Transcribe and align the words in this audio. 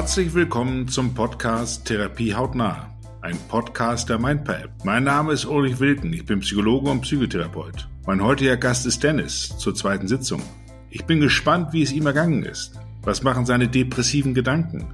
Herzlich 0.00 0.32
willkommen 0.32 0.88
zum 0.88 1.12
Podcast 1.12 1.84
Therapie 1.84 2.34
hautnah, 2.34 2.88
ein 3.20 3.36
Podcast 3.48 4.08
der 4.08 4.18
Mindpap. 4.18 4.70
Mein 4.82 5.04
Name 5.04 5.34
ist 5.34 5.44
Ulrich 5.44 5.78
Wilken, 5.78 6.10
ich 6.14 6.24
bin 6.24 6.40
Psychologe 6.40 6.90
und 6.90 7.02
Psychotherapeut. 7.02 7.86
Mein 8.06 8.24
heutiger 8.24 8.56
Gast 8.56 8.86
ist 8.86 9.02
Dennis 9.02 9.54
zur 9.58 9.74
zweiten 9.74 10.08
Sitzung. 10.08 10.42
Ich 10.88 11.04
bin 11.04 11.20
gespannt, 11.20 11.74
wie 11.74 11.82
es 11.82 11.92
ihm 11.92 12.06
ergangen 12.06 12.44
ist. 12.44 12.80
Was 13.02 13.22
machen 13.22 13.44
seine 13.44 13.68
depressiven 13.68 14.32
Gedanken? 14.32 14.86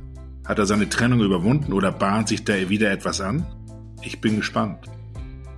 Hat 0.45 0.59
er 0.59 0.67
seine 0.67 0.89
Trennung 0.89 1.21
überwunden 1.21 1.73
oder 1.73 1.93
bahnt 1.93 2.27
sich 2.27 2.43
da 2.43 2.69
wieder 2.69 2.91
etwas 2.91 3.21
an? 3.21 3.47
Ich 4.03 4.21
bin 4.21 4.35
gespannt. 4.35 4.91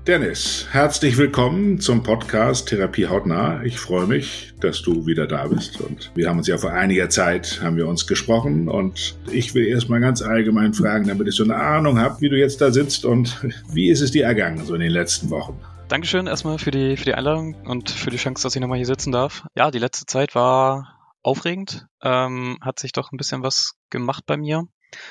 Dennis, 0.08 0.66
herzlich 0.70 1.18
willkommen 1.18 1.80
zum 1.80 2.02
Podcast 2.02 2.68
Therapie 2.68 3.08
hautnah. 3.08 3.62
Ich 3.62 3.78
freue 3.78 4.06
mich, 4.06 4.54
dass 4.58 4.80
du 4.80 5.04
wieder 5.04 5.26
da 5.26 5.46
bist 5.46 5.82
und 5.82 6.10
wir 6.14 6.30
haben 6.30 6.38
uns 6.38 6.46
ja 6.46 6.56
vor 6.56 6.70
einiger 6.70 7.10
Zeit 7.10 7.60
haben 7.62 7.76
wir 7.76 7.86
uns 7.86 8.06
gesprochen 8.06 8.70
und 8.70 9.18
ich 9.30 9.54
will 9.54 9.66
erstmal 9.66 10.00
ganz 10.00 10.22
allgemein 10.22 10.72
fragen, 10.72 11.08
damit 11.08 11.28
ich 11.28 11.34
so 11.34 11.44
eine 11.44 11.56
Ahnung 11.56 11.98
habe, 11.98 12.22
wie 12.22 12.30
du 12.30 12.38
jetzt 12.38 12.62
da 12.62 12.70
sitzt 12.70 13.04
und 13.04 13.36
wie 13.70 13.90
ist 13.90 14.00
es 14.00 14.10
dir 14.10 14.24
ergangen 14.24 14.64
so 14.64 14.74
in 14.74 14.80
den 14.80 14.92
letzten 14.92 15.28
Wochen? 15.28 15.60
Dankeschön 15.88 16.26
erstmal 16.26 16.58
für 16.58 16.70
die 16.70 16.96
für 16.96 17.04
die 17.04 17.12
Einladung 17.12 17.54
und 17.66 17.90
für 17.90 18.08
die 18.08 18.16
Chance, 18.16 18.44
dass 18.44 18.56
ich 18.56 18.62
nochmal 18.62 18.78
hier 18.78 18.86
sitzen 18.86 19.12
darf. 19.12 19.44
Ja, 19.54 19.70
die 19.70 19.78
letzte 19.78 20.06
Zeit 20.06 20.34
war 20.34 20.98
aufregend, 21.22 21.84
ähm, 22.02 22.56
hat 22.62 22.78
sich 22.78 22.92
doch 22.92 23.12
ein 23.12 23.18
bisschen 23.18 23.42
was 23.42 23.74
gemacht 23.90 24.24
bei 24.26 24.38
mir. 24.38 24.64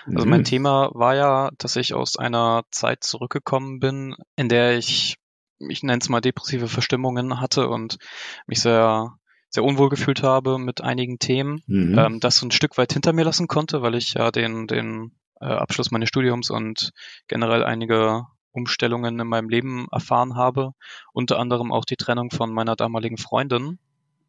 Also 0.08 0.26
mein 0.26 0.42
mhm. 0.42 0.46
Thema 0.46 0.90
war 0.94 1.16
ja, 1.16 1.50
dass 1.58 1.76
ich 1.76 1.94
aus 1.94 2.18
einer 2.18 2.64
Zeit 2.72 3.04
zurückgekommen 3.04 3.80
bin, 3.80 4.16
in 4.36 4.50
der 4.50 4.78
ich, 4.78 5.18
ich 5.60 5.84
nenne 5.84 6.00
es 6.02 6.10
mal 6.10 6.22
depressive 6.22 6.68
Verstimmungen 6.68 7.40
hatte 7.40 7.70
und 7.70 7.98
mich 8.48 8.62
sehr 8.62 9.18
sehr 9.50 9.64
unwohl 9.64 9.90
gefühlt 9.90 10.24
habe 10.24 10.58
mit 10.58 10.82
einigen 10.82 11.20
Themen, 11.20 11.62
mhm. 11.68 11.98
ähm, 11.98 12.20
das 12.20 12.38
so 12.38 12.46
ein 12.46 12.52
Stück 12.52 12.78
weit 12.78 12.94
hinter 12.94 13.14
mir 13.14 13.24
lassen 13.24 13.48
konnte, 13.48 13.82
weil 13.82 13.96
ich 13.96 14.14
ja 14.14 14.30
den, 14.30 14.68
den 14.68 15.14
äh, 15.40 15.46
Abschluss 15.46 15.92
meines 15.92 16.10
Studiums 16.10 16.50
und 16.50 16.92
generell 17.28 17.64
einige 17.64 18.26
Umstellungen 18.52 19.20
in 19.20 19.28
meinem 19.28 19.50
Leben 19.50 19.88
erfahren 19.92 20.36
habe, 20.36 20.72
unter 21.14 21.40
anderem 21.40 21.72
auch 21.72 21.86
die 21.86 21.96
Trennung 21.96 22.32
von 22.32 22.52
meiner 22.52 22.76
damaligen 22.76 23.18
Freundin. 23.18 23.80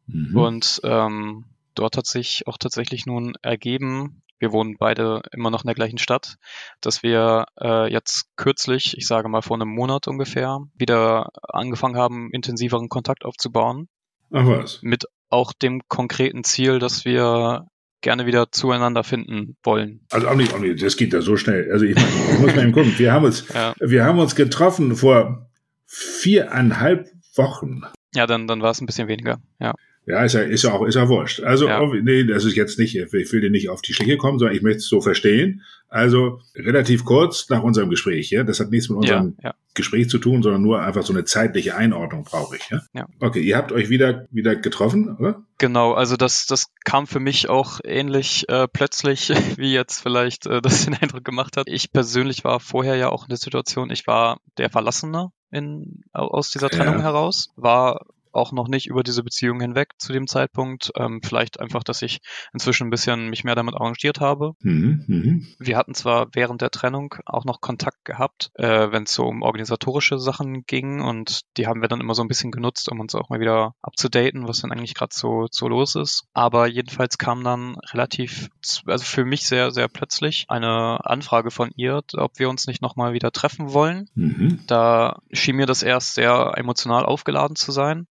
Mhm. 0.07 0.37
Und 0.37 0.81
ähm, 0.83 1.45
dort 1.75 1.97
hat 1.97 2.05
sich 2.05 2.47
auch 2.47 2.57
tatsächlich 2.57 3.05
nun 3.05 3.33
ergeben, 3.41 4.18
wir 4.39 4.51
wohnen 4.51 4.77
beide 4.77 5.21
immer 5.31 5.51
noch 5.51 5.63
in 5.63 5.67
der 5.67 5.75
gleichen 5.75 5.97
Stadt, 5.97 6.37
dass 6.81 7.03
wir 7.03 7.45
äh, 7.61 7.91
jetzt 7.91 8.25
kürzlich, 8.35 8.97
ich 8.97 9.05
sage 9.05 9.29
mal 9.29 9.41
vor 9.41 9.57
einem 9.57 9.69
Monat 9.69 10.07
ungefähr, 10.07 10.59
wieder 10.75 11.29
angefangen 11.43 11.97
haben, 11.97 12.29
intensiveren 12.31 12.89
Kontakt 12.89 13.25
aufzubauen. 13.25 13.87
Ach 14.31 14.45
was. 14.45 14.79
Mit 14.81 15.05
auch 15.29 15.53
dem 15.53 15.81
konkreten 15.87 16.43
Ziel, 16.43 16.79
dass 16.79 17.05
wir 17.05 17.67
gerne 18.01 18.25
wieder 18.25 18.51
zueinander 18.51 19.03
finden 19.03 19.57
wollen. 19.63 20.01
Also 20.11 20.27
auch 20.27 20.35
nicht, 20.35 20.53
auch 20.53 20.59
nicht 20.59 20.81
das 20.81 20.97
geht 20.97 21.13
ja 21.13 21.21
so 21.21 21.35
schnell. 21.35 21.69
Also 21.71 21.85
ich, 21.85 21.95
meine, 21.95 22.07
ich 22.07 22.39
muss 22.39 22.55
mal 22.55 22.63
eben 22.63 22.71
gucken. 22.71 22.97
Wir 22.97 23.11
haben 23.11 23.25
uns, 23.25 23.47
ja. 23.53 23.73
wir 23.79 24.05
haben 24.05 24.19
uns 24.19 24.35
getroffen 24.35 24.95
vor 24.95 25.49
viereinhalb 25.85 27.09
Wochen. 27.35 27.81
Ja, 28.13 28.25
dann, 28.25 28.47
dann 28.47 28.61
war 28.61 28.71
es 28.71 28.81
ein 28.81 28.85
bisschen 28.85 29.07
weniger, 29.07 29.39
ja. 29.59 29.73
Ja, 30.09 30.23
ist 30.23 30.33
ja, 30.33 30.41
ist 30.41 30.63
ja 30.63 30.73
auch, 30.73 30.83
ist 30.87 30.95
ja 30.95 31.07
wurscht. 31.07 31.41
Also, 31.41 31.67
ja. 31.67 31.85
nee, 32.01 32.23
das 32.23 32.43
ist 32.43 32.55
jetzt 32.55 32.79
nicht, 32.79 32.95
ich 32.95 33.31
will 33.31 33.41
dir 33.41 33.51
nicht 33.51 33.69
auf 33.69 33.83
die 33.83 33.93
Schliche 33.93 34.17
kommen, 34.17 34.39
sondern 34.39 34.55
ich 34.55 34.63
möchte 34.63 34.79
es 34.79 34.87
so 34.87 35.01
verstehen. 35.01 35.61
Also, 35.87 36.41
relativ 36.55 37.05
kurz 37.05 37.47
nach 37.49 37.61
unserem 37.61 37.91
Gespräch, 37.91 38.31
ja. 38.31 38.43
Das 38.43 38.59
hat 38.59 38.71
nichts 38.71 38.89
mit 38.89 38.97
unserem 38.97 39.35
ja, 39.43 39.49
ja. 39.49 39.55
Gespräch 39.75 40.09
zu 40.09 40.17
tun, 40.17 40.41
sondern 40.41 40.63
nur 40.63 40.81
einfach 40.81 41.03
so 41.03 41.13
eine 41.13 41.25
zeitliche 41.25 41.75
Einordnung 41.75 42.23
brauche 42.23 42.55
ich, 42.55 42.67
ja. 42.71 42.81
ja. 42.93 43.05
Okay, 43.19 43.41
ihr 43.41 43.55
habt 43.55 43.71
euch 43.71 43.91
wieder, 43.91 44.25
wieder 44.31 44.55
getroffen, 44.55 45.15
oder? 45.15 45.43
Genau, 45.59 45.93
also 45.93 46.15
das, 46.17 46.47
das 46.47 46.73
kam 46.85 47.05
für 47.05 47.19
mich 47.19 47.47
auch 47.47 47.79
ähnlich 47.83 48.49
äh, 48.49 48.67
plötzlich, 48.67 49.29
wie 49.57 49.73
jetzt 49.73 50.01
vielleicht 50.01 50.47
äh, 50.47 50.59
das 50.59 50.85
den 50.85 50.95
Eindruck 50.95 51.23
gemacht 51.23 51.55
hat. 51.55 51.67
Ich 51.69 51.91
persönlich 51.91 52.43
war 52.43 52.59
vorher 52.59 52.95
ja 52.95 53.09
auch 53.09 53.25
in 53.25 53.29
der 53.29 53.37
Situation, 53.37 53.91
ich 53.91 54.07
war 54.07 54.39
der 54.57 54.71
Verlassene 54.71 55.31
in, 55.51 56.01
aus 56.13 56.49
dieser 56.49 56.69
Trennung 56.69 57.01
heraus, 57.01 57.49
war 57.55 58.07
auch 58.31 58.51
noch 58.51 58.67
nicht 58.67 58.87
über 58.87 59.03
diese 59.03 59.23
Beziehung 59.23 59.59
hinweg 59.59 59.93
zu 59.97 60.13
dem 60.13 60.27
Zeitpunkt. 60.27 60.91
Ähm, 60.95 61.21
vielleicht 61.23 61.59
einfach, 61.59 61.83
dass 61.83 62.01
ich 62.01 62.19
inzwischen 62.53 62.87
ein 62.87 62.89
bisschen 62.89 63.29
mich 63.29 63.43
mehr 63.43 63.55
damit 63.55 63.75
arrangiert 63.75 64.19
habe. 64.19 64.53
Mhm, 64.61 65.03
mh. 65.07 65.45
Wir 65.59 65.77
hatten 65.77 65.93
zwar 65.93 66.27
während 66.33 66.61
der 66.61 66.71
Trennung 66.71 67.15
auch 67.25 67.45
noch 67.45 67.61
Kontakt 67.61 68.05
gehabt, 68.05 68.51
äh, 68.55 68.91
wenn 68.91 69.03
es 69.03 69.13
so 69.13 69.25
um 69.25 69.41
organisatorische 69.41 70.19
Sachen 70.19 70.65
ging 70.65 71.01
und 71.01 71.41
die 71.57 71.67
haben 71.67 71.81
wir 71.81 71.87
dann 71.87 72.01
immer 72.01 72.15
so 72.15 72.21
ein 72.21 72.27
bisschen 72.27 72.51
genutzt, 72.51 72.89
um 72.89 72.99
uns 72.99 73.15
auch 73.15 73.29
mal 73.29 73.39
wieder 73.39 73.75
abzudaten, 73.81 74.47
was 74.47 74.61
denn 74.61 74.71
eigentlich 74.71 74.95
gerade 74.95 75.13
so, 75.13 75.47
so 75.51 75.67
los 75.67 75.95
ist. 75.95 76.25
Aber 76.33 76.67
jedenfalls 76.67 77.17
kam 77.17 77.43
dann 77.43 77.75
relativ, 77.91 78.49
also 78.85 79.03
für 79.03 79.25
mich 79.25 79.45
sehr, 79.45 79.71
sehr 79.71 79.87
plötzlich 79.87 80.45
eine 80.47 81.05
Anfrage 81.05 81.51
von 81.51 81.71
ihr, 81.75 82.01
ob 82.15 82.39
wir 82.39 82.49
uns 82.49 82.67
nicht 82.67 82.81
nochmal 82.81 83.13
wieder 83.13 83.31
treffen 83.31 83.73
wollen. 83.73 84.09
Mhm. 84.15 84.61
Da 84.67 85.19
schien 85.31 85.55
mir 85.55 85.65
das 85.65 85.83
erst 85.83 86.15
sehr 86.15 86.53
emotional 86.55 87.05
aufgeladen 87.05 87.55
zu 87.55 87.71
sein. 87.71 88.07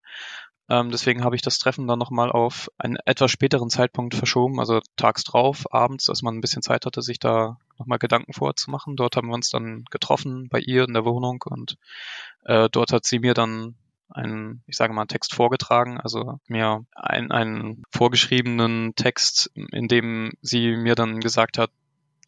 Ähm, 0.70 0.90
deswegen 0.90 1.24
habe 1.24 1.34
ich 1.34 1.42
das 1.42 1.58
Treffen 1.58 1.86
dann 1.86 1.98
nochmal 1.98 2.30
auf 2.30 2.70
einen 2.76 2.98
etwas 3.06 3.30
späteren 3.30 3.70
Zeitpunkt 3.70 4.14
verschoben, 4.14 4.60
also 4.60 4.80
tags 4.96 5.24
drauf, 5.24 5.72
abends, 5.72 6.04
dass 6.04 6.22
man 6.22 6.36
ein 6.36 6.40
bisschen 6.42 6.62
Zeit 6.62 6.84
hatte, 6.84 7.00
sich 7.00 7.18
da 7.18 7.58
nochmal 7.78 7.98
Gedanken 7.98 8.34
vorzumachen. 8.34 8.94
Dort 8.96 9.16
haben 9.16 9.28
wir 9.28 9.34
uns 9.34 9.48
dann 9.48 9.84
getroffen 9.90 10.48
bei 10.50 10.60
ihr 10.60 10.84
in 10.84 10.92
der 10.92 11.06
Wohnung 11.06 11.42
und 11.46 11.78
äh, 12.44 12.68
dort 12.70 12.92
hat 12.92 13.06
sie 13.06 13.18
mir 13.18 13.32
dann 13.32 13.76
einen, 14.10 14.62
ich 14.66 14.76
sage 14.76 14.92
mal, 14.92 15.06
Text 15.06 15.34
vorgetragen, 15.34 15.98
also 16.00 16.38
mir 16.46 16.84
ein, 16.94 17.30
einen 17.30 17.82
vorgeschriebenen 17.90 18.94
Text, 18.94 19.50
in 19.54 19.88
dem 19.88 20.32
sie 20.42 20.76
mir 20.76 20.94
dann 20.94 21.20
gesagt 21.20 21.58
hat, 21.58 21.70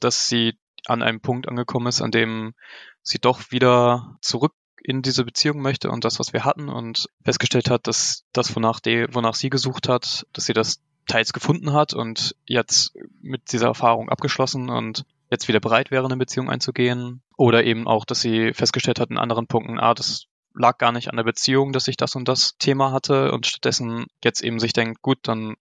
dass 0.01 0.29
sie 0.29 0.59
an 0.87 1.03
einem 1.03 1.21
Punkt 1.21 1.49
angekommen 1.49 1.89
ist, 1.89 2.01
an 2.01 2.11
dem 2.11 2.55
sie 3.03 3.19
doch 3.19 3.51
wieder 3.51 4.17
zurück 4.21 4.55
in 4.83 5.03
diese 5.03 5.25
Beziehung 5.25 5.61
möchte 5.61 5.91
und 5.91 6.05
das, 6.05 6.19
was 6.19 6.33
wir 6.33 6.45
hatten 6.45 6.69
und 6.69 7.09
festgestellt 7.25 7.71
hat, 7.71 7.87
dass 7.87 8.25
das, 8.33 8.55
wonach, 8.57 8.81
die, 8.81 9.07
wonach 9.13 9.35
sie 9.35 9.51
gesucht 9.51 9.89
hat, 9.89 10.27
dass 10.33 10.45
sie 10.45 10.53
das 10.53 10.81
teils 11.07 11.33
gefunden 11.33 11.73
hat 11.73 11.93
und 11.93 12.37
jetzt 12.47 12.97
mit 13.21 13.53
dieser 13.53 13.69
Erfahrung 13.69 14.09
abgeschlossen 14.09 14.71
und 14.71 15.05
jetzt 15.31 15.49
wieder 15.49 15.61
bereit 15.61 15.91
wäre, 15.91 16.05
eine 16.05 16.17
Beziehung 16.17 16.51
einzugehen. 16.51 17.23
Oder 17.37 17.65
eben 17.65 17.87
auch, 17.87 18.05
dass 18.05 18.21
sie 18.21 18.53
festgestellt 18.53 19.01
hat 19.01 19.11
in 19.11 19.19
anderen 19.19 19.47
Punkten, 19.47 19.79
ah, 19.79 19.95
das 19.95 20.27
lag 20.55 20.79
gar 20.79 20.93
nicht 20.93 21.09
an 21.09 21.17
der 21.17 21.25
Beziehung, 21.25 21.73
dass 21.73 21.89
ich 21.89 21.97
das 21.97 22.17
und 22.17 22.29
das 22.29 22.57
Thema 22.59 22.93
hatte 22.93 23.33
und 23.33 23.47
stattdessen 23.47 24.07
jetzt 24.25 24.43
eben 24.43 24.59
sich 24.59 24.73
denkt, 24.73 25.01
gut, 25.03 25.19
dann 25.23 25.55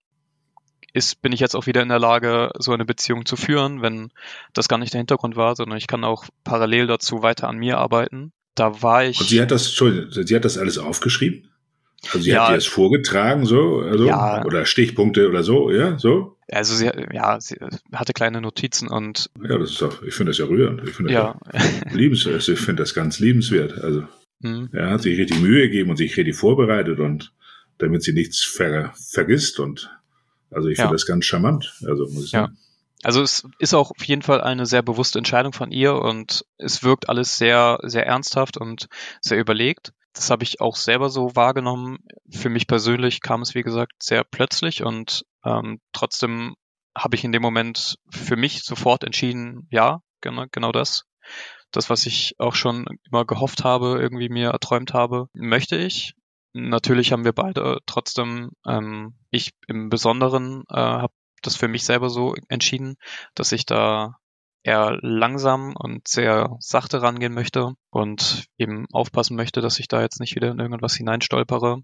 ist, 0.92 1.22
bin 1.22 1.32
ich 1.32 1.40
jetzt 1.40 1.54
auch 1.54 1.66
wieder 1.66 1.82
in 1.82 1.88
der 1.88 2.00
Lage, 2.00 2.50
so 2.58 2.72
eine 2.72 2.84
Beziehung 2.84 3.24
zu 3.24 3.36
führen, 3.36 3.80
wenn 3.80 4.12
das 4.52 4.68
gar 4.68 4.78
nicht 4.78 4.92
der 4.92 4.98
Hintergrund 4.98 5.36
war, 5.36 5.54
sondern 5.54 5.78
ich 5.78 5.86
kann 5.86 6.02
auch 6.02 6.24
parallel 6.42 6.88
dazu 6.88 7.22
weiter 7.22 7.48
an 7.48 7.58
mir 7.58 7.78
arbeiten 7.78 8.32
da 8.54 8.82
war 8.82 9.04
ich. 9.04 9.20
Und 9.20 9.28
sie 9.28 9.40
hat 9.40 9.50
das, 9.50 9.66
Entschuldigung, 9.66 10.10
sie 10.10 10.36
hat 10.36 10.44
das 10.44 10.58
alles 10.58 10.78
aufgeschrieben? 10.78 11.48
Also 12.06 12.20
sie 12.20 12.30
ja, 12.30 12.44
hat 12.44 12.50
dir 12.50 12.54
das 12.54 12.66
vorgetragen, 12.66 13.44
so, 13.44 13.80
also, 13.80 14.06
ja, 14.06 14.44
oder 14.44 14.64
Stichpunkte 14.64 15.28
oder 15.28 15.42
so, 15.42 15.70
ja, 15.70 15.98
so? 15.98 16.38
Also 16.50 16.74
sie, 16.74 16.90
ja, 17.12 17.40
sie 17.40 17.56
hatte 17.92 18.12
kleine 18.12 18.40
Notizen 18.40 18.88
und. 18.88 19.30
Ja, 19.42 19.58
das 19.58 19.72
ist 19.72 19.82
doch, 19.82 20.02
ich 20.02 20.14
finde 20.14 20.30
das 20.30 20.38
ja 20.38 20.46
rührend. 20.46 20.82
Ich 20.88 20.94
finde 20.94 21.12
ja. 21.12 21.38
das 21.52 21.92
liebenswert. 21.92 22.36
Also 22.36 22.52
ich 22.52 22.58
finde 22.58 22.82
das 22.82 22.94
ganz 22.94 23.20
liebenswert. 23.20 23.78
Also, 23.78 24.04
hm. 24.42 24.70
er 24.72 24.90
hat 24.90 25.02
sich 25.02 25.18
richtig 25.18 25.40
Mühe 25.40 25.68
gegeben 25.68 25.90
und 25.90 25.96
sich 25.96 26.16
richtig 26.16 26.36
vorbereitet 26.36 26.98
und 26.98 27.32
damit 27.78 28.02
sie 28.02 28.12
nichts 28.12 28.42
ver, 28.42 28.92
vergisst 29.10 29.60
und, 29.60 29.90
also 30.50 30.68
ich 30.68 30.76
finde 30.76 30.88
ja. 30.88 30.92
das 30.92 31.06
ganz 31.06 31.26
charmant. 31.26 31.74
Also, 31.84 32.08
muss 32.08 32.24
ich 32.24 32.30
sagen. 32.30 32.56
Also 33.02 33.22
es 33.22 33.46
ist 33.58 33.74
auch 33.74 33.90
auf 33.90 34.04
jeden 34.04 34.22
Fall 34.22 34.40
eine 34.40 34.66
sehr 34.66 34.82
bewusste 34.82 35.18
Entscheidung 35.18 35.52
von 35.52 35.70
ihr 35.70 35.94
und 35.94 36.44
es 36.58 36.82
wirkt 36.82 37.08
alles 37.08 37.38
sehr, 37.38 37.78
sehr 37.82 38.06
ernsthaft 38.06 38.58
und 38.58 38.88
sehr 39.22 39.38
überlegt. 39.38 39.92
Das 40.12 40.30
habe 40.30 40.42
ich 40.42 40.60
auch 40.60 40.76
selber 40.76 41.08
so 41.08 41.34
wahrgenommen. 41.34 41.98
Für 42.30 42.50
mich 42.50 42.66
persönlich 42.66 43.20
kam 43.22 43.42
es, 43.42 43.54
wie 43.54 43.62
gesagt, 43.62 44.02
sehr 44.02 44.24
plötzlich 44.24 44.82
und 44.82 45.24
ähm, 45.44 45.80
trotzdem 45.92 46.54
habe 46.96 47.16
ich 47.16 47.24
in 47.24 47.32
dem 47.32 47.42
Moment 47.42 47.96
für 48.10 48.36
mich 48.36 48.64
sofort 48.64 49.04
entschieden, 49.04 49.66
ja, 49.70 50.00
genau, 50.20 50.46
genau 50.50 50.72
das. 50.72 51.04
Das, 51.70 51.88
was 51.88 52.04
ich 52.04 52.34
auch 52.38 52.54
schon 52.54 52.86
immer 53.10 53.24
gehofft 53.24 53.64
habe, 53.64 53.98
irgendwie 54.00 54.28
mir 54.28 54.50
erträumt 54.50 54.92
habe, 54.92 55.26
möchte 55.32 55.76
ich. 55.76 56.14
Natürlich 56.52 57.12
haben 57.12 57.24
wir 57.24 57.32
beide 57.32 57.78
trotzdem, 57.86 58.50
ähm, 58.66 59.14
ich 59.30 59.52
im 59.68 59.88
Besonderen 59.88 60.64
äh, 60.68 60.76
habe 60.76 61.12
das 61.42 61.56
für 61.56 61.68
mich 61.68 61.84
selber 61.84 62.10
so 62.10 62.34
entschieden, 62.48 62.96
dass 63.34 63.52
ich 63.52 63.66
da 63.66 64.16
eher 64.62 64.98
langsam 65.00 65.74
und 65.76 66.06
sehr 66.06 66.56
sachte 66.60 67.02
rangehen 67.02 67.32
möchte 67.32 67.74
und 67.90 68.46
eben 68.58 68.86
aufpassen 68.92 69.36
möchte, 69.36 69.60
dass 69.60 69.78
ich 69.78 69.88
da 69.88 70.02
jetzt 70.02 70.20
nicht 70.20 70.34
wieder 70.34 70.50
in 70.50 70.58
irgendwas 70.58 70.94
hineinstolpere. 70.94 71.82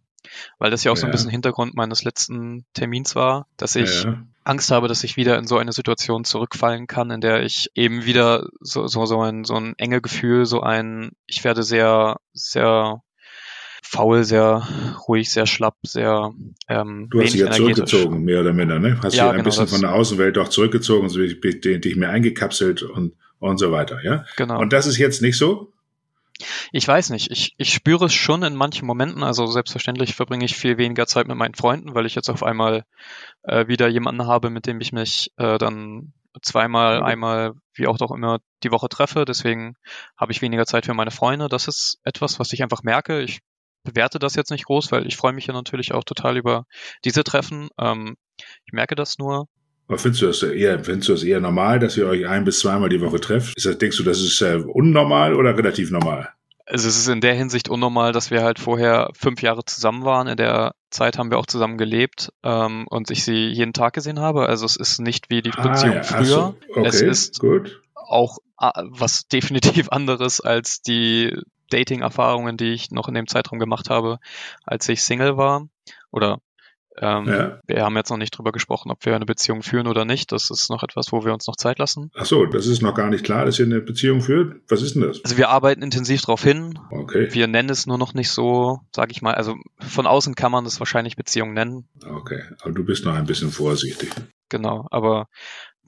Weil 0.58 0.70
das 0.70 0.82
ja 0.82 0.90
auch 0.90 0.96
ja. 0.96 1.00
so 1.00 1.06
ein 1.06 1.12
bisschen 1.12 1.30
Hintergrund 1.30 1.74
meines 1.74 2.02
letzten 2.02 2.66
Termins 2.74 3.14
war, 3.14 3.46
dass 3.56 3.76
ich 3.76 4.04
ja. 4.04 4.22
Angst 4.44 4.70
habe, 4.70 4.88
dass 4.88 5.04
ich 5.04 5.16
wieder 5.16 5.38
in 5.38 5.46
so 5.46 5.56
eine 5.56 5.72
Situation 5.72 6.24
zurückfallen 6.24 6.86
kann, 6.86 7.10
in 7.10 7.20
der 7.20 7.44
ich 7.44 7.70
eben 7.74 8.04
wieder 8.04 8.46
so, 8.60 8.88
so, 8.88 9.06
so 9.06 9.20
ein, 9.20 9.44
so 9.44 9.54
ein 9.54 9.74
enge 9.78 10.00
Gefühl, 10.00 10.44
so 10.44 10.60
ein, 10.60 11.12
ich 11.26 11.44
werde 11.44 11.62
sehr, 11.62 12.16
sehr 12.32 13.02
faul, 13.86 14.24
sehr 14.24 14.66
ruhig, 15.08 15.30
sehr 15.30 15.46
schlapp, 15.46 15.76
sehr 15.82 16.32
ähm, 16.68 17.08
Du 17.10 17.22
hast 17.22 17.32
dich 17.32 17.40
ja 17.40 17.50
zurückgezogen, 17.50 18.24
mehr 18.24 18.40
oder 18.40 18.52
minder, 18.52 18.78
ne? 18.78 18.98
Hast 19.02 19.14
ja, 19.14 19.24
dich 19.24 19.30
ein 19.30 19.36
genau 19.36 19.44
bisschen 19.44 19.68
von 19.68 19.80
der 19.80 19.94
Außenwelt 19.94 20.36
auch 20.38 20.48
zurückgezogen, 20.48 21.08
so 21.08 21.20
dich 21.20 21.96
mehr 21.96 22.10
eingekapselt 22.10 22.82
und, 22.82 23.14
und 23.38 23.58
so 23.58 23.70
weiter, 23.70 24.02
ja? 24.02 24.24
Genau. 24.36 24.60
Und 24.60 24.72
das 24.72 24.86
ist 24.86 24.98
jetzt 24.98 25.22
nicht 25.22 25.38
so? 25.38 25.72
Ich 26.72 26.86
weiß 26.86 27.10
nicht. 27.10 27.30
Ich, 27.30 27.54
ich 27.56 27.72
spüre 27.72 28.06
es 28.06 28.12
schon 28.12 28.42
in 28.42 28.54
manchen 28.54 28.86
Momenten. 28.86 29.22
Also 29.22 29.46
selbstverständlich 29.46 30.14
verbringe 30.14 30.44
ich 30.44 30.54
viel 30.54 30.76
weniger 30.76 31.06
Zeit 31.06 31.26
mit 31.28 31.36
meinen 31.36 31.54
Freunden, 31.54 31.94
weil 31.94 32.04
ich 32.04 32.14
jetzt 32.14 32.28
auf 32.28 32.42
einmal 32.42 32.84
äh, 33.44 33.68
wieder 33.68 33.88
jemanden 33.88 34.26
habe, 34.26 34.50
mit 34.50 34.66
dem 34.66 34.80
ich 34.80 34.92
mich 34.92 35.32
äh, 35.38 35.56
dann 35.56 36.12
zweimal, 36.42 37.02
einmal, 37.02 37.54
wie 37.72 37.86
auch 37.86 37.96
doch 37.96 38.10
immer, 38.10 38.40
die 38.62 38.70
Woche 38.70 38.90
treffe. 38.90 39.24
Deswegen 39.24 39.76
habe 40.16 40.32
ich 40.32 40.42
weniger 40.42 40.66
Zeit 40.66 40.84
für 40.84 40.94
meine 40.94 41.10
Freunde. 41.10 41.48
Das 41.48 41.68
ist 41.68 42.00
etwas, 42.04 42.38
was 42.38 42.52
ich 42.52 42.62
einfach 42.62 42.82
merke. 42.82 43.22
Ich 43.22 43.40
bewerte 43.86 44.18
das 44.18 44.34
jetzt 44.34 44.50
nicht 44.50 44.66
groß, 44.66 44.92
weil 44.92 45.06
ich 45.06 45.16
freue 45.16 45.32
mich 45.32 45.46
ja 45.46 45.54
natürlich 45.54 45.94
auch 45.94 46.04
total 46.04 46.36
über 46.36 46.66
diese 47.04 47.24
Treffen. 47.24 47.68
Ähm, 47.78 48.16
ich 48.66 48.72
merke 48.72 48.94
das 48.94 49.18
nur. 49.18 49.48
Aber 49.88 49.98
findest 49.98 50.22
du 50.22 50.26
das 50.26 50.42
eher, 50.42 50.84
findest 50.84 51.08
du 51.08 51.12
das 51.12 51.22
eher 51.22 51.40
normal, 51.40 51.78
dass 51.78 51.96
ihr 51.96 52.06
euch 52.06 52.26
ein 52.26 52.44
bis 52.44 52.58
zweimal 52.58 52.88
die 52.88 53.00
Woche 53.00 53.20
trefft? 53.20 53.54
Das, 53.56 53.78
denkst 53.78 53.96
du, 53.96 54.02
das 54.02 54.20
ist 54.20 54.40
äh, 54.42 54.56
unnormal 54.56 55.34
oder 55.34 55.56
relativ 55.56 55.90
normal? 55.90 56.28
Also 56.68 56.88
es 56.88 56.98
ist 56.98 57.06
in 57.06 57.20
der 57.20 57.34
Hinsicht 57.34 57.68
unnormal, 57.68 58.10
dass 58.10 58.32
wir 58.32 58.42
halt 58.42 58.58
vorher 58.58 59.10
fünf 59.14 59.40
Jahre 59.40 59.64
zusammen 59.64 60.04
waren. 60.04 60.26
In 60.26 60.36
der 60.36 60.74
Zeit 60.90 61.16
haben 61.16 61.30
wir 61.30 61.38
auch 61.38 61.46
zusammen 61.46 61.78
gelebt 61.78 62.32
ähm, 62.42 62.86
und 62.90 63.12
ich 63.12 63.22
sie 63.22 63.46
jeden 63.46 63.72
Tag 63.72 63.92
gesehen 63.92 64.18
habe. 64.18 64.48
Also 64.48 64.66
es 64.66 64.74
ist 64.74 64.98
nicht 64.98 65.30
wie 65.30 65.42
die 65.42 65.52
ah, 65.52 65.68
Beziehung 65.68 65.94
ja. 65.94 66.02
früher. 66.02 66.26
So. 66.26 66.56
Okay, 66.70 66.86
es 66.88 67.02
ist 67.02 67.38
gut. 67.38 67.80
auch 67.94 68.38
äh, 68.60 68.70
was 68.90 69.28
definitiv 69.28 69.88
anderes 69.92 70.40
als 70.40 70.82
die 70.82 71.38
Dating-Erfahrungen, 71.70 72.56
die 72.56 72.72
ich 72.72 72.90
noch 72.90 73.08
in 73.08 73.14
dem 73.14 73.26
Zeitraum 73.26 73.58
gemacht 73.58 73.90
habe, 73.90 74.18
als 74.64 74.88
ich 74.88 75.02
Single 75.02 75.36
war 75.36 75.68
oder 76.10 76.40
ähm, 76.98 77.26
ja. 77.26 77.60
Wir 77.66 77.82
haben 77.82 77.96
jetzt 77.96 78.10
noch 78.10 78.16
nicht 78.16 78.30
drüber 78.30 78.52
gesprochen, 78.52 78.90
ob 78.90 79.04
wir 79.04 79.14
eine 79.14 79.26
Beziehung 79.26 79.62
führen 79.62 79.86
oder 79.86 80.04
nicht. 80.04 80.32
Das 80.32 80.50
ist 80.50 80.70
noch 80.70 80.82
etwas, 80.82 81.12
wo 81.12 81.24
wir 81.24 81.32
uns 81.32 81.46
noch 81.46 81.56
Zeit 81.56 81.78
lassen. 81.78 82.10
Ach 82.14 82.24
so, 82.24 82.46
das 82.46 82.66
ist 82.66 82.80
noch 82.80 82.94
gar 82.94 83.10
nicht 83.10 83.24
klar, 83.24 83.44
dass 83.44 83.58
ihr 83.58 83.66
eine 83.66 83.80
Beziehung 83.80 84.22
führt. 84.22 84.62
Was 84.68 84.82
ist 84.82 84.94
denn 84.94 85.02
das? 85.02 85.22
Also 85.22 85.36
wir 85.36 85.50
arbeiten 85.50 85.82
intensiv 85.82 86.22
darauf 86.22 86.42
hin. 86.42 86.78
Okay. 86.90 87.28
Wir 87.32 87.46
nennen 87.48 87.68
es 87.68 87.86
nur 87.86 87.98
noch 87.98 88.14
nicht 88.14 88.30
so, 88.30 88.80
sage 88.94 89.12
ich 89.12 89.20
mal. 89.20 89.34
Also 89.34 89.56
von 89.78 90.06
außen 90.06 90.34
kann 90.34 90.52
man 90.52 90.64
das 90.64 90.78
wahrscheinlich 90.80 91.16
Beziehung 91.16 91.52
nennen. 91.52 91.86
Okay, 92.02 92.42
aber 92.62 92.72
du 92.72 92.84
bist 92.84 93.04
noch 93.04 93.14
ein 93.14 93.26
bisschen 93.26 93.50
vorsichtig. 93.50 94.10
Genau, 94.48 94.86
aber 94.90 95.28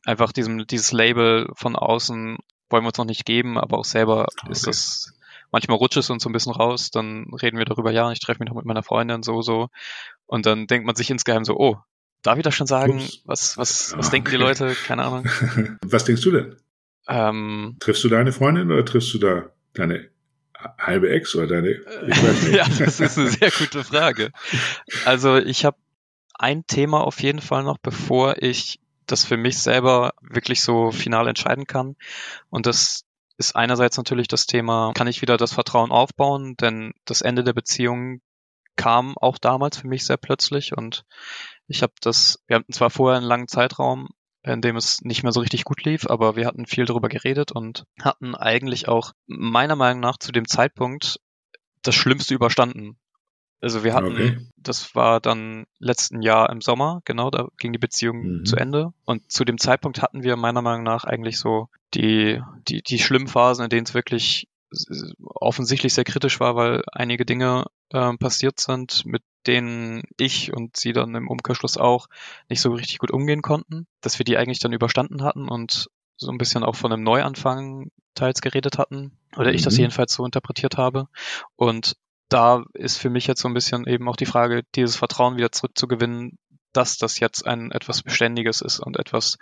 einfach 0.05 0.33
diesem, 0.33 0.67
dieses 0.67 0.93
Label 0.93 1.49
von 1.55 1.75
außen 1.77 2.39
wollen 2.71 2.85
wir 2.85 2.89
uns 2.89 2.99
noch 2.99 3.07
nicht 3.07 3.25
geben, 3.25 3.57
aber 3.57 3.79
auch 3.79 3.85
selber 3.85 4.27
okay. 4.43 4.53
ist 4.53 4.67
das 4.67 5.18
manchmal 5.51 5.79
rutscht 5.79 5.97
es 5.97 6.11
uns 6.11 6.23
so 6.23 6.29
ein 6.29 6.33
bisschen 6.33 6.53
raus, 6.53 6.91
dann 6.91 7.27
reden 7.35 7.59
wir 7.59 7.65
darüber, 7.65 7.91
ja, 7.91 8.11
ich 8.13 8.21
treffe 8.21 8.41
mich 8.41 8.49
noch 8.49 8.57
mit 8.57 8.67
meiner 8.67 8.83
Freundin, 8.83 9.23
so, 9.23 9.43
so. 9.43 9.69
Und 10.27 10.47
dann 10.47 10.67
denkt 10.67 10.87
man 10.87 10.97
sich 10.97 11.11
insgeheim 11.11 11.45
so, 11.45 11.57
oh, 11.57 11.79
darf 12.23 12.39
ich 12.39 12.45
das 12.45 12.55
schon 12.55 12.67
sagen? 12.67 13.01
Ups. 13.01 13.23
Was, 13.25 13.57
was, 13.57 13.97
was 13.97 14.07
okay. 14.07 14.17
denken 14.17 14.31
die 14.31 14.37
Leute? 14.37 14.75
Keine 14.87 15.05
Ahnung. 15.05 15.25
was 15.85 16.05
denkst 16.05 16.23
du 16.23 16.31
denn? 16.31 16.57
Ähm, 17.09 17.77
triffst 17.81 18.05
du 18.05 18.09
deine 18.09 18.33
Freundin 18.33 18.71
oder 18.71 18.85
triffst 18.85 19.15
du 19.15 19.19
da 19.19 19.51
deine 19.73 20.09
halbe 20.79 21.11
Ex 21.11 21.35
oder 21.35 21.47
deine? 21.47 21.71
ja, 22.53 22.67
das 22.79 23.01
ist 23.01 23.19
eine 23.19 23.29
sehr 23.29 23.51
gute 23.51 23.85
Frage. 23.85 24.31
Also 25.05 25.37
ich 25.37 25.65
habe 25.65 25.79
ein 26.35 26.67
Thema 26.67 27.03
auf 27.03 27.21
jeden 27.23 27.41
Fall 27.41 27.65
noch, 27.65 27.79
bevor 27.79 28.43
ich 28.43 28.81
das 29.07 29.25
für 29.25 29.39
mich 29.39 29.59
selber 29.59 30.13
wirklich 30.21 30.61
so 30.61 30.91
final 30.91 31.29
entscheiden 31.29 31.67
kann. 31.67 31.97
Und 32.51 32.67
das 32.67 33.05
ist 33.39 33.57
einerseits 33.57 33.97
natürlich 33.97 34.29
das 34.29 34.47
Thema, 34.47 34.93
kann 34.95 35.07
ich 35.07 35.23
wieder 35.23 35.37
das 35.37 35.53
Vertrauen 35.53 35.93
aufbauen, 35.93 36.57
denn 36.57 36.93
das 37.05 37.23
Ende 37.23 37.45
der 37.45 37.53
Beziehung 37.53 38.21
kam 38.77 39.17
auch 39.19 39.39
damals 39.39 39.79
für 39.79 39.89
mich 39.89 40.05
sehr 40.05 40.17
plötzlich 40.17 40.77
und 40.77 41.05
ich 41.67 41.83
habe 41.83 41.93
das, 42.01 42.43
wir 42.47 42.57
hatten 42.57 42.73
zwar 42.73 42.91
vorher 42.91 43.19
einen 43.19 43.27
langen 43.27 43.49
Zeitraum, 43.49 44.09
in 44.43 44.61
dem 44.61 44.77
es 44.77 45.01
nicht 45.03 45.23
mehr 45.23 45.33
so 45.33 45.41
richtig 45.41 45.65
gut 45.65 45.85
lief, 45.85 46.07
aber 46.07 46.37
wir 46.37 46.47
hatten 46.47 46.67
viel 46.67 46.85
darüber 46.85 47.09
geredet 47.09 47.53
und 47.53 47.85
hatten 48.01 48.35
eigentlich 48.35 48.89
auch 48.89 49.13
meiner 49.27 49.77
Meinung 49.77 50.01
nach 50.01 50.19
zu 50.19 50.33
dem 50.33 50.47
Zeitpunkt 50.47 51.21
das 51.83 51.95
Schlimmste 51.95 52.35
überstanden. 52.35 52.99
Also 53.61 53.83
wir 53.83 53.95
hatten, 53.95 54.13
okay. 54.13 54.39
das 54.57 54.95
war 54.95 55.21
dann 55.21 55.67
letzten 55.79 56.23
Jahr 56.23 56.51
im 56.51 56.61
Sommer, 56.61 57.03
genau, 57.05 57.31
da 57.31 57.49
ging 57.59 57.73
die 57.73 57.79
Beziehung 57.79 58.23
mhm. 58.23 58.45
zu 58.45 58.57
Ende. 58.57 58.93
Und 59.05 59.33
zu 59.33 59.45
dem 59.45 59.59
Zeitpunkt 59.59 60.01
hatten 60.01 60.23
wir 60.23 60.37
meiner 60.37 60.63
Meinung 60.63 60.85
nach 60.85 61.05
eigentlich 61.05 61.39
so 61.39 61.69
die, 61.95 62.41
die, 62.69 62.83
die 62.83 62.99
schlimmen 62.99 63.27
Phasen, 63.27 63.65
in 63.65 63.71
denen 63.71 63.87
es 63.87 63.95
wirklich 63.95 64.47
offensichtlich 65.25 65.95
sehr 65.95 66.05
kritisch 66.05 66.41
war, 66.41 66.55
weil 66.55 66.83
einige 66.93 67.25
Dinge 67.25 67.65
äh, 67.91 68.17
passiert 68.19 68.61
sind, 68.61 69.05
mit 69.07 69.23
denen 69.47 70.03
ich 70.19 70.53
und 70.53 70.77
sie 70.77 70.93
dann 70.93 71.15
im 71.15 71.29
Umkehrschluss 71.29 71.79
auch 71.79 72.09
nicht 72.49 72.61
so 72.61 72.73
richtig 72.73 72.99
gut 72.99 73.11
umgehen 73.11 73.43
konnten, 73.43 73.87
dass 74.03 74.19
wir 74.19 74.25
die 74.25 74.37
eigentlich 74.37 74.59
dann 74.59 74.73
überstanden 74.73 75.23
hatten 75.23 75.49
und 75.49 75.89
so 76.17 76.31
ein 76.31 76.39
bisschen 76.39 76.65
auch 76.65 76.77
von 76.77 76.93
einem 76.93 77.03
Neuanfang 77.03 77.91
teils 78.15 78.41
geredet 78.41 78.77
hatten, 78.77 79.13
oder 79.37 79.55
ich 79.55 79.63
das 79.63 79.75
mhm. 79.75 79.81
jedenfalls 79.81 80.13
so 80.13 80.25
interpretiert 80.25 80.77
habe. 80.77 81.09
Und 81.57 81.97
da 82.29 82.65
ist 82.75 82.99
für 82.99 83.11
mich 83.11 83.27
jetzt 83.27 83.41
so 83.41 83.49
ein 83.49 83.55
bisschen 83.55 83.87
eben 83.87 84.09
auch 84.09 84.17
die 84.17 84.27
Frage, 84.27 84.63
dieses 84.75 84.97
Vertrauen 84.97 85.37
wieder 85.37 85.53
zurückzugewinnen, 85.53 86.39
dass 86.73 86.99
das 86.99 87.19
jetzt 87.19 87.47
ein 87.47 87.73
etwas 87.73 88.03
Beständiges 88.03 88.61
ist 88.61 88.79
und 88.81 88.99
etwas, 88.99 89.39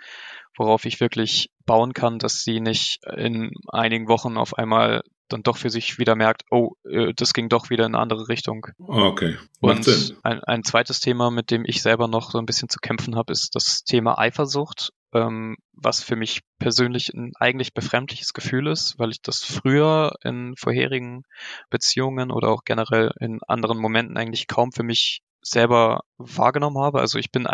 worauf 0.55 0.85
ich 0.85 0.99
wirklich 0.99 1.51
bauen 1.65 1.93
kann, 1.93 2.19
dass 2.19 2.43
sie 2.43 2.59
nicht 2.61 2.99
in 3.15 3.51
einigen 3.67 4.07
Wochen 4.07 4.37
auf 4.37 4.57
einmal 4.57 5.03
dann 5.29 5.43
doch 5.43 5.57
für 5.57 5.69
sich 5.69 5.99
wieder 5.99 6.15
merkt, 6.15 6.43
oh, 6.51 6.75
äh, 6.89 7.13
das 7.13 7.33
ging 7.33 7.49
doch 7.49 7.69
wieder 7.69 7.85
in 7.85 7.95
eine 7.95 8.01
andere 8.01 8.29
Richtung. 8.29 8.67
Okay. 8.79 9.37
Macht 9.59 9.77
Und 9.77 9.83
Sinn. 9.83 10.17
Ein, 10.23 10.41
ein 10.43 10.63
zweites 10.63 11.01
Thema, 11.01 11.31
mit 11.31 11.51
dem 11.51 11.65
ich 11.65 11.81
selber 11.81 12.07
noch 12.07 12.31
so 12.31 12.37
ein 12.37 12.45
bisschen 12.45 12.69
zu 12.69 12.79
kämpfen 12.79 13.17
habe, 13.17 13.33
ist 13.33 13.55
das 13.55 13.83
Thema 13.83 14.17
Eifersucht, 14.17 14.93
ähm, 15.17 15.57
was 15.73 16.03
für 16.03 16.15
mich 16.15 16.41
persönlich 16.59 17.13
ein 17.13 17.31
eigentlich 17.39 17.73
befremdliches 17.73 18.33
Gefühl 18.33 18.67
ist, 18.67 18.95
weil 18.97 19.11
ich 19.11 19.21
das 19.21 19.43
früher 19.43 20.13
in 20.23 20.55
vorherigen 20.57 21.23
Beziehungen 21.69 22.31
oder 22.31 22.49
auch 22.49 22.63
generell 22.63 23.11
in 23.19 23.39
anderen 23.47 23.79
Momenten 23.79 24.17
eigentlich 24.17 24.47
kaum 24.47 24.71
für 24.71 24.83
mich 24.83 25.21
selber 25.41 26.01
wahrgenommen 26.17 26.79
habe. 26.79 26.99
Also 26.99 27.19
ich 27.19 27.31
bin 27.31 27.47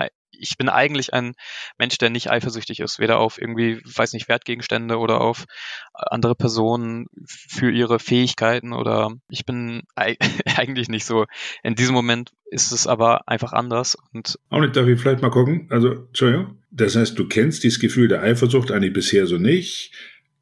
ich 0.44 0.58
bin 0.58 0.70
eigentlich 0.70 1.14
ein 1.14 1.34
Mensch, 1.78 1.98
der 1.98 2.10
nicht 2.10 2.30
eifersüchtig 2.30 2.80
ist, 2.80 3.00
weder 3.00 3.20
auf 3.20 3.40
irgendwie, 3.40 3.82
weiß 3.84 4.14
nicht, 4.14 4.28
Wertgegenstände 4.28 4.98
oder 4.98 5.22
auf 5.22 5.46
andere 5.94 6.36
Personen 6.36 7.08
für 7.26 7.72
ihre 7.72 8.00
Fähigkeiten 8.00 8.74
oder 8.74 9.14
ich 9.30 9.46
bin 9.46 9.84
eigentlich 9.96 10.90
nicht 10.90 11.06
so. 11.06 11.26
In 11.64 11.76
diesem 11.76 11.96
Moment 11.96 12.32
ist 12.46 12.72
es 12.72 12.86
aber 12.86 13.28
einfach 13.28 13.54
anders 13.54 13.98
und. 14.14 14.38
Auch 14.50 14.60
nicht, 14.60 14.76
darf 14.76 14.88
ich 14.88 15.00
vielleicht 15.00 15.22
mal 15.22 15.32
gucken? 15.32 15.68
Also, 15.70 15.92
Entschuldigung. 15.94 16.60
Das 16.70 16.96
heißt, 16.96 17.18
du 17.18 17.28
kennst 17.28 17.64
dieses 17.64 17.80
Gefühl 17.80 18.08
der 18.08 18.22
Eifersucht 18.22 18.72
eigentlich 18.72 18.94
bisher 18.94 19.28
so 19.28 19.38
nicht 19.38 19.92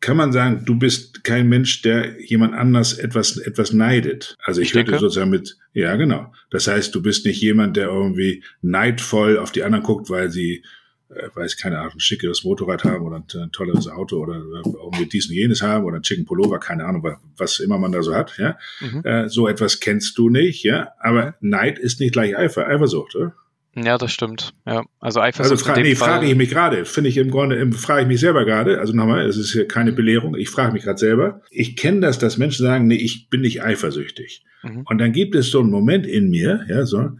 kann 0.01 0.17
man 0.17 0.34
sagen, 0.34 0.63
du 0.65 0.77
bist 0.77 1.24
kein 1.24 1.48
Mensch, 1.48 1.84
der 1.84 2.20
jemand 2.20 2.55
anders 2.55 2.98
etwas, 2.98 3.38
etwas 3.38 3.72
neidet. 3.72 4.36
Also 4.43 4.60
ich, 4.60 4.70
ich 4.70 4.75
hörte 4.75 4.98
sozusagen 4.98 5.29
mit, 5.29 5.58
ja, 5.74 5.96
genau. 5.96 6.34
Das 6.50 6.67
heißt, 6.67 6.93
du 6.93 7.03
bist 7.03 7.25
nicht 7.25 7.39
jemand, 7.39 7.77
der 7.77 7.88
irgendwie 7.88 8.43
neidvoll 8.62 9.38
auf 9.38 9.51
die 9.51 9.63
anderen 9.63 9.86
guckt, 9.86 10.10
weil 10.10 10.31
sie, 10.31 10.63
äh, 11.10 11.29
weiß 11.36 11.55
keine 11.58 11.79
Ahnung, 11.79 11.93
ein 11.93 12.00
schickeres 12.00 12.43
Motorrad 12.43 12.84
haben 12.84 13.05
oder 13.05 13.17
ein, 13.17 13.51
tolles 13.51 13.88
Auto 13.88 14.17
oder 14.17 14.41
irgendwie 14.65 15.05
dies 15.05 15.29
und 15.29 15.36
jenes 15.36 15.62
haben 15.62 15.86
oder 15.86 15.98
ein 15.98 16.03
schicken 16.03 16.25
Pullover, 16.25 16.60
keine 16.60 16.86
Ahnung, 16.86 17.08
was 17.38 17.60
immer 17.60 17.77
man 17.77 17.91
da 17.91 18.01
so 18.01 18.15
hat, 18.15 18.39
ja. 18.39 18.58
Mhm. 18.79 19.05
Äh, 19.05 19.29
so 19.29 19.48
etwas 19.48 19.79
kennst 19.79 20.17
du 20.17 20.29
nicht, 20.29 20.63
ja. 20.63 20.93
Aber 21.00 21.36
Neid 21.41 21.77
ist 21.77 22.00
nicht 22.00 22.13
gleich 22.13 22.36
Eifer, 22.36 22.67
Eifersucht, 22.67 23.15
oder? 23.15 23.36
Ja, 23.75 23.97
das 23.97 24.11
stimmt. 24.11 24.53
Ja, 24.65 24.83
also 24.99 25.21
Eifersucht. 25.21 25.51
Also 25.51 25.65
fra 25.65 25.79
nee, 25.79 25.95
frage 25.95 26.27
ich 26.27 26.35
mich 26.35 26.49
gerade. 26.49 26.83
Finde 26.83 27.09
ich 27.09 27.17
im 27.17 27.31
Grunde, 27.31 27.71
frage 27.71 28.01
ich 28.01 28.07
mich 28.07 28.19
selber 28.19 28.43
gerade. 28.43 28.79
Also 28.79 28.93
nochmal, 28.93 29.25
es 29.25 29.37
ist 29.37 29.53
hier 29.53 29.67
keine 29.67 29.93
Belehrung. 29.93 30.35
Ich 30.35 30.49
frage 30.49 30.73
mich 30.73 30.83
gerade 30.83 30.99
selber. 30.99 31.41
Ich 31.49 31.77
kenne 31.77 32.01
das, 32.01 32.19
dass 32.19 32.37
Menschen 32.37 32.65
sagen, 32.65 32.87
nee, 32.87 32.95
ich 32.95 33.29
bin 33.29 33.41
nicht 33.41 33.63
eifersüchtig. 33.63 34.43
Mhm. 34.63 34.83
Und 34.85 34.97
dann 34.97 35.13
gibt 35.13 35.35
es 35.35 35.51
so 35.51 35.61
einen 35.61 35.71
Moment 35.71 36.05
in 36.05 36.29
mir, 36.29 36.65
ja, 36.67 36.85
so, 36.85 37.11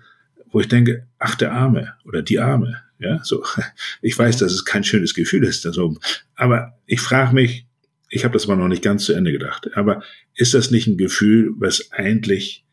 wo 0.52 0.60
ich 0.60 0.68
denke, 0.68 1.08
ach, 1.20 1.36
der 1.36 1.54
Arme 1.54 1.94
oder 2.04 2.22
die 2.22 2.40
Arme. 2.40 2.82
Ja, 3.00 3.24
so. 3.24 3.44
Ich 4.02 4.18
weiß, 4.20 4.36
mhm. 4.36 4.40
dass 4.40 4.52
es 4.52 4.66
kein 4.66 4.84
schönes 4.84 5.14
Gefühl 5.14 5.46
ist. 5.46 5.66
Also, 5.66 5.96
aber 6.36 6.78
ich 6.86 7.00
frage 7.00 7.34
mich, 7.34 7.66
ich 8.10 8.26
habe 8.26 8.34
das 8.34 8.48
mal 8.48 8.58
noch 8.58 8.68
nicht 8.68 8.84
ganz 8.84 9.06
zu 9.06 9.14
Ende 9.14 9.32
gedacht, 9.32 9.70
aber 9.76 10.04
ist 10.36 10.54
das 10.54 10.70
nicht 10.70 10.86
ein 10.86 10.98
Gefühl, 10.98 11.54
was 11.58 11.92
eigentlich 11.94 12.66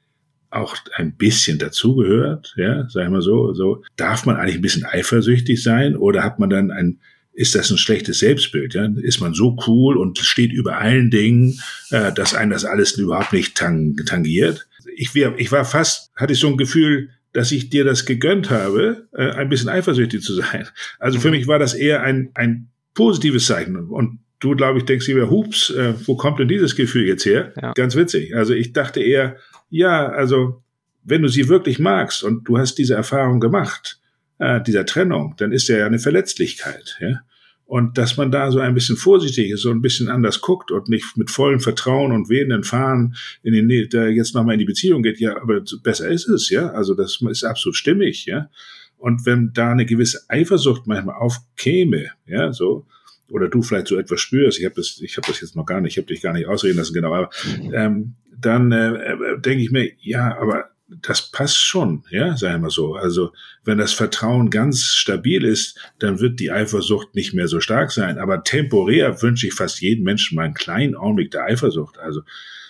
auch 0.51 0.77
ein 0.95 1.13
bisschen 1.15 1.59
dazugehört, 1.59 2.55
ja, 2.57 2.89
sag 2.89 3.05
ich 3.05 3.11
mal 3.11 3.23
so, 3.23 3.53
so, 3.55 3.83
darf 3.97 4.25
man 4.27 4.37
eigentlich 4.37 4.57
ein 4.57 4.63
bisschen 4.63 4.85
eifersüchtig 4.85 5.63
sein 5.63 5.97
oder 5.97 6.25
hat 6.25 6.39
man 6.39 6.51
dann 6.51 6.71
ein, 6.71 7.01
ist 7.33 7.55
das 7.55 7.71
ein 7.71 7.79
schlechtes 7.79 8.19
Selbstbild, 8.19 8.75
ja? 8.75 8.89
Ist 8.97 9.21
man 9.21 9.33
so 9.33 9.57
cool 9.67 9.97
und 9.97 10.19
steht 10.19 10.53
über 10.53 10.79
allen 10.79 11.11
Dingen, 11.11 11.61
äh, 11.91 12.13
dass 12.13 12.35
einen 12.35 12.51
das 12.51 12.65
alles 12.65 12.93
überhaupt 12.99 13.33
nicht 13.33 13.57
tang 13.57 13.97
tangiert? 14.07 14.67
Ich, 14.97 15.15
ich 15.15 15.53
war 15.53 15.65
fast, 15.65 16.11
hatte 16.17 16.33
ich 16.33 16.41
so 16.41 16.49
ein 16.49 16.57
Gefühl, 16.57 17.11
dass 17.33 17.53
ich 17.53 17.71
dir 17.71 17.85
das 17.85 18.07
gegönnt 18.07 18.51
habe, 18.51 19.07
äh, 19.13 19.31
ein 19.31 19.49
bisschen 19.49 19.69
eifersüchtig 19.69 20.23
zu 20.23 20.35
sein. 20.35 20.67
Also 20.99 21.21
für 21.21 21.29
mhm. 21.29 21.35
mich 21.37 21.47
war 21.47 21.59
das 21.59 21.75
eher 21.75 22.03
ein, 22.03 22.31
ein 22.35 22.69
positives 22.95 23.47
Zeichen. 23.47 23.77
Und 23.77 24.19
du, 24.41 24.55
glaube 24.55 24.79
ich, 24.79 24.85
denkst 24.85 25.07
dir, 25.07 25.31
hups, 25.31 25.71
äh, 25.71 25.95
wo 26.07 26.17
kommt 26.17 26.39
denn 26.39 26.49
dieses 26.49 26.77
Gefühl 26.77 27.07
jetzt 27.07 27.25
her? 27.25 27.53
Ja. 27.61 27.73
Ganz 27.73 27.97
witzig. 27.97 28.35
Also 28.35 28.55
ich 28.55 28.73
dachte 28.73 29.01
eher, 29.01 29.37
ja, 29.71 30.09
also 30.09 30.63
wenn 31.05 31.23
du 31.23 31.29
sie 31.29 31.49
wirklich 31.49 31.79
magst 31.79 32.23
und 32.23 32.45
du 32.45 32.59
hast 32.59 32.77
diese 32.77 32.95
Erfahrung 32.95 33.41
gemacht, 33.41 34.01
äh, 34.39 34.61
dieser 34.63 34.87
Trennung, 34.87 35.35
dann 35.39 35.53
ist 35.53 35.69
ja 35.69 35.87
eine 35.87 35.99
Verletzlichkeit, 35.99 36.97
ja. 37.01 37.21
Und 37.65 37.99
dass 37.99 38.17
man 38.17 38.31
da 38.31 38.51
so 38.51 38.61
ein 38.61 38.73
bisschen 38.73 38.97
vorsichtig 38.97 39.51
ist, 39.51 39.61
so 39.61 39.71
ein 39.71 39.83
bisschen 39.83 40.09
anders 40.09 40.41
guckt 40.41 40.71
und 40.71 40.89
nicht 40.89 41.19
mit 41.19 41.31
vollem 41.31 41.61
Vertrauen 41.61 42.13
und 42.13 42.31
wehenden 42.31 42.65
Fahnen 42.65 43.15
in 43.43 43.53
den, 43.53 43.89
da 43.91 44.07
jetzt 44.07 44.35
nochmal 44.35 44.55
in 44.55 44.59
die 44.59 44.65
Beziehung 44.65 45.03
geht, 45.03 45.21
ja, 45.21 45.39
aber 45.39 45.63
besser 45.83 46.09
ist 46.09 46.29
es, 46.29 46.49
ja. 46.49 46.71
Also 46.71 46.95
das 46.95 47.21
ist 47.29 47.45
absolut 47.45 47.77
stimmig, 47.77 48.25
ja. 48.25 48.49
Und 48.97 49.27
wenn 49.27 49.53
da 49.53 49.71
eine 49.71 49.85
gewisse 49.85 50.21
Eifersucht 50.29 50.87
manchmal 50.87 51.17
aufkäme, 51.17 52.07
ja, 52.27 52.55
so, 52.55 52.87
oder 53.31 53.49
du 53.49 53.63
vielleicht 53.63 53.89
so 53.89 53.99
etwas 53.99 54.21
spürst, 54.21 54.59
ich 54.59 54.65
habe 54.65 54.75
das, 54.77 55.01
ich 55.03 55.17
habe 55.17 55.27
das 55.27 55.41
jetzt 55.41 55.57
noch 55.57 55.67
gar 55.67 55.81
nicht, 55.81 55.93
ich 55.93 55.99
habe 55.99 56.13
dich 56.13 56.23
gar 56.23 56.33
nicht 56.33 56.47
ausreden 56.47 56.79
lassen, 56.79 56.95
genau, 56.95 57.15
aber 57.15 57.31
ähm, 57.73 58.15
dann 58.41 58.73
äh, 58.73 58.95
äh 58.95 59.41
denke 59.41 59.63
ich 59.63 59.71
mir, 59.71 59.91
ja, 60.01 60.39
aber 60.39 60.71
das 61.03 61.31
passt 61.31 61.59
schon, 61.59 62.05
ja, 62.11 62.37
sagen 62.37 62.63
wir 62.63 62.71
so. 62.71 62.95
Also 62.95 63.33
wenn 63.65 63.79
das 63.79 63.93
Vertrauen 63.93 64.49
ganz 64.49 64.85
stabil 64.85 65.45
ist, 65.45 65.79
dann 65.99 66.21
wird 66.21 66.41
die 66.41 66.51
Eifersucht 66.51 67.15
nicht 67.15 67.35
mehr 67.35 67.47
so 67.47 67.61
stark 67.61 67.93
sein. 67.93 68.19
Aber 68.19 68.43
temporär 68.43 69.21
wünsche 69.21 69.47
ich 69.47 69.55
fast 69.55 69.81
jedem 69.83 70.05
Menschen 70.05 70.37
mal 70.37 70.45
einen 70.45 70.55
kleinen 70.55 70.95
Augenblick 70.95 71.31
der 71.31 71.45
Eifersucht. 71.45 71.99
Also 71.99 72.23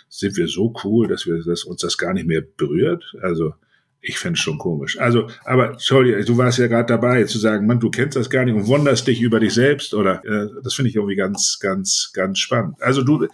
sind 0.08 0.36
wir 0.36 0.48
so 0.48 0.74
cool, 0.82 1.06
dass 1.06 1.26
wir 1.26 1.42
dass 1.44 1.64
uns 1.64 1.80
das 1.80 1.96
gar 1.96 2.12
nicht 2.12 2.26
mehr 2.26 2.42
berührt. 2.42 3.14
Also 3.22 3.54
ich 4.00 4.18
fände 4.18 4.36
es 4.36 4.40
schon 4.40 4.58
komisch. 4.58 4.98
Also, 4.98 5.28
aber 5.44 5.74
sorry, 5.78 6.24
du 6.24 6.36
warst 6.36 6.58
ja 6.58 6.68
gerade 6.68 6.86
dabei 6.86 7.24
zu 7.24 7.38
sagen, 7.38 7.66
man, 7.66 7.80
du 7.80 7.90
kennst 7.90 8.16
das 8.16 8.30
gar 8.30 8.44
nicht 8.44 8.54
und 8.54 8.66
wunderst 8.66 9.06
dich 9.06 9.20
über 9.20 9.40
dich 9.40 9.54
selbst 9.54 9.94
oder 9.94 10.24
äh, 10.24 10.48
das 10.62 10.74
finde 10.74 10.90
ich 10.90 10.96
irgendwie 10.96 11.16
ganz, 11.16 11.58
ganz, 11.60 12.10
ganz 12.14 12.38
spannend. 12.38 12.80
Also 12.80 13.02
du, 13.02 13.26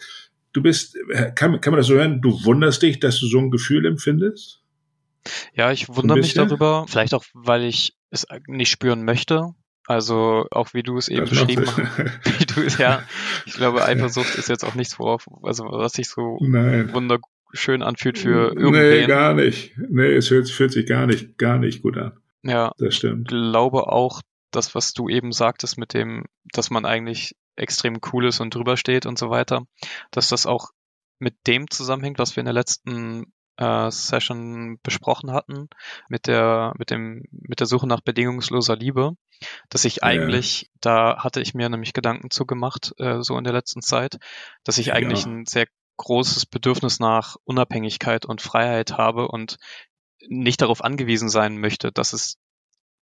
du 0.53 0.63
bist, 0.63 0.97
kann, 1.35 1.61
kann 1.61 1.73
man 1.73 1.79
das 1.79 1.87
so 1.87 1.95
hören, 1.95 2.21
du 2.23 2.45
wunderst 2.45 2.83
dich, 2.83 2.99
dass 3.01 3.21
du 3.21 3.27
so 3.27 3.39
ein 3.39 3.51
Gefühl 3.51 3.85
empfindest? 3.87 4.63
Ja, 5.55 5.73
ich 5.73 5.89
wundere 5.89 6.19
mich 6.19 6.35
darüber, 6.35 6.87
vielleicht 6.89 7.15
auch, 7.15 7.25
weil 7.33 7.65
ich 7.65 7.95
es 8.11 8.27
nicht 8.47 8.71
spüren 8.71 9.05
möchte. 9.05 9.55
Also 9.87 10.47
auch 10.51 10.73
wie 10.73 10.83
du 10.83 10.97
es 10.97 11.09
eben 11.09 11.29
beschrieben 11.29 11.67
hast. 11.67 11.79
Wie 12.41 12.47
du, 12.47 12.83
ja, 12.83 13.03
ich 13.45 13.53
glaube, 13.53 13.85
Eifersucht 13.85 14.35
ist 14.37 14.49
jetzt 14.49 14.65
auch 14.65 14.75
nichts, 14.75 14.99
worauf, 14.99 15.27
also 15.43 15.65
was 15.65 15.93
sich 15.93 16.09
so 16.09 16.39
Nein. 16.41 16.91
Wunderschön 17.55 17.83
anfühlt 17.83 18.19
für 18.19 18.53
irgendwen. 18.55 19.01
Nee, 19.01 19.07
gar 19.07 19.35
nicht. 19.35 19.73
Nee, 19.77 20.15
es 20.15 20.29
fühlt, 20.29 20.51
fühlt 20.51 20.73
sich 20.73 20.87
gar 20.87 21.07
nicht, 21.07 21.39
gar 21.39 21.59
nicht 21.59 21.83
gut 21.83 21.97
an. 21.97 22.19
Ja. 22.43 22.73
Das 22.79 22.97
stimmt. 22.97 23.33
Ich 23.33 23.37
glaube 23.37 23.87
auch, 23.87 24.21
das, 24.51 24.75
was 24.75 24.93
du 24.93 25.09
eben 25.09 25.33
sagtest 25.33 25.79
mit 25.79 25.95
dem, 25.95 26.25
dass 26.53 26.71
man 26.71 26.85
eigentlich 26.85 27.35
extrem 27.57 28.01
cool 28.13 28.27
ist 28.27 28.41
und 28.41 28.55
drüber 28.55 28.77
steht 28.77 29.07
und 29.07 29.19
so 29.19 29.31
weiter, 29.31 29.67
dass 30.11 30.29
das 30.29 30.47
auch 30.47 30.71
mit 31.19 31.35
dem 31.47 31.71
zusammenhängt, 31.71 32.19
was 32.19 32.37
wir 32.37 32.41
in 32.41 32.47
der 32.47 32.55
letzten 32.55 33.33
äh, 33.57 33.91
Session 33.91 34.79
besprochen 34.83 35.33
hatten, 35.33 35.69
mit 36.09 36.27
der, 36.27 36.75
mit 36.77 36.91
dem, 36.91 37.25
mit 37.31 37.61
der 37.61 37.67
Suche 37.67 37.87
nach 37.87 38.01
bedingungsloser 38.01 38.77
Liebe, 38.77 39.13
dass 39.71 39.85
ich 39.85 40.03
eigentlich, 40.03 40.63
ja. 40.63 40.69
da 40.81 41.17
hatte 41.19 41.41
ich 41.41 41.55
mir 41.55 41.69
nämlich 41.69 41.93
Gedanken 41.93 42.31
zugemacht, 42.31 42.93
äh, 42.99 43.23
so 43.23 43.39
in 43.39 43.45
der 43.45 43.53
letzten 43.53 43.81
Zeit, 43.81 44.19
dass 44.65 44.79
ich 44.79 44.93
eigentlich 44.93 45.25
ja. 45.25 45.31
ein 45.31 45.47
sehr 45.47 45.67
großes 45.97 46.47
Bedürfnis 46.47 47.01
nach 47.01 47.37
Unabhängigkeit 47.45 48.27
und 48.27 48.43
Freiheit 48.43 48.93
habe 48.93 49.29
und 49.29 49.59
nicht 50.29 50.63
darauf 50.63 50.83
angewiesen 50.83 51.29
sein 51.29 51.59
möchte, 51.59 51.93
dass 51.93 52.13
es 52.13 52.39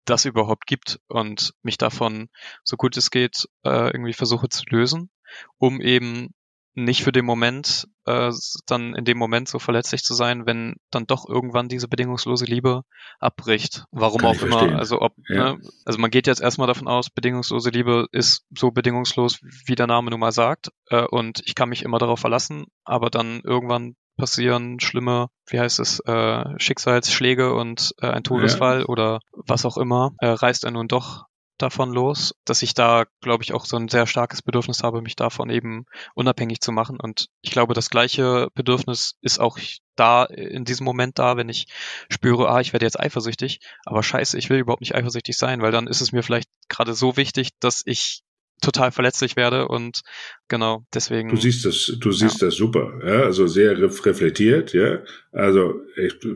das 0.04 0.24
überhaupt 0.24 0.66
gibt 0.66 1.00
und 1.08 1.54
mich 1.62 1.78
davon, 1.78 2.28
so 2.62 2.76
gut 2.76 2.96
es 2.96 3.10
geht, 3.10 3.48
äh, 3.64 3.90
irgendwie 3.90 4.12
versuche 4.12 4.48
zu 4.48 4.64
lösen, 4.68 5.10
um 5.58 5.80
eben 5.80 6.32
nicht 6.76 7.02
für 7.02 7.12
den 7.12 7.24
Moment, 7.24 7.88
äh, 8.04 8.30
dann 8.66 8.94
in 8.94 9.04
dem 9.04 9.18
Moment 9.18 9.48
so 9.48 9.58
verletzlich 9.58 10.02
zu 10.02 10.14
sein, 10.14 10.46
wenn 10.46 10.76
dann 10.90 11.06
doch 11.06 11.26
irgendwann 11.28 11.68
diese 11.68 11.88
bedingungslose 11.88 12.44
Liebe 12.44 12.82
abbricht. 13.18 13.84
Warum 13.90 14.20
Kann 14.20 14.30
auch 14.30 14.42
immer. 14.42 14.58
Verstehen. 14.58 14.78
Also 14.78 15.00
ob, 15.00 15.14
ja. 15.28 15.54
ne, 15.54 15.60
also 15.84 15.98
man 15.98 16.10
geht 16.10 16.26
jetzt 16.26 16.42
erstmal 16.42 16.68
davon 16.68 16.86
aus, 16.86 17.08
bedingungslose 17.10 17.70
Liebe 17.70 18.06
ist 18.12 18.44
so 18.56 18.70
bedingungslos, 18.70 19.40
wie 19.66 19.74
der 19.74 19.86
Name 19.86 20.10
nun 20.10 20.20
mal 20.20 20.32
sagt, 20.32 20.68
äh, 20.90 21.04
und 21.04 21.40
ich 21.46 21.54
kann 21.54 21.70
mich 21.70 21.82
immer 21.82 21.98
darauf 21.98 22.20
verlassen, 22.20 22.66
aber 22.84 23.08
dann 23.08 23.40
irgendwann 23.42 23.96
passieren 24.18 24.78
schlimme, 24.80 25.28
wie 25.46 25.60
heißt 25.60 25.80
es, 25.80 26.00
äh, 26.00 26.44
Schicksalsschläge 26.58 27.54
und 27.54 27.94
äh, 28.00 28.08
ein 28.08 28.22
Todesfall 28.22 28.80
ja. 28.80 28.86
oder 28.86 29.20
was 29.32 29.64
auch 29.64 29.76
immer, 29.76 30.12
äh, 30.20 30.28
reißt 30.28 30.64
er 30.64 30.70
nun 30.70 30.88
doch 30.88 31.24
davon 31.58 31.92
los, 31.92 32.34
dass 32.44 32.62
ich 32.62 32.74
da, 32.74 33.04
glaube 33.20 33.42
ich, 33.42 33.52
auch 33.52 33.64
so 33.64 33.76
ein 33.76 33.88
sehr 33.88 34.06
starkes 34.06 34.42
Bedürfnis 34.42 34.82
habe, 34.82 35.02
mich 35.02 35.16
davon 35.16 35.50
eben 35.50 35.86
unabhängig 36.14 36.60
zu 36.60 36.72
machen. 36.72 36.98
Und 37.00 37.28
ich 37.42 37.50
glaube, 37.50 37.74
das 37.74 37.90
gleiche 37.90 38.48
Bedürfnis 38.54 39.16
ist 39.20 39.40
auch 39.40 39.58
da 39.96 40.24
in 40.24 40.64
diesem 40.64 40.84
Moment 40.84 41.18
da, 41.18 41.36
wenn 41.36 41.48
ich 41.48 41.66
spüre, 42.10 42.48
ah, 42.48 42.60
ich 42.60 42.72
werde 42.72 42.86
jetzt 42.86 43.00
eifersüchtig, 43.00 43.60
aber 43.84 44.02
scheiße, 44.02 44.38
ich 44.38 44.50
will 44.50 44.58
überhaupt 44.58 44.82
nicht 44.82 44.94
eifersüchtig 44.94 45.36
sein, 45.36 45.62
weil 45.62 45.72
dann 45.72 45.86
ist 45.86 46.00
es 46.00 46.12
mir 46.12 46.22
vielleicht 46.22 46.50
gerade 46.68 46.94
so 46.94 47.16
wichtig, 47.16 47.50
dass 47.60 47.82
ich 47.84 48.22
total 48.62 48.90
verletzlich 48.90 49.36
werde 49.36 49.68
und 49.68 50.00
genau 50.48 50.84
deswegen. 50.94 51.28
Du 51.28 51.36
siehst 51.36 51.64
das, 51.64 51.96
du 52.00 52.10
siehst 52.12 52.40
ja. 52.40 52.48
das 52.48 52.56
super, 52.56 53.00
ja, 53.04 53.22
also 53.24 53.46
sehr 53.46 53.78
reflektiert, 53.78 54.72
ja, 54.72 55.00
also 55.32 55.74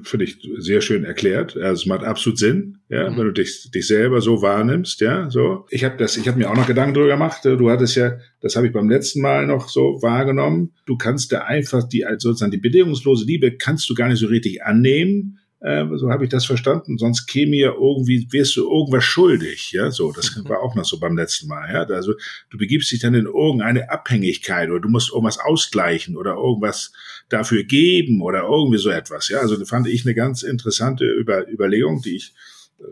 finde 0.02 0.24
ich 0.24 0.38
sehr 0.58 0.80
schön 0.80 1.04
erklärt. 1.04 1.56
Also 1.56 1.82
es 1.82 1.86
macht 1.86 2.04
absolut 2.04 2.38
Sinn, 2.38 2.78
ja, 2.88 3.08
mhm. 3.08 3.16
wenn 3.16 3.26
du 3.26 3.32
dich, 3.32 3.70
dich 3.70 3.86
selber 3.86 4.20
so 4.20 4.42
wahrnimmst, 4.42 5.00
ja, 5.00 5.30
so. 5.30 5.66
Ich 5.70 5.84
habe 5.84 5.96
das, 5.96 6.16
ich 6.16 6.28
habe 6.28 6.38
mir 6.38 6.50
auch 6.50 6.56
noch 6.56 6.66
Gedanken 6.66 6.94
drüber 6.94 7.08
gemacht. 7.08 7.44
Du 7.44 7.70
hattest 7.70 7.96
ja, 7.96 8.18
das 8.40 8.56
habe 8.56 8.66
ich 8.66 8.72
beim 8.72 8.88
letzten 8.88 9.22
Mal 9.22 9.46
noch 9.46 9.68
so 9.68 9.98
wahrgenommen. 10.02 10.74
Du 10.86 10.96
kannst 10.96 11.32
da 11.32 11.40
einfach 11.40 11.88
die, 11.88 12.04
also 12.04 12.28
sozusagen 12.28 12.52
die 12.52 12.58
bedingungslose 12.58 13.24
Liebe 13.24 13.56
kannst 13.56 13.88
du 13.88 13.94
gar 13.94 14.08
nicht 14.08 14.20
so 14.20 14.26
richtig 14.26 14.62
annehmen 14.62 15.39
äh, 15.60 15.84
so 15.96 16.10
habe 16.10 16.24
ich 16.24 16.30
das 16.30 16.46
verstanden. 16.46 16.96
Sonst 16.96 17.26
käme 17.26 17.56
ja 17.56 17.72
irgendwie, 17.72 18.26
wirst 18.30 18.56
du 18.56 18.70
irgendwas 18.70 19.04
schuldig. 19.04 19.72
Ja, 19.72 19.90
so, 19.90 20.10
das 20.12 20.34
mhm. 20.34 20.48
war 20.48 20.62
auch 20.62 20.74
noch 20.74 20.84
so 20.84 20.98
beim 20.98 21.16
letzten 21.16 21.48
Mal. 21.48 21.70
Ja, 21.72 21.82
also 21.84 22.14
du 22.50 22.58
begibst 22.58 22.90
dich 22.90 23.00
dann 23.00 23.14
in 23.14 23.26
irgendeine 23.26 23.90
Abhängigkeit 23.90 24.70
oder 24.70 24.80
du 24.80 24.88
musst 24.88 25.10
irgendwas 25.10 25.38
ausgleichen 25.38 26.16
oder 26.16 26.34
irgendwas 26.34 26.92
dafür 27.28 27.64
geben 27.64 28.22
oder 28.22 28.42
irgendwie 28.42 28.78
so 28.78 28.90
etwas. 28.90 29.28
Ja, 29.28 29.40
also 29.40 29.56
das 29.56 29.68
fand 29.68 29.86
ich 29.86 30.04
eine 30.06 30.14
ganz 30.14 30.42
interessante 30.42 31.04
Über 31.04 31.46
Überlegung, 31.48 32.00
die 32.02 32.16
ich 32.16 32.32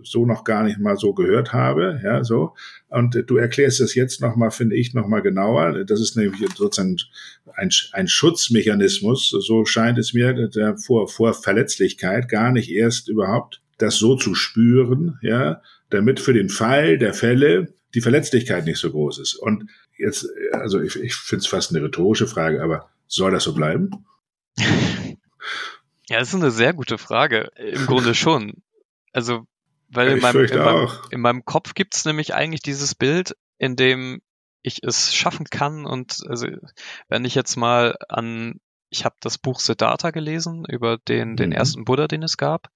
so 0.02 0.26
noch 0.26 0.44
gar 0.44 0.62
nicht 0.62 0.78
mal 0.78 0.96
so 0.96 1.14
gehört 1.14 1.52
habe, 1.52 2.00
ja, 2.02 2.24
so. 2.24 2.54
Und 2.88 3.24
du 3.26 3.36
erklärst 3.36 3.80
es 3.80 3.94
jetzt 3.94 4.20
nochmal, 4.20 4.50
finde 4.50 4.76
ich, 4.76 4.94
nochmal 4.94 5.22
genauer. 5.22 5.84
Das 5.84 6.00
ist 6.00 6.16
nämlich 6.16 6.40
sozusagen 6.56 6.96
ein, 7.54 7.70
ein 7.92 8.08
Schutzmechanismus, 8.08 9.30
so 9.30 9.64
scheint 9.64 9.98
es 9.98 10.12
mir, 10.14 10.48
der 10.48 10.76
vor, 10.76 11.08
vor 11.08 11.34
Verletzlichkeit 11.34 12.28
gar 12.28 12.52
nicht 12.52 12.70
erst 12.70 13.08
überhaupt 13.08 13.60
das 13.78 13.96
so 13.96 14.16
zu 14.16 14.34
spüren, 14.34 15.18
ja, 15.22 15.62
damit 15.90 16.20
für 16.20 16.32
den 16.32 16.48
Fall 16.48 16.98
der 16.98 17.14
Fälle 17.14 17.72
die 17.94 18.00
Verletzlichkeit 18.00 18.64
nicht 18.64 18.78
so 18.78 18.90
groß 18.90 19.18
ist. 19.18 19.36
Und 19.36 19.70
jetzt, 19.96 20.28
also 20.52 20.80
ich, 20.80 20.96
ich 20.96 21.14
finde 21.14 21.42
es 21.42 21.46
fast 21.46 21.70
eine 21.74 21.84
rhetorische 21.84 22.26
Frage, 22.26 22.62
aber 22.62 22.90
soll 23.06 23.30
das 23.30 23.44
so 23.44 23.54
bleiben? 23.54 23.90
Ja, 26.10 26.20
das 26.20 26.28
ist 26.28 26.36
eine 26.36 26.50
sehr 26.50 26.72
gute 26.72 26.96
Frage. 26.96 27.50
Im 27.56 27.84
Grunde 27.84 28.14
schon. 28.14 28.62
Also 29.12 29.46
weil 29.90 30.08
in 30.08 30.20
meinem, 30.20 30.44
in, 30.44 30.58
meinem, 30.58 30.88
in 31.10 31.20
meinem, 31.20 31.44
Kopf 31.44 31.74
gibt 31.74 31.94
es 31.94 32.04
nämlich 32.04 32.34
eigentlich 32.34 32.62
dieses 32.62 32.94
Bild, 32.94 33.36
in 33.58 33.76
dem 33.76 34.20
ich 34.62 34.82
es 34.82 35.14
schaffen 35.14 35.46
kann. 35.46 35.86
Und 35.86 36.20
also, 36.28 36.46
wenn 37.08 37.24
ich 37.24 37.34
jetzt 37.34 37.56
mal 37.56 37.96
an, 38.08 38.60
ich 38.90 39.04
habe 39.04 39.16
das 39.20 39.38
Buch 39.38 39.60
Siddhartha 39.60 40.10
gelesen 40.10 40.64
über 40.68 40.98
den, 40.98 41.36
den 41.36 41.50
mhm. 41.50 41.56
ersten 41.56 41.84
Buddha, 41.84 42.06
den 42.08 42.22
es 42.22 42.36
gab, 42.36 42.68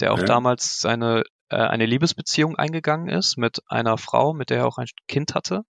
der 0.00 0.12
auch 0.12 0.18
ja. 0.20 0.24
damals 0.24 0.80
seine 0.80 1.24
äh, 1.48 1.56
eine 1.56 1.86
Liebesbeziehung 1.86 2.56
eingegangen 2.56 3.08
ist 3.08 3.36
mit 3.36 3.62
einer 3.68 3.98
Frau, 3.98 4.32
mit 4.32 4.50
der 4.50 4.58
er 4.58 4.66
auch 4.66 4.78
ein 4.78 4.88
Kind 5.08 5.34
hatte 5.34 5.64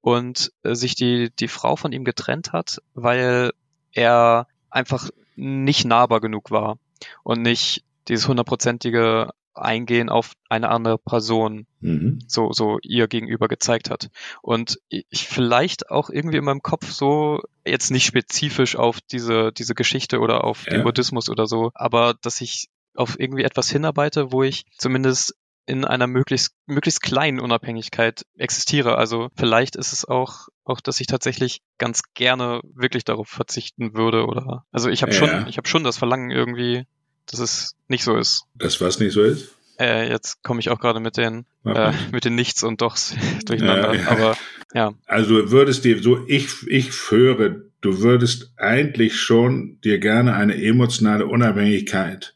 und 0.00 0.52
äh, 0.62 0.74
sich 0.74 0.94
die 0.94 1.30
die 1.38 1.48
Frau 1.48 1.76
von 1.76 1.92
ihm 1.92 2.04
getrennt 2.04 2.52
hat, 2.52 2.80
weil 2.94 3.52
er 3.92 4.46
einfach 4.68 5.10
nicht 5.36 5.84
nahbar 5.84 6.20
genug 6.20 6.50
war 6.50 6.78
und 7.22 7.42
nicht 7.42 7.84
dieses 8.08 8.28
hundertprozentige 8.28 9.30
Eingehen 9.54 10.08
auf 10.08 10.32
eine 10.48 10.68
andere 10.68 10.98
Person 10.98 11.66
mhm. 11.80 12.20
so, 12.26 12.52
so 12.52 12.78
ihr 12.82 13.08
gegenüber 13.08 13.48
gezeigt 13.48 13.90
hat. 13.90 14.10
Und 14.42 14.78
ich 14.88 15.28
vielleicht 15.28 15.90
auch 15.90 16.10
irgendwie 16.10 16.38
in 16.38 16.44
meinem 16.44 16.62
Kopf 16.62 16.90
so, 16.90 17.40
jetzt 17.64 17.90
nicht 17.90 18.06
spezifisch 18.06 18.76
auf 18.76 19.00
diese, 19.00 19.52
diese 19.52 19.74
Geschichte 19.74 20.20
oder 20.20 20.44
auf 20.44 20.66
ja. 20.66 20.72
den 20.72 20.84
Buddhismus 20.84 21.28
oder 21.28 21.46
so, 21.46 21.70
aber 21.74 22.14
dass 22.22 22.40
ich 22.40 22.68
auf 22.94 23.18
irgendwie 23.18 23.44
etwas 23.44 23.70
hinarbeite, 23.70 24.32
wo 24.32 24.42
ich 24.42 24.64
zumindest 24.76 25.34
in 25.66 25.84
einer 25.84 26.08
möglichst, 26.08 26.54
möglichst 26.66 27.00
kleinen 27.00 27.38
Unabhängigkeit 27.38 28.26
existiere. 28.36 28.98
Also 28.98 29.28
vielleicht 29.36 29.76
ist 29.76 29.92
es 29.92 30.04
auch, 30.04 30.48
auch, 30.64 30.80
dass 30.80 31.00
ich 31.00 31.06
tatsächlich 31.06 31.62
ganz 31.78 32.02
gerne 32.14 32.60
wirklich 32.74 33.04
darauf 33.04 33.28
verzichten 33.28 33.94
würde 33.94 34.26
oder, 34.26 34.64
also 34.72 34.88
ich 34.88 35.02
habe 35.02 35.12
ja. 35.12 35.18
schon, 35.18 35.46
ich 35.46 35.58
habe 35.58 35.68
schon 35.68 35.84
das 35.84 35.96
Verlangen 35.96 36.30
irgendwie 36.30 36.86
dass 37.26 37.40
es 37.40 37.74
nicht 37.88 38.04
so 38.04 38.16
ist. 38.16 38.44
Das 38.54 38.80
was 38.80 38.98
nicht 38.98 39.12
so 39.12 39.22
ist? 39.22 39.50
Äh, 39.78 40.08
jetzt 40.10 40.42
komme 40.42 40.60
ich 40.60 40.68
auch 40.68 40.78
gerade 40.78 41.00
mit 41.00 41.16
den 41.16 41.46
äh, 41.64 41.92
mit 42.12 42.24
den 42.24 42.34
Nichts 42.34 42.62
und 42.62 42.80
Dochs 42.80 43.14
durcheinander. 43.46 43.94
Ja, 43.94 44.02
ja. 44.02 44.08
Aber 44.10 44.36
ja. 44.74 44.92
Also 45.06 45.42
du 45.42 45.50
würdest 45.50 45.84
dir 45.84 46.02
so, 46.02 46.24
ich, 46.28 46.66
ich 46.68 46.90
höre, 47.10 47.62
du 47.80 48.00
würdest 48.00 48.52
eigentlich 48.56 49.18
schon 49.18 49.78
dir 49.82 49.98
gerne 49.98 50.34
eine 50.34 50.62
emotionale 50.62 51.26
Unabhängigkeit 51.26 52.34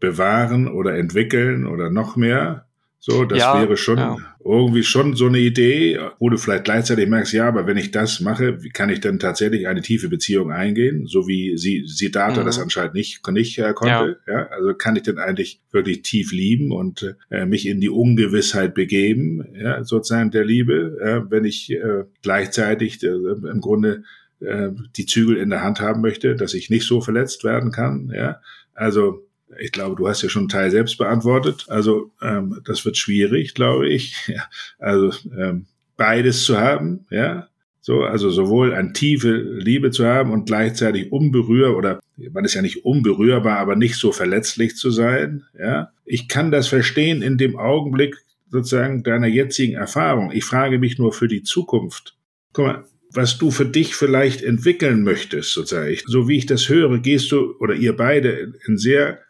bewahren 0.00 0.68
oder 0.68 0.96
entwickeln 0.96 1.66
oder 1.66 1.90
noch 1.90 2.16
mehr. 2.16 2.66
So, 2.98 3.24
das 3.24 3.38
Ja, 3.38 3.60
wäre 3.60 3.76
schon. 3.76 4.24
Irgendwie 4.48 4.82
schon 4.82 5.14
so 5.14 5.26
eine 5.26 5.38
Idee, 5.38 5.98
wo 6.18 6.30
du 6.30 6.36
vielleicht 6.36 6.64
gleichzeitig 6.64 7.08
merkst, 7.08 7.32
ja, 7.32 7.48
aber 7.48 7.66
wenn 7.66 7.76
ich 7.76 7.90
das 7.90 8.20
mache, 8.20 8.62
wie 8.62 8.70
kann 8.70 8.88
ich 8.90 9.00
dann 9.00 9.18
tatsächlich 9.18 9.66
eine 9.68 9.82
tiefe 9.82 10.08
Beziehung 10.08 10.50
eingehen, 10.52 11.06
so 11.06 11.26
wie 11.26 11.56
sie 11.56 11.84
Siddhartha 11.86 12.42
Mhm. 12.42 12.46
das 12.46 12.58
anscheinend 12.58 12.94
nicht, 12.94 13.26
nicht 13.28 13.58
äh, 13.58 13.72
konnte. 13.74 14.18
Ja. 14.26 14.46
also 14.48 14.74
kann 14.74 14.96
ich 14.96 15.02
denn 15.02 15.18
eigentlich 15.18 15.60
wirklich 15.72 16.02
tief 16.02 16.32
lieben 16.32 16.72
und 16.72 17.14
äh, 17.30 17.46
mich 17.46 17.66
in 17.66 17.80
die 17.80 17.90
Ungewissheit 17.90 18.74
begeben, 18.74 19.44
ja, 19.54 19.82
sozusagen 19.84 20.30
der 20.30 20.44
Liebe, 20.44 20.98
äh, 21.00 21.30
wenn 21.30 21.44
ich 21.44 21.70
äh, 21.72 22.04
gleichzeitig 22.22 23.02
äh, 23.02 23.08
im 23.08 23.60
Grunde 23.60 24.04
äh, 24.40 24.68
die 24.96 25.06
Zügel 25.06 25.36
in 25.36 25.50
der 25.50 25.62
Hand 25.62 25.80
haben 25.80 26.00
möchte, 26.00 26.36
dass 26.36 26.54
ich 26.54 26.70
nicht 26.70 26.86
so 26.86 27.00
verletzt 27.00 27.42
werden 27.44 27.70
kann. 27.72 28.12
Ja, 28.14 28.40
also 28.74 29.25
ich 29.58 29.72
glaube, 29.72 29.96
du 29.96 30.08
hast 30.08 30.22
ja 30.22 30.28
schon 30.28 30.42
einen 30.42 30.48
Teil 30.48 30.70
selbst 30.70 30.98
beantwortet. 30.98 31.66
Also 31.68 32.10
ähm, 32.22 32.60
das 32.64 32.84
wird 32.84 32.96
schwierig, 32.96 33.54
glaube 33.54 33.88
ich. 33.88 34.14
Ja, 34.28 34.44
also 34.78 35.12
ähm, 35.36 35.66
beides 35.96 36.44
zu 36.44 36.58
haben, 36.58 37.06
ja. 37.10 37.48
So, 37.80 38.02
also 38.02 38.30
sowohl 38.30 38.74
eine 38.74 38.92
tiefe 38.92 39.30
Liebe 39.30 39.92
zu 39.92 40.04
haben 40.04 40.32
und 40.32 40.46
gleichzeitig 40.46 41.12
unberührbar 41.12 41.76
oder 41.76 42.00
man 42.32 42.44
ist 42.44 42.54
ja 42.54 42.62
nicht 42.62 42.84
unberührbar, 42.84 43.58
aber 43.58 43.76
nicht 43.76 43.94
so 43.94 44.10
verletzlich 44.10 44.76
zu 44.76 44.90
sein, 44.90 45.44
ja. 45.58 45.90
Ich 46.04 46.28
kann 46.28 46.50
das 46.50 46.68
verstehen 46.68 47.22
in 47.22 47.38
dem 47.38 47.56
Augenblick 47.56 48.16
sozusagen 48.50 49.02
deiner 49.02 49.28
jetzigen 49.28 49.74
Erfahrung. 49.74 50.32
Ich 50.32 50.44
frage 50.44 50.78
mich 50.78 50.98
nur 50.98 51.12
für 51.12 51.28
die 51.28 51.42
Zukunft. 51.42 52.16
Guck 52.52 52.66
mal, 52.66 52.84
was 53.12 53.38
du 53.38 53.50
für 53.50 53.66
dich 53.66 53.94
vielleicht 53.94 54.42
entwickeln 54.42 55.02
möchtest, 55.02 55.52
sozusagen. 55.52 55.96
So 56.06 56.28
wie 56.28 56.38
ich 56.38 56.46
das 56.46 56.68
höre, 56.68 56.98
gehst 56.98 57.32
du 57.32 57.54
oder 57.58 57.74
ihr 57.74 57.96
beide 57.96 58.54
in 58.66 58.78
sehr 58.78 59.20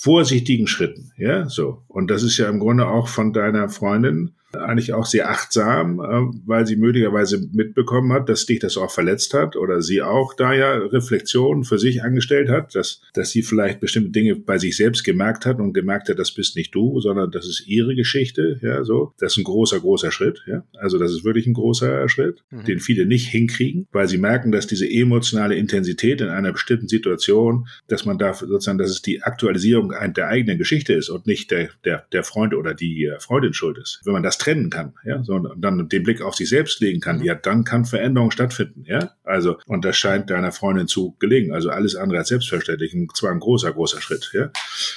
vorsichtigen 0.00 0.66
Schritten, 0.66 1.12
ja, 1.18 1.46
so. 1.50 1.82
Und 1.86 2.10
das 2.10 2.22
ist 2.22 2.38
ja 2.38 2.48
im 2.48 2.58
Grunde 2.58 2.88
auch 2.88 3.06
von 3.06 3.34
deiner 3.34 3.68
Freundin 3.68 4.32
eigentlich 4.56 4.92
auch 4.92 5.06
sehr 5.06 5.30
achtsam, 5.30 6.00
äh, 6.00 6.38
weil 6.46 6.66
sie 6.66 6.76
möglicherweise 6.76 7.46
mitbekommen 7.52 8.12
hat, 8.12 8.28
dass 8.28 8.46
dich 8.46 8.58
das 8.58 8.76
auch 8.76 8.90
verletzt 8.90 9.34
hat 9.34 9.56
oder 9.56 9.82
sie 9.82 10.02
auch 10.02 10.34
da 10.34 10.52
ja 10.52 10.72
Reflexionen 10.74 11.64
für 11.64 11.78
sich 11.78 12.02
angestellt 12.02 12.48
hat, 12.48 12.74
dass, 12.74 13.00
dass 13.14 13.30
sie 13.30 13.42
vielleicht 13.42 13.80
bestimmte 13.80 14.10
Dinge 14.10 14.36
bei 14.36 14.58
sich 14.58 14.76
selbst 14.76 15.04
gemerkt 15.04 15.46
hat 15.46 15.58
und 15.58 15.72
gemerkt 15.72 16.08
hat, 16.08 16.18
das 16.18 16.32
bist 16.32 16.56
nicht 16.56 16.74
du, 16.74 17.00
sondern 17.00 17.30
das 17.30 17.46
ist 17.46 17.66
ihre 17.66 17.94
Geschichte, 17.94 18.58
ja, 18.62 18.84
so. 18.84 19.12
Das 19.18 19.32
ist 19.32 19.38
ein 19.38 19.44
großer, 19.44 19.80
großer 19.80 20.10
Schritt, 20.10 20.42
ja. 20.46 20.64
Also 20.78 20.98
das 20.98 21.12
ist 21.12 21.24
wirklich 21.24 21.46
ein 21.46 21.54
großer 21.54 22.08
Schritt, 22.08 22.42
Mhm. 22.50 22.64
den 22.64 22.80
viele 22.80 23.06
nicht 23.06 23.28
hinkriegen, 23.28 23.86
weil 23.92 24.08
sie 24.08 24.18
merken, 24.18 24.52
dass 24.52 24.66
diese 24.66 24.88
emotionale 24.90 25.54
Intensität 25.54 26.20
in 26.20 26.28
einer 26.28 26.52
bestimmten 26.52 26.88
Situation, 26.88 27.68
dass 27.88 28.04
man 28.04 28.18
da 28.18 28.34
sozusagen, 28.34 28.78
dass 28.78 28.90
es 28.90 29.02
die 29.02 29.22
Aktualisierung 29.22 29.92
der 30.16 30.28
eigenen 30.28 30.58
Geschichte 30.58 30.92
ist 30.92 31.08
und 31.08 31.26
nicht 31.26 31.50
der, 31.50 31.70
der, 31.84 32.06
der 32.12 32.24
Freund 32.24 32.54
oder 32.54 32.74
die 32.74 33.04
äh, 33.04 33.20
Freundin 33.20 33.52
schuld 33.52 33.78
ist. 33.78 34.00
Wenn 34.04 34.12
man 34.14 34.22
das 34.22 34.38
trennen 34.40 34.70
kann, 34.70 34.94
ja, 35.04 35.22
so, 35.22 35.34
und 35.34 35.60
dann 35.60 35.88
den 35.88 36.02
Blick 36.02 36.22
auf 36.22 36.34
sich 36.34 36.48
selbst 36.48 36.80
legen 36.80 37.00
kann, 37.00 37.18
Mhm. 37.18 37.24
ja, 37.24 37.34
dann 37.34 37.64
kann 37.64 37.84
Veränderung 37.84 38.30
stattfinden, 38.30 38.84
ja. 38.86 39.12
Also, 39.22 39.58
und 39.66 39.84
das 39.84 39.96
scheint 39.96 40.30
deiner 40.30 40.50
Freundin 40.52 40.88
zu 40.88 41.14
gelingen. 41.20 41.52
Also 41.52 41.70
alles 41.70 41.94
andere 41.94 42.18
als 42.18 42.28
selbstverständlich. 42.28 42.94
Und 42.94 43.16
zwar 43.16 43.30
ein 43.30 43.38
großer, 43.40 43.72
großer 43.72 44.00
Schritt, 44.00 44.30
ja. 44.32 44.50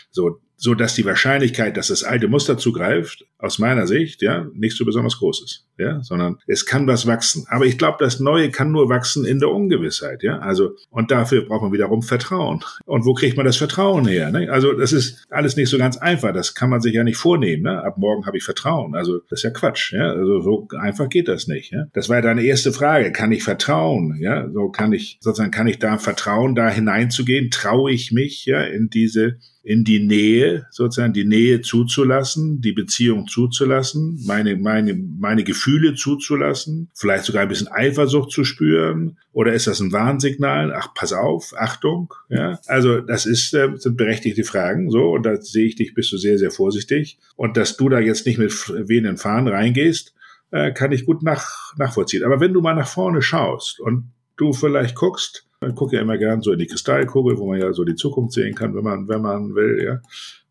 So, 0.10 0.40
so 0.64 0.76
dass 0.76 0.96
die 0.96 1.04
Wahrscheinlichkeit, 1.04 1.76
dass 1.76 1.90
das 1.90 2.06
alte 2.06 2.30
Muster 2.30 2.58
zugreift, 2.58 3.26
aus 3.38 3.60
meiner 3.60 3.86
Sicht, 3.86 4.22
ja, 4.22 4.48
nicht 4.54 4.78
so 4.78 4.86
besonders 4.86 5.18
groß 5.18 5.44
ist, 5.44 5.68
ja, 5.78 6.02
sondern 6.02 6.38
es 6.48 6.66
kann 6.66 6.88
was 6.88 7.06
wachsen. 7.06 7.46
Aber 7.50 7.66
ich 7.66 7.78
glaube, 7.78 7.98
das 8.00 8.22
Neue 8.22 8.50
kann 8.50 8.72
nur 8.72 8.88
wachsen 8.88 9.26
in 9.26 9.40
der 9.40 9.50
Ungewissheit, 9.50 10.24
ja. 10.24 10.40
Also, 10.40 10.78
und 10.90 11.12
dafür 11.12 11.42
braucht 11.46 11.64
man 11.64 11.74
wiederum 11.74 12.02
Vertrauen. 12.02 12.64
Und 12.86 13.06
wo 13.06 13.14
kriegt 13.14 13.36
man 13.36 13.46
das 13.46 13.58
Vertrauen 13.58 14.08
her? 14.08 14.32
Ne? 14.32 14.50
Also, 14.50 14.72
das 14.72 14.94
ist 14.94 15.26
alles 15.30 15.58
nicht 15.58 15.68
so 15.68 15.78
ganz 15.78 15.98
einfach. 15.98 16.32
Das 16.32 16.56
kann 16.56 16.70
man 16.70 16.80
sich 16.80 16.94
ja 16.94 17.04
nicht 17.04 17.18
vornehmen. 17.18 17.64
Ne? 17.64 17.84
Ab 17.84 17.98
morgen 17.98 18.26
habe 18.26 18.38
ich 18.38 18.46
Vertrauen. 18.46 18.96
Also, 18.96 19.20
das 19.30 19.40
ist 19.40 19.44
ja 19.44 19.50
Quatsch. 19.50 19.92
Ja? 19.92 20.14
Also, 20.14 20.40
so 20.40 20.70
einfach 20.80 21.10
geht 21.10 21.28
das 21.28 21.48
nicht. 21.50 21.74
Ja? 21.74 21.88
Das 21.92 22.08
war 22.08 22.16
ja 22.18 22.22
deine 22.22 22.44
erste 22.44 22.72
Frage. 22.72 23.12
Kann 23.12 23.34
ich 23.34 23.44
vertrauen? 23.44 24.18
Ja, 24.22 24.50
so 24.50 24.70
kann 24.70 24.94
ich 24.94 25.18
sozusagen 25.20 25.52
kann 25.52 25.68
ich 25.68 25.80
da 25.80 25.98
vertrauen, 25.98 26.56
da 26.56 26.70
hineinzugehen? 26.70 27.52
Traue 27.52 27.92
ich 27.92 28.14
mich 28.14 28.46
ja 28.46 28.62
in 28.62 28.90
diese 28.90 29.40
in 29.64 29.86
die 29.86 30.06
Nähe, 30.06 30.68
sozusagen 30.72 31.14
die 31.14 31.24
Nähe 31.24 31.62
zuzulassen, 31.62 32.60
die 32.60 32.74
Beziehung 32.74 33.28
zuzulassen, 33.28 34.22
meine, 34.26 34.58
meine, 34.58 34.94
meine 34.94 35.46
Gefühle 35.46 35.96
zuzulassen, 35.96 36.90
vielleicht 36.94 37.24
sogar 37.24 37.44
ein 37.44 37.48
bisschen 37.48 37.70
Eifersucht 37.70 38.32
zu 38.32 38.44
spüren, 38.44 39.18
oder 39.32 39.54
ist 39.54 39.68
das 39.68 39.80
ein 39.80 39.94
Warnsignal? 39.94 40.74
Ach, 40.76 40.94
pass 40.94 41.14
auf, 41.14 41.54
Achtung, 41.58 42.14
ja. 42.30 42.60
Also, 42.68 43.00
das 43.00 43.26
ist, 43.26 43.54
äh, 43.54 43.70
sind 43.76 43.96
berechtigte 43.96 44.44
Fragen, 44.44 44.92
so, 44.92 45.12
und 45.12 45.26
da 45.26 45.42
sehe 45.42 45.66
ich 45.66 45.76
dich, 45.76 45.94
bist 45.94 46.12
du 46.12 46.18
sehr, 46.18 46.38
sehr 46.38 46.52
vorsichtig. 46.52 47.18
Und 47.38 47.56
dass 47.56 47.78
du 47.78 47.88
da 47.88 48.00
jetzt 48.00 48.28
nicht 48.28 48.40
mit 48.40 48.52
wehenden 48.68 49.16
Fahnen 49.16 49.48
reingehst, 49.48 50.14
äh, 50.52 50.74
kann 50.74 50.92
ich 50.92 51.06
gut 51.06 51.24
nach, 51.24 51.74
nachvollziehen. 51.78 52.24
Aber 52.24 52.42
wenn 52.42 52.54
du 52.54 52.62
mal 52.62 52.76
nach 52.76 52.88
vorne 52.88 53.22
schaust 53.22 53.80
und 53.80 54.12
du 54.36 54.52
vielleicht 54.52 54.96
guckst, 54.96 55.48
man 55.64 55.76
guckt 55.76 55.94
ja 55.94 56.02
immer 56.02 56.18
gern 56.18 56.42
so 56.42 56.52
in 56.52 56.60
die 56.60 56.68
Kristallkugel, 56.68 57.38
wo 57.38 57.48
man 57.48 57.60
ja 57.60 57.74
so 57.74 57.84
die 57.84 57.96
Zukunft 57.96 58.34
sehen 58.34 58.56
kann, 58.56 58.76
wenn 58.76 58.84
man, 58.84 59.08
wenn 59.08 59.22
man 59.22 59.56
will, 59.56 59.84
ja. 59.84 60.02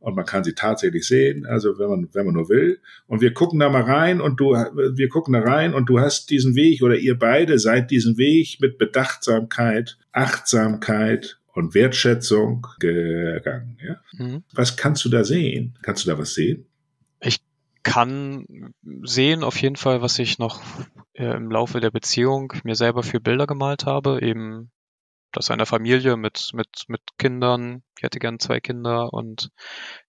Und 0.00 0.16
man 0.16 0.26
kann 0.26 0.42
sie 0.42 0.54
tatsächlich 0.54 1.06
sehen, 1.06 1.46
also 1.46 1.78
wenn 1.78 1.88
man, 1.88 2.08
wenn 2.12 2.26
man 2.26 2.34
nur 2.34 2.48
will. 2.48 2.80
Und 3.06 3.20
wir 3.20 3.32
gucken 3.32 3.60
da 3.60 3.68
mal 3.68 3.82
rein 3.82 4.20
und 4.20 4.40
du, 4.40 4.50
wir 4.50 5.08
gucken 5.08 5.32
da 5.32 5.40
rein 5.40 5.74
und 5.74 5.88
du 5.88 6.00
hast 6.00 6.30
diesen 6.30 6.56
Weg 6.56 6.82
oder 6.82 6.96
ihr 6.96 7.16
beide 7.16 7.60
seid 7.60 7.92
diesen 7.92 8.18
Weg 8.18 8.58
mit 8.60 8.78
Bedachtsamkeit, 8.78 9.98
Achtsamkeit 10.10 11.38
und 11.54 11.74
Wertschätzung 11.74 12.66
gegangen, 12.80 13.78
ja. 13.86 13.96
Mhm. 14.18 14.42
Was 14.52 14.76
kannst 14.76 15.04
du 15.04 15.08
da 15.08 15.22
sehen? 15.22 15.78
Kannst 15.82 16.04
du 16.04 16.10
da 16.10 16.18
was 16.18 16.34
sehen? 16.34 16.66
kann 17.82 18.74
sehen 19.02 19.42
auf 19.42 19.60
jeden 19.60 19.76
Fall, 19.76 20.02
was 20.02 20.18
ich 20.18 20.38
noch 20.38 20.62
äh, 21.14 21.36
im 21.36 21.50
Laufe 21.50 21.80
der 21.80 21.90
Beziehung 21.90 22.52
mir 22.64 22.74
selber 22.74 23.02
für 23.02 23.20
Bilder 23.20 23.46
gemalt 23.46 23.86
habe, 23.86 24.20
eben 24.22 24.70
das 25.32 25.50
einer 25.50 25.66
Familie 25.66 26.16
mit, 26.16 26.50
mit, 26.54 26.68
mit 26.88 27.00
Kindern. 27.18 27.82
Ich 27.96 28.02
hätte 28.04 28.18
gern 28.18 28.38
zwei 28.38 28.60
Kinder 28.60 29.12
und 29.12 29.50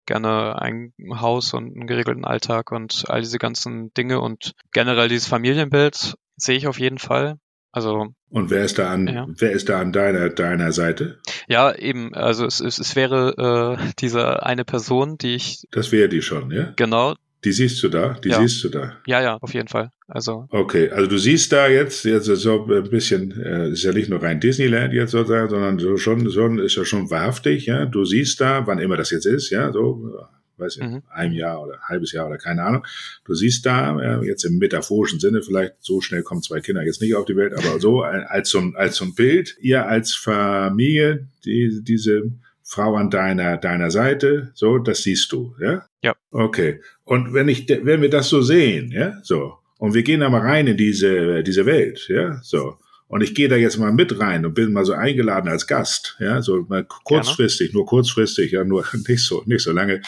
gerne 0.05 0.61
ein 0.61 0.93
Haus 1.15 1.53
und 1.53 1.75
einen 1.75 1.87
geregelten 1.87 2.25
Alltag 2.25 2.71
und 2.71 3.05
all 3.07 3.21
diese 3.21 3.37
ganzen 3.39 3.93
Dinge 3.93 4.19
und 4.19 4.53
generell 4.71 5.07
dieses 5.09 5.27
Familienbild 5.27 6.15
sehe 6.35 6.57
ich 6.57 6.67
auf 6.67 6.79
jeden 6.79 6.99
Fall. 6.99 7.37
Also 7.71 8.07
Und 8.29 8.51
wer 8.51 8.63
ist 8.65 8.77
da 8.77 8.91
an, 8.91 9.07
Ja. 9.07 9.25
wer 9.27 9.51
ist 9.51 9.67
da 9.69 9.79
an 9.79 9.91
deiner, 9.91 10.29
deiner 10.29 10.71
Seite? 10.71 11.19
ja, 11.47 11.73
eben, 11.73 12.13
also 12.13 12.45
es, 12.45 12.59
es, 12.59 12.77
es 12.77 12.95
wäre 12.95 13.77
äh, 13.79 13.91
diese 13.99 14.43
eine 14.43 14.63
Person, 14.65 15.17
die 15.17 15.35
ich 15.35 15.63
Das 15.71 15.91
wäre 15.91 16.07
die 16.09 16.21
schon, 16.21 16.51
ja? 16.51 16.73
genau, 16.75 17.15
Die 17.45 17.51
siehst 17.51 17.81
du 17.83 17.89
da, 17.89 18.13
die 18.23 18.29
Ja. 18.29 18.41
siehst 18.41 18.63
du 18.63 18.69
da. 18.69 18.97
ja, 19.05 19.21
ja, 19.21 19.37
auf 19.37 19.53
jeden 19.53 19.67
Fall. 19.67 19.89
Also 20.07 20.47
Okay, 20.49 20.89
also 20.89 21.09
du 21.09 21.17
siehst 21.17 21.51
da 21.51 21.67
jetzt, 21.67 22.05
jetzt 22.05 22.25
so 22.25 22.65
ein 22.65 22.89
bisschen, 22.89 23.31
äh, 23.41 23.69
ist 23.71 23.83
ja 23.83 23.91
nicht 23.91 24.09
nur 24.09 24.21
rein 24.21 24.39
Disneyland 24.39 24.93
jetzt 24.93 25.11
sozusagen, 25.11 25.49
sondern 25.49 25.79
so 25.79 25.97
schon, 25.97 26.29
schon 26.31 26.59
ist 26.59 26.75
ja 26.75 26.85
schon 26.85 27.09
wahrhaftig, 27.09 27.65
ja. 27.65 27.85
Du 27.85 28.05
siehst 28.05 28.39
da, 28.41 28.65
wann 28.67 28.79
immer 28.79 28.95
das 28.97 29.11
jetzt 29.11 29.25
ist, 29.25 29.49
ja, 29.49 29.71
so, 29.71 30.13
weiß 30.57 30.77
ich, 30.77 30.83
Mhm. 30.83 31.01
ein 31.09 31.33
Jahr 31.33 31.61
oder 31.63 31.73
ein 31.73 31.81
halbes 31.89 32.11
Jahr 32.11 32.27
oder 32.27 32.37
keine 32.37 32.63
Ahnung. 32.63 32.85
Du 33.25 33.33
siehst 33.33 33.65
da, 33.65 33.99
äh, 33.99 34.25
jetzt 34.25 34.45
im 34.45 34.57
metaphorischen 34.59 35.19
Sinne, 35.19 35.41
vielleicht 35.41 35.73
so 35.79 35.99
schnell 35.99 36.21
kommen 36.23 36.43
zwei 36.43 36.59
Kinder 36.61 36.83
jetzt 36.83 37.01
nicht 37.01 37.15
auf 37.15 37.25
die 37.25 37.35
Welt, 37.35 37.53
aber 37.53 37.79
so 37.79 38.03
äh, 38.03 38.23
als 38.27 38.49
so 38.51 38.59
ein, 38.59 38.75
als 38.75 38.95
so 38.97 39.05
ein 39.05 39.15
Bild, 39.15 39.57
ihr 39.59 39.85
als 39.87 40.13
Familie, 40.15 41.27
die, 41.43 41.81
diese 41.83 42.31
Frau 42.63 42.95
an 42.95 43.09
deiner, 43.09 43.57
deiner 43.57 43.91
Seite, 43.91 44.51
so, 44.55 44.77
das 44.77 45.03
siehst 45.03 45.31
du, 45.31 45.55
ja? 45.59 45.85
Ja. 46.01 46.15
Okay. 46.31 46.81
Und 47.03 47.33
wenn 47.33 47.49
ich, 47.49 47.67
wenn 47.67 48.01
wir 48.01 48.09
das 48.09 48.29
so 48.29 48.41
sehen, 48.41 48.91
ja, 48.91 49.19
so, 49.21 49.57
und 49.77 49.93
wir 49.93 50.03
gehen 50.03 50.21
da 50.21 50.29
mal 50.29 50.41
rein 50.41 50.67
in 50.67 50.77
diese, 50.77 51.43
diese 51.43 51.65
Welt, 51.65 52.07
ja, 52.07 52.39
so. 52.41 52.77
Und 53.07 53.21
ich 53.21 53.35
gehe 53.35 53.49
da 53.49 53.57
jetzt 53.57 53.77
mal 53.77 53.91
mit 53.91 54.17
rein 54.19 54.45
und 54.45 54.55
bin 54.55 54.73
mal 54.73 54.85
so 54.85 54.93
eingeladen 54.93 55.49
als 55.49 55.67
Gast, 55.67 56.15
ja, 56.19 56.41
so 56.41 56.65
mal 56.69 56.85
kurzfristig, 56.85 57.73
nur 57.73 57.85
kurzfristig, 57.85 58.53
ja, 58.53 58.63
nur 58.63 58.85
nicht 59.07 59.23
so, 59.23 59.43
nicht 59.45 59.61
so 59.61 59.71
lange, 59.71 60.01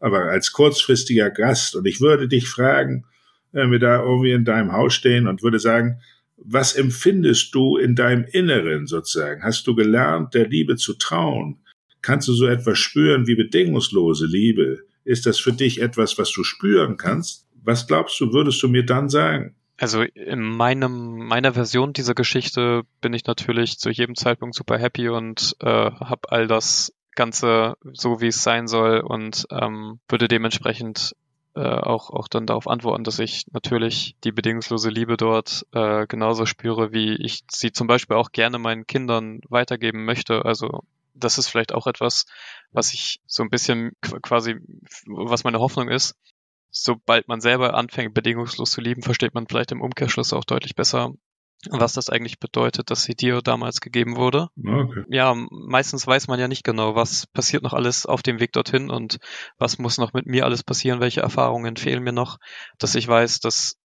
aber 0.00 0.24
als 0.24 0.52
kurzfristiger 0.52 1.30
Gast. 1.30 1.76
Und 1.76 1.86
ich 1.86 2.00
würde 2.00 2.28
dich 2.28 2.48
fragen, 2.48 3.04
wenn 3.52 3.70
wir 3.70 3.78
da 3.78 4.02
irgendwie 4.02 4.32
in 4.32 4.44
deinem 4.44 4.72
Haus 4.72 4.94
stehen 4.94 5.26
und 5.26 5.42
würde 5.42 5.58
sagen, 5.58 6.00
was 6.36 6.74
empfindest 6.74 7.54
du 7.54 7.76
in 7.76 7.94
deinem 7.94 8.24
Inneren 8.24 8.86
sozusagen? 8.86 9.42
Hast 9.42 9.66
du 9.66 9.74
gelernt, 9.74 10.34
der 10.34 10.48
Liebe 10.48 10.76
zu 10.76 10.94
trauen? 10.94 11.60
Kannst 12.02 12.28
du 12.28 12.32
so 12.32 12.46
etwas 12.46 12.78
spüren 12.78 13.26
wie 13.26 13.34
bedingungslose 13.34 14.26
Liebe? 14.26 14.84
Ist 15.04 15.26
das 15.26 15.38
für 15.38 15.52
dich 15.52 15.80
etwas, 15.80 16.18
was 16.18 16.32
du 16.32 16.44
spüren 16.44 16.96
kannst? 16.96 17.46
Was 17.62 17.86
glaubst 17.86 18.18
du, 18.20 18.32
würdest 18.32 18.62
du 18.62 18.68
mir 18.68 18.84
dann 18.84 19.08
sagen? 19.08 19.54
Also 19.76 20.02
in 20.02 20.42
meinem, 20.42 21.26
meiner 21.26 21.54
Version 21.54 21.94
dieser 21.94 22.14
Geschichte 22.14 22.82
bin 23.00 23.14
ich 23.14 23.24
natürlich 23.24 23.78
zu 23.78 23.90
jedem 23.90 24.14
Zeitpunkt 24.14 24.54
super 24.54 24.78
happy 24.78 25.08
und 25.08 25.56
äh, 25.60 25.66
habe 25.66 26.30
all 26.30 26.46
das 26.46 26.92
Ganze 27.14 27.76
so, 27.92 28.20
wie 28.20 28.28
es 28.28 28.42
sein 28.42 28.68
soll 28.68 29.00
und 29.00 29.46
ähm, 29.50 29.98
würde 30.08 30.28
dementsprechend 30.28 31.14
äh, 31.54 31.60
auch, 31.60 32.10
auch 32.10 32.28
dann 32.28 32.46
darauf 32.46 32.68
antworten, 32.68 33.04
dass 33.04 33.18
ich 33.18 33.46
natürlich 33.52 34.16
die 34.22 34.32
bedingungslose 34.32 34.90
Liebe 34.90 35.16
dort 35.16 35.66
äh, 35.72 36.06
genauso 36.06 36.46
spüre, 36.46 36.92
wie 36.92 37.14
ich 37.14 37.44
sie 37.50 37.72
zum 37.72 37.86
Beispiel 37.86 38.16
auch 38.16 38.32
gerne 38.32 38.58
meinen 38.58 38.86
Kindern 38.86 39.40
weitergeben 39.48 40.04
möchte. 40.04 40.44
Also 40.44 40.84
das 41.14 41.38
ist 41.38 41.48
vielleicht 41.48 41.72
auch 41.72 41.86
etwas, 41.86 42.26
was 42.72 42.94
ich 42.94 43.20
so 43.26 43.42
ein 43.42 43.50
bisschen 43.50 43.92
quasi, 44.00 44.56
was 45.06 45.44
meine 45.44 45.60
Hoffnung 45.60 45.88
ist. 45.88 46.14
Sobald 46.70 47.26
man 47.26 47.40
selber 47.40 47.74
anfängt, 47.74 48.14
bedingungslos 48.14 48.70
zu 48.70 48.80
lieben, 48.80 49.02
versteht 49.02 49.34
man 49.34 49.46
vielleicht 49.48 49.72
im 49.72 49.80
Umkehrschluss 49.80 50.32
auch 50.32 50.44
deutlich 50.44 50.76
besser, 50.76 51.12
was 51.68 51.92
das 51.92 52.08
eigentlich 52.08 52.38
bedeutet, 52.38 52.90
dass 52.90 53.02
sie 53.02 53.14
dir 53.14 53.42
damals 53.42 53.80
gegeben 53.80 54.16
wurde. 54.16 54.48
Okay. 54.56 55.04
Ja, 55.08 55.34
meistens 55.50 56.06
weiß 56.06 56.28
man 56.28 56.38
ja 56.38 56.48
nicht 56.48 56.64
genau, 56.64 56.94
was 56.94 57.26
passiert 57.26 57.62
noch 57.62 57.74
alles 57.74 58.06
auf 58.06 58.22
dem 58.22 58.40
Weg 58.40 58.52
dorthin 58.52 58.88
und 58.90 59.18
was 59.58 59.78
muss 59.78 59.98
noch 59.98 60.12
mit 60.12 60.26
mir 60.26 60.44
alles 60.44 60.62
passieren, 60.62 61.00
welche 61.00 61.20
Erfahrungen 61.20 61.76
fehlen 61.76 62.02
mir 62.02 62.12
noch, 62.12 62.38
dass 62.78 62.94
ich 62.94 63.06
weiß, 63.06 63.40
dass 63.40 63.79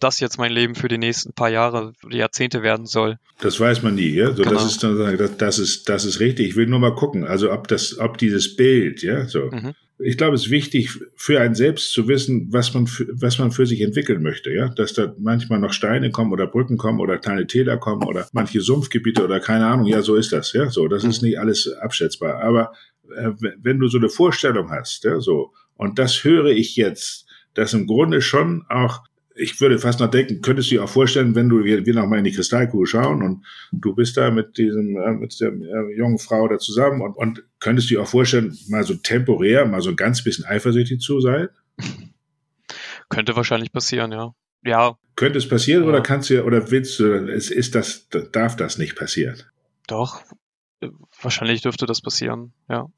das 0.00 0.20
jetzt 0.20 0.38
mein 0.38 0.52
Leben 0.52 0.74
für 0.74 0.88
die 0.88 0.98
nächsten 0.98 1.32
paar 1.32 1.50
Jahre, 1.50 1.92
Jahrzehnte 2.10 2.62
werden 2.62 2.86
soll. 2.86 3.18
Das 3.40 3.60
weiß 3.60 3.82
man 3.82 3.94
nie, 3.94 4.10
ja. 4.10 4.34
So, 4.34 4.42
genau. 4.42 4.54
das 4.54 4.66
ist 4.66 4.82
das, 4.82 5.36
das 5.36 5.58
ist, 5.58 5.88
das 5.88 6.04
ist 6.04 6.20
richtig. 6.20 6.48
Ich 6.48 6.56
will 6.56 6.66
nur 6.66 6.78
mal 6.78 6.94
gucken, 6.94 7.24
also 7.24 7.52
ob 7.52 7.68
das, 7.68 7.98
ob 7.98 8.18
dieses 8.18 8.56
Bild, 8.56 9.02
ja, 9.02 9.26
so. 9.26 9.50
Mhm. 9.50 9.74
Ich 10.02 10.16
glaube, 10.16 10.34
es 10.34 10.46
ist 10.46 10.50
wichtig 10.50 10.98
für 11.14 11.40
einen 11.40 11.54
selbst 11.54 11.92
zu 11.92 12.08
wissen, 12.08 12.48
was 12.50 12.72
man, 12.72 12.86
für, 12.86 13.06
was 13.12 13.38
man 13.38 13.50
für 13.50 13.66
sich 13.66 13.82
entwickeln 13.82 14.22
möchte, 14.22 14.50
ja. 14.50 14.68
Dass 14.68 14.94
da 14.94 15.14
manchmal 15.18 15.60
noch 15.60 15.72
Steine 15.72 16.10
kommen 16.10 16.32
oder 16.32 16.46
Brücken 16.46 16.78
kommen 16.78 17.00
oder 17.00 17.18
kleine 17.18 17.46
Täler 17.46 17.76
kommen 17.76 18.04
oder 18.04 18.26
manche 18.32 18.60
Sumpfgebiete 18.60 19.22
oder 19.22 19.40
keine 19.40 19.66
Ahnung. 19.66 19.86
Ja, 19.86 20.02
so 20.02 20.16
ist 20.16 20.32
das, 20.32 20.52
ja. 20.54 20.70
So, 20.70 20.88
das 20.88 21.04
mhm. 21.04 21.10
ist 21.10 21.22
nicht 21.22 21.38
alles 21.38 21.70
abschätzbar. 21.80 22.42
Aber 22.42 22.72
äh, 23.14 23.30
wenn 23.62 23.78
du 23.78 23.88
so 23.88 23.98
eine 23.98 24.08
Vorstellung 24.08 24.70
hast, 24.70 25.04
ja, 25.04 25.20
so, 25.20 25.52
und 25.74 25.98
das 25.98 26.24
höre 26.24 26.46
ich 26.46 26.76
jetzt, 26.76 27.26
dass 27.54 27.74
im 27.74 27.86
Grunde 27.86 28.22
schon 28.22 28.64
auch 28.68 29.02
ich 29.40 29.60
würde 29.60 29.78
fast 29.78 30.00
noch 30.00 30.10
denken, 30.10 30.42
könntest 30.42 30.70
du 30.70 30.76
dir 30.76 30.84
auch 30.84 30.88
vorstellen, 30.88 31.34
wenn 31.34 31.48
du, 31.48 31.64
wir, 31.64 31.86
wir 31.86 31.94
noch 31.94 32.06
mal 32.06 32.18
in 32.18 32.24
die 32.24 32.32
Kristallkugel 32.32 32.86
schauen 32.86 33.22
und 33.22 33.44
du 33.72 33.94
bist 33.94 34.16
da 34.16 34.30
mit 34.30 34.58
diesem, 34.58 34.96
äh, 34.96 35.12
mit 35.12 35.40
der 35.40 35.52
äh, 35.52 35.96
jungen 35.96 36.18
Frau 36.18 36.46
da 36.46 36.58
zusammen 36.58 37.00
und, 37.00 37.16
und 37.16 37.42
könntest 37.58 37.90
du 37.90 37.94
dir 37.94 38.02
auch 38.02 38.08
vorstellen, 38.08 38.56
mal 38.68 38.84
so 38.84 38.94
temporär, 38.94 39.64
mal 39.66 39.80
so 39.80 39.90
ein 39.90 39.96
ganz 39.96 40.22
bisschen 40.22 40.44
eifersüchtig 40.44 41.00
zu 41.00 41.20
sein? 41.20 41.48
Könnte 43.08 43.34
wahrscheinlich 43.34 43.72
passieren, 43.72 44.12
ja. 44.12 44.34
Ja. 44.62 44.98
Könnte 45.16 45.38
es 45.38 45.48
passieren 45.48 45.84
ja. 45.84 45.88
oder 45.88 46.02
kannst 46.02 46.28
du, 46.28 46.44
oder 46.44 46.70
willst 46.70 46.98
du, 47.00 47.14
ist, 47.14 47.50
ist 47.50 47.74
das, 47.74 48.08
darf 48.32 48.56
das 48.56 48.78
nicht 48.78 48.94
passieren? 48.94 49.42
Doch. 49.86 50.22
Wahrscheinlich 51.20 51.62
dürfte 51.62 51.86
das 51.86 52.02
passieren, 52.02 52.52
ja. 52.68 52.88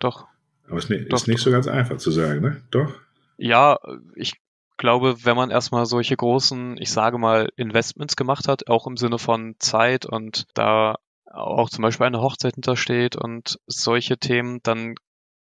Doch. 0.00 0.26
Aber 0.68 0.78
es 0.78 0.90
ist, 0.90 1.12
doch, 1.12 1.18
ist 1.18 1.28
nicht 1.28 1.40
doch. 1.40 1.44
so 1.44 1.50
ganz 1.50 1.66
einfach 1.66 1.96
zu 1.96 2.10
sagen, 2.10 2.40
ne? 2.40 2.62
Doch? 2.70 2.94
Ja, 3.38 3.78
ich 4.14 4.41
glaube, 4.76 5.24
wenn 5.24 5.36
man 5.36 5.50
erstmal 5.50 5.86
solche 5.86 6.16
großen, 6.16 6.76
ich 6.78 6.90
sage 6.90 7.18
mal, 7.18 7.48
Investments 7.56 8.16
gemacht 8.16 8.48
hat, 8.48 8.68
auch 8.68 8.86
im 8.86 8.96
Sinne 8.96 9.18
von 9.18 9.56
Zeit 9.58 10.06
und 10.06 10.46
da 10.54 10.96
auch 11.26 11.70
zum 11.70 11.82
Beispiel 11.82 12.06
eine 12.06 12.20
Hochzeit 12.20 12.54
hintersteht 12.54 13.16
und 13.16 13.58
solche 13.66 14.18
Themen, 14.18 14.60
dann 14.62 14.96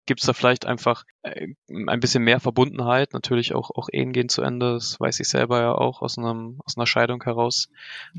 gibt 0.06 0.20
es 0.20 0.26
da 0.26 0.32
vielleicht 0.32 0.66
einfach 0.66 1.04
äh, 1.22 1.48
ein 1.68 2.00
bisschen 2.00 2.24
mehr 2.24 2.40
Verbundenheit. 2.40 3.12
Natürlich 3.12 3.54
auch, 3.54 3.70
auch 3.70 3.88
Ehen 3.92 4.12
gehen 4.12 4.28
zu 4.28 4.42
Ende, 4.42 4.74
das 4.74 4.98
weiß 4.98 5.20
ich 5.20 5.28
selber 5.28 5.60
ja 5.60 5.72
auch 5.72 6.02
aus, 6.02 6.18
einem, 6.18 6.58
aus 6.64 6.76
einer 6.76 6.86
Scheidung 6.86 7.22
heraus, 7.22 7.68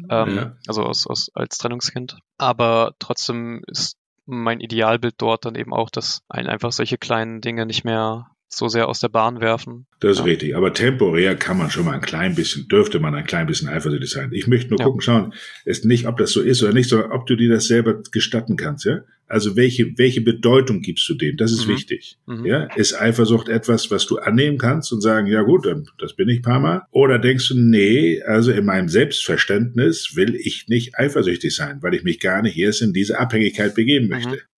ähm, 0.10 0.36
ja. 0.36 0.56
also 0.68 0.84
aus, 0.84 1.08
aus, 1.08 1.32
als 1.34 1.58
Trennungskind. 1.58 2.20
Aber 2.38 2.96
trotzdem 3.00 3.64
ist 3.68 3.98
mein 4.26 4.60
Idealbild 4.60 5.16
dort 5.18 5.46
dann 5.46 5.56
eben 5.56 5.74
auch, 5.74 5.90
dass 5.90 6.24
einen 6.30 6.48
einfach 6.48 6.72
solche 6.72 6.98
kleinen 6.98 7.42
Dinge 7.42 7.66
nicht 7.66 7.84
mehr 7.84 8.32
so 8.54 8.68
sehr 8.68 8.88
aus 8.88 9.00
der 9.00 9.10
Bahn 9.10 9.40
werfen. 9.40 9.86
Das 10.00 10.14
ist 10.14 10.20
ja. 10.20 10.24
richtig. 10.26 10.56
Aber 10.56 10.74
temporär 10.74 11.36
kann 11.36 11.58
man 11.58 11.70
schon 11.70 11.86
mal 11.86 11.94
ein 11.94 12.02
klein 12.02 12.36
bisschen, 12.36 12.68
dürfte 12.68 13.00
man 13.00 13.16
ein 13.16 13.26
klein 13.26 13.48
bisschen 13.48 13.70
eifersüchtig 13.70 14.10
sein. 14.10 14.32
Ich 14.34 14.48
möchte 14.48 14.70
nur 14.70 14.80
ja. 14.80 14.86
gucken, 14.86 15.02
schauen, 15.02 15.34
ist 15.66 15.86
nicht, 15.86 16.08
ob 16.08 16.18
das 16.18 16.32
so 16.32 16.42
ist 16.42 16.62
oder 16.62 16.74
nicht, 16.74 16.90
sondern 16.90 17.12
ob 17.12 17.26
du 17.28 17.36
dir 17.36 17.50
das 17.50 17.68
selber 17.68 18.02
gestatten 18.12 18.58
kannst, 18.58 18.86
ja? 18.86 19.02
Also 19.32 19.56
welche, 19.56 19.98
welche 19.98 20.20
Bedeutung 20.20 20.82
gibst 20.82 21.08
du 21.08 21.14
dem? 21.14 21.38
Das 21.38 21.54
ist 21.54 21.66
mhm. 21.66 21.72
wichtig. 21.72 22.18
Mhm. 22.26 22.46
Ja? 22.46 22.64
Ist 22.76 23.00
Eifersucht 23.00 23.48
etwas, 23.48 23.90
was 23.90 24.06
du 24.06 24.18
annehmen 24.18 24.58
kannst 24.58 24.92
und 24.92 25.00
sagen, 25.00 25.28
ja 25.28 25.42
gut, 25.44 25.66
das 26.00 26.18
bin 26.18 26.28
ich 26.28 26.42
paar 26.42 26.60
Mal? 26.60 26.82
Oder 26.92 27.18
denkst 27.18 27.48
du, 27.48 27.58
nee, 27.58 28.22
also 28.24 28.52
in 28.52 28.66
meinem 28.66 28.90
Selbstverständnis 28.90 30.18
will 30.18 30.36
ich 30.36 30.68
nicht 30.68 31.00
eifersüchtig 31.00 31.56
sein, 31.56 31.78
weil 31.82 31.94
ich 31.94 32.04
mich 32.04 32.20
gar 32.20 32.42
nicht 32.42 32.58
erst 32.58 32.82
in 32.82 32.92
diese 32.92 33.20
Abhängigkeit 33.20 33.74
begeben 33.74 34.08
mhm. 34.08 34.12
möchte. 34.12 34.36
Mhm. 34.36 34.51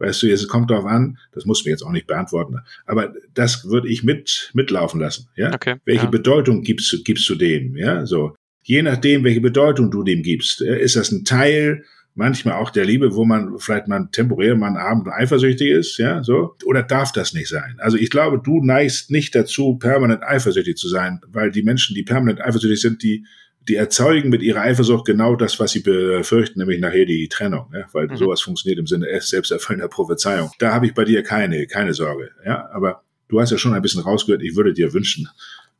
Weißt 0.00 0.22
du, 0.22 0.32
es 0.32 0.48
kommt 0.48 0.70
darauf 0.70 0.86
an, 0.86 1.18
das 1.32 1.44
muss 1.44 1.64
mir 1.64 1.70
jetzt 1.70 1.82
auch 1.82 1.92
nicht 1.92 2.08
beantworten, 2.08 2.56
aber 2.86 3.14
das 3.34 3.66
würde 3.66 3.88
ich 3.88 4.02
mit 4.02 4.50
mitlaufen 4.54 4.98
lassen. 4.98 5.28
Ja, 5.36 5.54
okay, 5.54 5.76
welche 5.84 6.04
ja. 6.04 6.10
Bedeutung 6.10 6.62
gibst 6.62 6.92
du 6.92 7.02
gibst 7.02 7.28
du 7.28 7.36
dem? 7.36 7.76
Ja, 7.76 8.04
so 8.06 8.34
je 8.62 8.82
nachdem, 8.82 9.24
welche 9.24 9.40
Bedeutung 9.40 9.90
du 9.90 10.02
dem 10.02 10.22
gibst, 10.22 10.60
ist 10.60 10.96
das 10.96 11.10
ein 11.10 11.24
Teil 11.24 11.84
manchmal 12.14 12.54
auch 12.54 12.70
der 12.70 12.84
Liebe, 12.84 13.14
wo 13.14 13.24
man 13.24 13.58
vielleicht 13.58 13.88
mal 13.88 14.08
temporär 14.12 14.56
mal 14.56 14.68
einen 14.68 14.76
Abend 14.76 15.08
eifersüchtig 15.08 15.70
ist, 15.70 15.98
ja, 15.98 16.22
so, 16.22 16.56
oder 16.64 16.82
darf 16.82 17.12
das 17.12 17.32
nicht 17.32 17.48
sein? 17.48 17.76
Also 17.78 17.96
ich 17.96 18.10
glaube, 18.10 18.40
du 18.42 18.62
neigst 18.62 19.10
nicht 19.10 19.34
dazu, 19.34 19.76
permanent 19.76 20.22
eifersüchtig 20.22 20.76
zu 20.76 20.88
sein, 20.88 21.20
weil 21.28 21.50
die 21.50 21.62
Menschen, 21.62 21.94
die 21.94 22.02
permanent 22.02 22.40
eifersüchtig 22.40 22.80
sind, 22.80 23.02
die 23.02 23.24
die 23.68 23.76
erzeugen 23.76 24.30
mit 24.30 24.42
ihrer 24.42 24.62
Eifersucht 24.62 25.04
genau 25.04 25.36
das, 25.36 25.60
was 25.60 25.72
sie 25.72 25.80
befürchten, 25.80 26.60
nämlich 26.60 26.80
nachher 26.80 27.04
die 27.04 27.28
Trennung, 27.28 27.70
ja? 27.74 27.86
weil 27.92 28.06
mhm. 28.06 28.16
sowas 28.16 28.40
funktioniert 28.40 28.78
im 28.78 28.86
Sinne 28.86 29.06
selbsterfüllender 29.20 29.88
Prophezeiung. 29.88 30.50
Da 30.58 30.72
habe 30.72 30.86
ich 30.86 30.94
bei 30.94 31.04
dir 31.04 31.22
keine, 31.22 31.66
keine 31.66 31.94
Sorge. 31.94 32.30
Ja, 32.44 32.70
aber 32.72 33.02
du 33.28 33.40
hast 33.40 33.50
ja 33.50 33.58
schon 33.58 33.74
ein 33.74 33.82
bisschen 33.82 34.02
rausgehört, 34.02 34.42
ich 34.42 34.56
würde 34.56 34.72
dir 34.72 34.92
wünschen, 34.92 35.28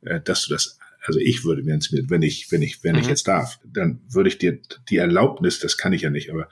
äh, 0.03 0.19
dass 0.21 0.45
du 0.45 0.53
das 0.53 0.79
also 1.05 1.19
ich 1.19 1.43
würde, 1.43 1.65
wenn 1.65 1.79
es 1.79 1.91
mir, 1.91 2.09
wenn 2.09 2.21
ich, 2.21 2.51
wenn 2.51 2.61
ich, 2.61 2.83
wenn 2.83 2.93
mhm. 2.93 3.01
ich 3.01 3.07
jetzt 3.07 3.27
darf, 3.27 3.59
dann 3.65 4.01
würde 4.09 4.29
ich 4.29 4.37
dir 4.37 4.59
die 4.89 4.97
Erlaubnis, 4.97 5.59
das 5.59 5.77
kann 5.77 5.93
ich 5.93 6.03
ja 6.03 6.09
nicht, 6.09 6.31
aber 6.31 6.43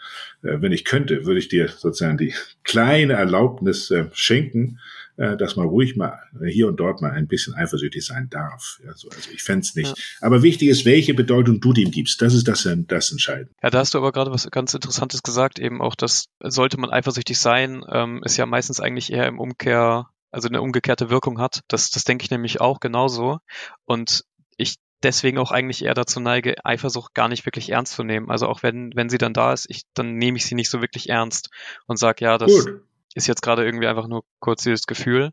äh, 0.42 0.62
wenn 0.62 0.72
ich 0.72 0.86
könnte, 0.86 1.26
würde 1.26 1.40
ich 1.40 1.50
dir 1.50 1.68
sozusagen 1.68 2.18
die 2.18 2.34
kleine 2.64 3.14
Erlaubnis 3.14 3.92
äh, 3.92 4.06
schenken, 4.14 4.80
äh, 5.18 5.38
dass 5.38 5.56
man 5.56 5.68
ruhig 5.68 5.96
mal 5.96 6.18
hier 6.48 6.68
und 6.68 6.78
dort 6.78 7.02
mal 7.02 7.12
ein 7.12 7.28
bisschen 7.28 7.54
eifersüchtig 7.54 8.06
sein 8.06 8.30
darf. 8.30 8.80
Also, 8.88 9.10
also 9.10 9.30
ich 9.32 9.44
fände 9.44 9.68
nicht. 9.76 9.98
Ja. 9.98 10.04
Aber 10.22 10.42
wichtig 10.42 10.70
ist, 10.70 10.86
welche 10.86 11.14
Bedeutung 11.14 11.60
du 11.60 11.74
dem 11.74 11.92
gibst. 11.92 12.22
Das 12.22 12.34
ist 12.34 12.48
das, 12.48 12.68
das 12.88 13.12
Entscheidende. 13.12 13.52
Ja, 13.62 13.70
da 13.70 13.80
hast 13.80 13.94
du 13.94 13.98
aber 13.98 14.12
gerade 14.12 14.32
was 14.32 14.50
ganz 14.50 14.74
Interessantes 14.74 15.22
gesagt, 15.22 15.60
eben 15.60 15.82
auch, 15.82 15.96
dass 15.96 16.26
sollte 16.40 16.80
man 16.80 16.90
eifersüchtig 16.90 17.38
sein, 17.38 17.84
ähm, 17.92 18.22
ist 18.24 18.38
ja 18.38 18.46
meistens 18.46 18.80
eigentlich 18.80 19.12
eher 19.12 19.28
im 19.28 19.40
Umkehr 19.40 20.08
also 20.32 20.48
eine 20.48 20.62
umgekehrte 20.62 21.10
Wirkung 21.10 21.40
hat. 21.40 21.62
Das, 21.68 21.90
das 21.90 22.04
denke 22.04 22.24
ich 22.24 22.32
nämlich 22.32 22.62
auch 22.62 22.80
genauso. 22.80 23.40
Und 23.86 24.24
ich 24.60 24.76
deswegen 25.02 25.38
auch 25.38 25.52
eigentlich 25.52 25.84
eher 25.84 25.94
dazu 25.94 26.20
neige, 26.20 26.64
Eifersucht 26.66 27.14
gar 27.14 27.30
nicht 27.30 27.46
wirklich 27.46 27.70
ernst 27.70 27.94
zu 27.94 28.04
nehmen. 28.04 28.30
Also 28.30 28.48
auch 28.48 28.64
wenn, 28.64 28.92
wenn 28.96 29.10
sie 29.10 29.18
dann 29.18 29.34
da 29.34 29.54
ist, 29.54 29.66
ich, 29.70 29.84
dann 29.94 30.16
nehme 30.16 30.38
ich 30.38 30.46
sie 30.46 30.56
nicht 30.56 30.70
so 30.70 30.82
wirklich 30.82 31.10
ernst 31.10 31.50
und 31.88 31.98
sage, 31.98 32.26
ja, 32.26 32.38
das, 32.38 32.52
Gut 32.52 32.82
ist 33.16 33.28
jetzt 33.28 33.42
gerade 33.42 33.66
irgendwie 33.66 33.88
einfach 33.88 34.08
nur 34.08 34.24
kurz 34.40 34.64
dieses 34.64 34.86
Gefühl. 34.86 35.32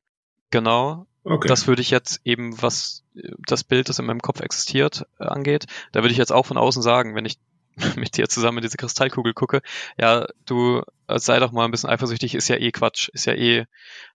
Genau. 0.50 1.06
Okay. 1.24 1.48
Das 1.48 1.66
würde 1.66 1.82
ich 1.82 1.90
jetzt 1.90 2.20
eben, 2.24 2.60
was 2.62 3.04
das 3.46 3.64
Bild, 3.64 3.88
das 3.88 3.98
in 3.98 4.06
meinem 4.06 4.20
Kopf 4.20 4.40
existiert, 4.40 5.06
äh, 5.18 5.24
angeht, 5.24 5.66
da 5.92 6.02
würde 6.02 6.12
ich 6.12 6.18
jetzt 6.18 6.32
auch 6.32 6.46
von 6.46 6.56
außen 6.56 6.82
sagen, 6.82 7.14
wenn 7.14 7.24
ich 7.24 7.38
mit 7.96 8.16
dir 8.16 8.28
zusammen 8.28 8.58
in 8.58 8.62
diese 8.62 8.76
Kristallkugel 8.76 9.34
gucke, 9.34 9.60
ja, 9.98 10.26
du 10.46 10.82
äh, 11.08 11.18
sei 11.18 11.40
doch 11.40 11.52
mal 11.52 11.64
ein 11.64 11.72
bisschen 11.72 11.90
eifersüchtig, 11.90 12.34
ist 12.34 12.48
ja 12.48 12.56
eh 12.56 12.70
Quatsch, 12.70 13.08
ist 13.08 13.26
ja 13.26 13.34
eh 13.34 13.64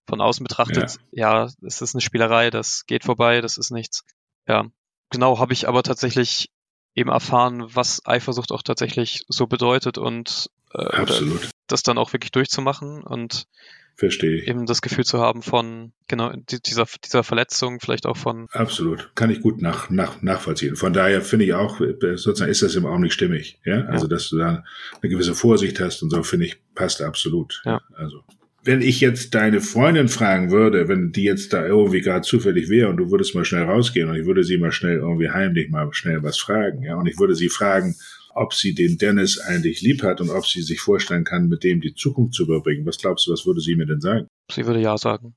von 0.08 0.22
außen 0.22 0.44
betrachtet, 0.44 0.98
ja, 1.12 1.46
ja 1.46 1.50
es 1.66 1.82
ist 1.82 1.94
eine 1.94 2.02
Spielerei, 2.02 2.50
das 2.50 2.86
geht 2.88 3.04
vorbei, 3.04 3.42
das 3.42 3.58
ist 3.58 3.72
nichts. 3.72 4.06
Ja, 4.48 4.66
genau, 5.12 5.40
habe 5.40 5.54
ich 5.54 5.68
aber 5.68 5.84
tatsächlich 5.84 6.50
eben 6.96 7.10
erfahren, 7.10 7.66
was 7.68 8.06
Eifersucht 8.06 8.52
auch 8.52 8.64
tatsächlich 8.64 9.24
so 9.28 9.48
bedeutet 9.48 9.98
und 9.98 10.50
äh, 10.74 11.06
das 11.68 11.84
dann 11.84 11.98
auch 11.98 12.12
wirklich 12.14 12.32
durchzumachen 12.32 13.04
und 13.04 13.46
Verstehe 13.96 14.44
eben 14.48 14.66
das 14.66 14.82
Gefühl 14.82 15.04
zu 15.04 15.20
haben 15.20 15.44
von 15.44 15.92
genau 16.08 16.34
dieser, 16.34 16.88
dieser 17.04 17.24
Verletzung, 17.24 17.80
vielleicht 17.80 18.06
auch 18.06 18.18
von. 18.18 18.48
Absolut. 18.52 19.12
Kann 19.16 19.30
ich 19.30 19.42
gut 19.42 19.62
nach, 19.62 19.90
nach, 19.90 20.22
nachvollziehen. 20.22 20.76
Von 20.76 20.94
daher 20.94 21.22
finde 21.22 21.46
ich 21.46 21.54
auch, 21.54 21.80
sozusagen 21.80 22.50
ist 22.50 22.62
das 22.64 22.76
im 22.76 22.86
Augenblick 22.86 23.14
stimmig. 23.14 23.60
Ja? 23.66 23.86
Also, 23.86 24.06
ja. 24.06 24.10
dass 24.10 24.30
du 24.30 24.38
da 24.38 24.64
eine 25.02 25.10
gewisse 25.10 25.36
Vorsicht 25.36 25.80
hast 25.80 26.02
und 26.02 26.10
so, 26.10 26.24
finde 26.24 26.48
ich, 26.48 26.58
passt 26.74 27.02
absolut. 27.02 27.62
Ja. 27.66 27.82
Also 27.96 28.24
wenn 28.64 28.82
ich 28.82 29.02
jetzt 29.02 29.34
deine 29.34 29.60
Freundin 29.60 30.08
fragen 30.08 30.52
würde, 30.52 30.88
wenn 30.88 31.12
die 31.12 31.24
jetzt 31.24 31.52
da 31.54 31.66
irgendwie 31.66 32.02
gerade 32.02 32.22
zufällig 32.22 32.70
wäre 32.70 32.90
und 32.90 32.98
du 32.98 33.12
würdest 33.12 33.34
mal 33.34 33.46
schnell 33.46 33.64
rausgehen 33.64 34.10
und 34.10 34.16
ich 34.16 34.26
würde 34.26 34.44
sie 34.44 34.58
mal 34.58 34.72
schnell 34.72 34.98
irgendwie 34.98 35.30
heimlich 35.30 35.70
mal 35.70 35.92
schnell 35.94 36.22
was 36.22 36.38
fragen, 36.38 36.84
ja, 36.84 36.96
und 36.96 37.08
ich 37.08 37.18
würde 37.20 37.36
sie 37.36 37.50
fragen, 37.50 37.96
ob 38.34 38.54
sie 38.54 38.74
den 38.74 38.98
Dennis 38.98 39.40
eigentlich 39.40 39.82
lieb 39.82 40.04
hat 40.04 40.22
und 40.22 40.30
ob 40.30 40.46
sie 40.46 40.62
sich 40.62 40.80
vorstellen 40.80 41.24
kann, 41.24 41.48
mit 41.48 41.64
dem 41.64 41.82
die 41.82 41.96
Zukunft 41.96 42.34
zu 42.34 42.44
überbringen. 42.44 42.86
Was 42.86 42.98
glaubst 42.98 43.28
du, 43.28 43.32
was 43.32 43.46
würde 43.46 43.60
sie 43.60 43.76
mir 43.76 43.86
denn 43.86 44.00
sagen? 44.00 44.28
Sie 44.52 44.66
würde 44.66 44.80
ja 44.80 44.98
sagen. 44.98 45.36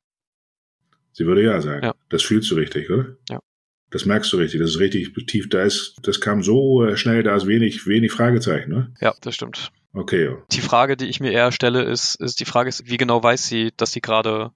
Sie 1.13 1.27
würde 1.27 1.43
ja 1.43 1.61
sagen. 1.61 1.85
Ja. 1.85 1.95
Das 2.11 2.23
fühlst 2.23 2.51
du 2.51 2.57
richtig, 2.57 2.91
oder? 2.91 3.17
Ja. 3.29 3.41
Das 3.91 4.07
merkst 4.07 4.33
du 4.33 4.39
richtig, 4.39 4.61
das 4.61 4.71
ist 4.71 4.81
richtig 4.81 5.13
tief, 5.27 5.49
da 5.49 5.63
ist, 5.63 5.95
das 6.03 6.21
kam 6.21 6.43
so 6.43 6.85
äh, 6.85 6.97
schnell, 6.97 7.23
da 7.23 7.37
ist 7.37 7.47
wenig, 7.47 7.87
wenig 7.87 8.11
Fragezeichen, 8.11 8.71
ne? 8.71 8.93
Ja, 9.01 9.15
das 9.21 9.37
stimmt. 9.37 9.71
Okay. 9.95 10.37
Die 10.51 10.61
Frage, 10.61 10.97
die 10.97 11.07
ich 11.07 11.21
mir 11.21 11.31
eher 11.31 11.53
stelle, 11.53 11.83
ist, 11.83 12.17
ist 12.17 12.41
die 12.41 12.45
Frage 12.45 12.69
ist, 12.69 12.87
wie 12.87 12.97
genau 12.97 13.23
weiß 13.23 13.47
sie, 13.47 13.73
dass 13.77 13.93
sie 13.93 14.01
gerade 14.01 14.51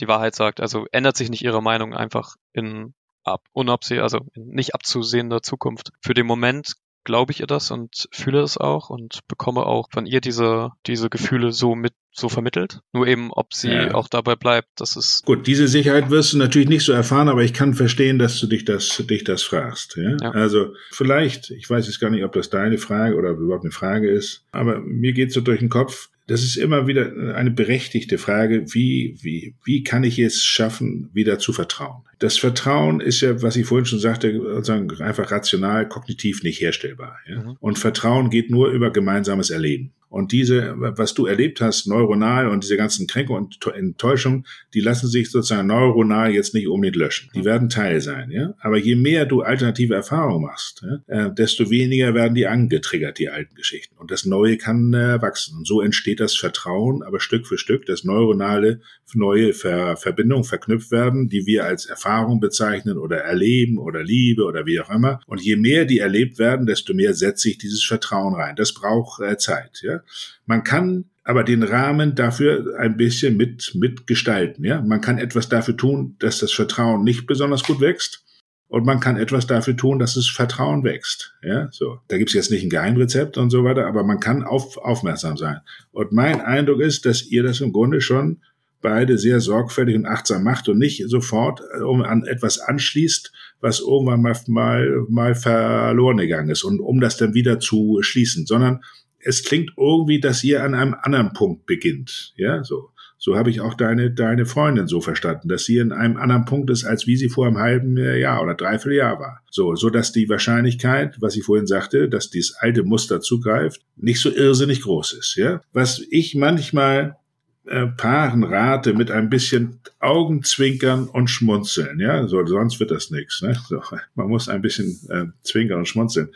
die 0.00 0.08
Wahrheit 0.08 0.34
sagt? 0.34 0.60
Also 0.60 0.86
ändert 0.90 1.16
sich 1.16 1.30
nicht 1.30 1.42
ihre 1.42 1.62
Meinung 1.62 1.94
einfach 1.94 2.36
in 2.52 2.94
ab, 3.24 3.44
unabseh, 3.52 4.00
also 4.00 4.20
in 4.34 4.48
nicht 4.48 4.74
abzusehender 4.74 5.42
Zukunft. 5.42 5.92
Für 6.00 6.14
den 6.14 6.26
Moment 6.26 6.74
glaube 7.04 7.32
ich 7.32 7.40
ihr 7.40 7.46
das 7.46 7.70
und 7.70 8.08
fühle 8.12 8.40
es 8.40 8.56
auch 8.56 8.90
und 8.90 9.20
bekomme 9.28 9.66
auch 9.66 9.88
von 9.90 10.06
ihr 10.06 10.20
diese, 10.20 10.70
diese 10.86 11.10
Gefühle 11.10 11.52
so 11.52 11.74
mit 11.74 11.92
so 12.14 12.28
vermittelt. 12.28 12.80
Nur 12.92 13.06
eben, 13.06 13.30
ob 13.32 13.54
sie 13.54 13.70
ja. 13.70 13.94
auch 13.94 14.08
dabei 14.08 14.36
bleibt, 14.36 14.68
das 14.76 14.96
ist. 14.96 15.24
Gut, 15.24 15.46
diese 15.46 15.66
Sicherheit 15.66 16.10
wirst 16.10 16.34
du 16.34 16.38
natürlich 16.38 16.68
nicht 16.68 16.84
so 16.84 16.92
erfahren, 16.92 17.28
aber 17.28 17.42
ich 17.42 17.54
kann 17.54 17.74
verstehen, 17.74 18.18
dass 18.18 18.38
du 18.38 18.46
dich 18.46 18.64
das, 18.64 19.02
dich 19.08 19.24
das 19.24 19.42
fragst. 19.42 19.96
Ja? 19.96 20.16
ja. 20.20 20.30
Also 20.30 20.74
vielleicht, 20.90 21.50
ich 21.50 21.68
weiß 21.68 21.86
jetzt 21.86 22.00
gar 22.00 22.10
nicht, 22.10 22.24
ob 22.24 22.32
das 22.32 22.50
deine 22.50 22.78
Frage 22.78 23.16
oder 23.16 23.30
überhaupt 23.30 23.64
eine 23.64 23.72
Frage 23.72 24.10
ist, 24.10 24.44
aber 24.52 24.80
mir 24.80 25.12
geht 25.12 25.32
so 25.32 25.40
durch 25.40 25.60
den 25.60 25.70
Kopf, 25.70 26.10
das 26.32 26.44
ist 26.44 26.56
immer 26.56 26.86
wieder 26.86 27.34
eine 27.34 27.50
berechtigte 27.50 28.16
Frage, 28.16 28.64
wie, 28.72 29.18
wie, 29.20 29.54
wie 29.64 29.84
kann 29.84 30.02
ich 30.02 30.18
es 30.18 30.42
schaffen, 30.42 31.10
wieder 31.12 31.38
zu 31.38 31.52
vertrauen? 31.52 32.04
Das 32.20 32.38
Vertrauen 32.38 33.02
ist 33.02 33.20
ja, 33.20 33.42
was 33.42 33.54
ich 33.54 33.66
vorhin 33.66 33.84
schon 33.84 33.98
sagte, 33.98 34.62
einfach 35.00 35.30
rational, 35.30 35.86
kognitiv 35.86 36.42
nicht 36.42 36.58
herstellbar. 36.62 37.18
Ja? 37.28 37.42
Mhm. 37.42 37.56
Und 37.60 37.78
Vertrauen 37.78 38.30
geht 38.30 38.50
nur 38.50 38.70
über 38.70 38.90
gemeinsames 38.90 39.50
Erleben. 39.50 39.92
Und 40.12 40.30
diese, 40.30 40.74
was 40.76 41.14
du 41.14 41.24
erlebt 41.24 41.62
hast, 41.62 41.86
neuronal 41.86 42.48
und 42.48 42.64
diese 42.64 42.76
ganzen 42.76 43.06
Kränkungen 43.06 43.44
und 43.44 43.74
Enttäuschungen, 43.74 44.46
die 44.74 44.80
lassen 44.80 45.08
sich 45.08 45.30
sozusagen 45.30 45.68
neuronal 45.68 46.30
jetzt 46.32 46.52
nicht 46.52 46.68
unbedingt 46.68 46.96
löschen. 46.96 47.30
Die 47.34 47.46
werden 47.46 47.70
Teil 47.70 48.02
sein, 48.02 48.30
ja. 48.30 48.52
Aber 48.60 48.76
je 48.76 48.94
mehr 48.94 49.24
du 49.24 49.40
alternative 49.40 49.94
Erfahrungen 49.94 50.42
machst, 50.42 50.82
ja, 50.82 51.28
äh, 51.28 51.34
desto 51.34 51.70
weniger 51.70 52.12
werden 52.12 52.34
die 52.34 52.46
angetriggert, 52.46 53.18
die 53.18 53.30
alten 53.30 53.54
Geschichten. 53.54 53.96
Und 53.96 54.10
das 54.10 54.26
Neue 54.26 54.58
kann 54.58 54.92
äh, 54.92 55.22
wachsen. 55.22 55.56
Und 55.56 55.66
so 55.66 55.80
entsteht 55.80 56.20
das 56.20 56.36
Vertrauen, 56.36 57.02
aber 57.02 57.18
Stück 57.18 57.46
für 57.46 57.56
Stück, 57.56 57.86
dass 57.86 58.04
neuronale 58.04 58.80
neue 59.14 59.52
Ver 59.52 59.96
Verbindungen 59.96 60.44
verknüpft 60.44 60.90
werden, 60.90 61.28
die 61.28 61.46
wir 61.46 61.64
als 61.64 61.86
Erfahrung 61.86 62.40
bezeichnen 62.40 62.98
oder 62.98 63.18
erleben 63.18 63.78
oder 63.78 64.02
Liebe 64.02 64.44
oder 64.44 64.66
wie 64.66 64.80
auch 64.80 64.90
immer. 64.90 65.20
Und 65.26 65.40
je 65.40 65.56
mehr 65.56 65.84
die 65.84 65.98
erlebt 65.98 66.38
werden, 66.38 66.66
desto 66.66 66.94
mehr 66.94 67.14
setzt 67.14 67.42
sich 67.42 67.58
dieses 67.58 67.84
Vertrauen 67.84 68.34
rein. 68.34 68.56
Das 68.56 68.72
braucht 68.72 69.20
äh, 69.22 69.36
Zeit, 69.36 69.80
ja. 69.82 70.01
Man 70.46 70.64
kann 70.64 71.04
aber 71.24 71.44
den 71.44 71.62
Rahmen 71.62 72.14
dafür 72.14 72.74
ein 72.78 72.96
bisschen 72.96 73.36
mit, 73.36 73.72
mitgestalten. 73.74 74.64
Ja? 74.64 74.80
Man 74.82 75.00
kann 75.00 75.18
etwas 75.18 75.48
dafür 75.48 75.76
tun, 75.76 76.16
dass 76.18 76.38
das 76.40 76.52
Vertrauen 76.52 77.04
nicht 77.04 77.26
besonders 77.26 77.62
gut 77.62 77.80
wächst. 77.80 78.24
Und 78.66 78.86
man 78.86 79.00
kann 79.00 79.18
etwas 79.18 79.46
dafür 79.46 79.76
tun, 79.76 79.98
dass 79.98 80.14
das 80.14 80.28
Vertrauen 80.28 80.82
wächst. 80.82 81.34
Ja, 81.42 81.68
so. 81.72 81.98
Da 82.08 82.16
gibt's 82.16 82.32
jetzt 82.32 82.50
nicht 82.50 82.62
ein 82.62 82.70
Geheimrezept 82.70 83.36
und 83.36 83.50
so 83.50 83.64
weiter, 83.64 83.86
aber 83.86 84.02
man 84.02 84.18
kann 84.18 84.42
auf, 84.42 84.78
aufmerksam 84.78 85.36
sein. 85.36 85.58
Und 85.90 86.12
mein 86.12 86.40
Eindruck 86.40 86.80
ist, 86.80 87.04
dass 87.04 87.22
ihr 87.22 87.42
das 87.42 87.60
im 87.60 87.74
Grunde 87.74 88.00
schon 88.00 88.40
beide 88.80 89.18
sehr 89.18 89.40
sorgfältig 89.40 89.94
und 89.94 90.06
achtsam 90.06 90.42
macht 90.42 90.70
und 90.70 90.78
nicht 90.78 91.04
sofort 91.08 91.60
äh, 91.60 92.04
an 92.04 92.24
etwas 92.24 92.58
anschließt, 92.58 93.30
was 93.60 93.80
irgendwann 93.80 94.22
mal, 94.22 94.36
mal, 94.48 95.04
mal 95.08 95.34
verloren 95.34 96.16
gegangen 96.16 96.48
ist 96.48 96.64
und 96.64 96.80
um 96.80 96.98
das 96.98 97.18
dann 97.18 97.34
wieder 97.34 97.60
zu 97.60 97.98
schließen, 98.00 98.46
sondern 98.46 98.82
es 99.22 99.44
klingt 99.44 99.72
irgendwie, 99.76 100.20
dass 100.20 100.44
ihr 100.44 100.62
an 100.62 100.74
einem 100.74 100.96
anderen 101.00 101.32
Punkt 101.32 101.66
beginnt. 101.66 102.32
Ja, 102.36 102.62
so. 102.64 102.90
So 103.24 103.36
habe 103.36 103.50
ich 103.50 103.60
auch 103.60 103.74
deine, 103.74 104.10
deine 104.10 104.46
Freundin 104.46 104.88
so 104.88 105.00
verstanden, 105.00 105.48
dass 105.48 105.64
sie 105.64 105.78
in 105.78 105.92
einem 105.92 106.16
anderen 106.16 106.44
Punkt 106.44 106.70
ist, 106.70 106.84
als 106.84 107.06
wie 107.06 107.16
sie 107.16 107.28
vor 107.28 107.46
einem 107.46 107.58
halben 107.58 107.96
Jahr 107.96 108.42
oder 108.42 108.54
dreiviertel 108.54 108.96
Jahr 108.96 109.20
war. 109.20 109.42
So, 109.48 109.76
so 109.76 109.90
dass 109.90 110.10
die 110.10 110.28
Wahrscheinlichkeit, 110.28 111.18
was 111.20 111.36
ich 111.36 111.44
vorhin 111.44 111.68
sagte, 111.68 112.08
dass 112.08 112.30
dieses 112.30 112.56
alte 112.56 112.82
Muster 112.82 113.20
zugreift, 113.20 113.80
nicht 113.94 114.20
so 114.20 114.28
irrsinnig 114.28 114.80
groß 114.80 115.12
ist. 115.12 115.36
Ja, 115.36 115.60
was 115.72 116.04
ich 116.10 116.34
manchmal 116.34 117.16
äh, 117.64 117.86
Paaren 117.86 118.42
rate 118.42 118.92
mit 118.92 119.12
ein 119.12 119.30
bisschen 119.30 119.78
Augenzwinkern 120.00 121.06
und 121.06 121.28
Schmunzeln. 121.28 122.00
Ja, 122.00 122.26
so 122.26 122.44
sonst 122.44 122.80
wird 122.80 122.90
das 122.90 123.12
nichts. 123.12 123.40
Ne? 123.40 123.56
So, 123.68 123.80
man 124.16 124.28
muss 124.28 124.48
ein 124.48 124.62
bisschen 124.62 124.98
äh, 125.10 125.26
zwinkern 125.44 125.78
und 125.78 125.86
schmunzeln 125.86 126.30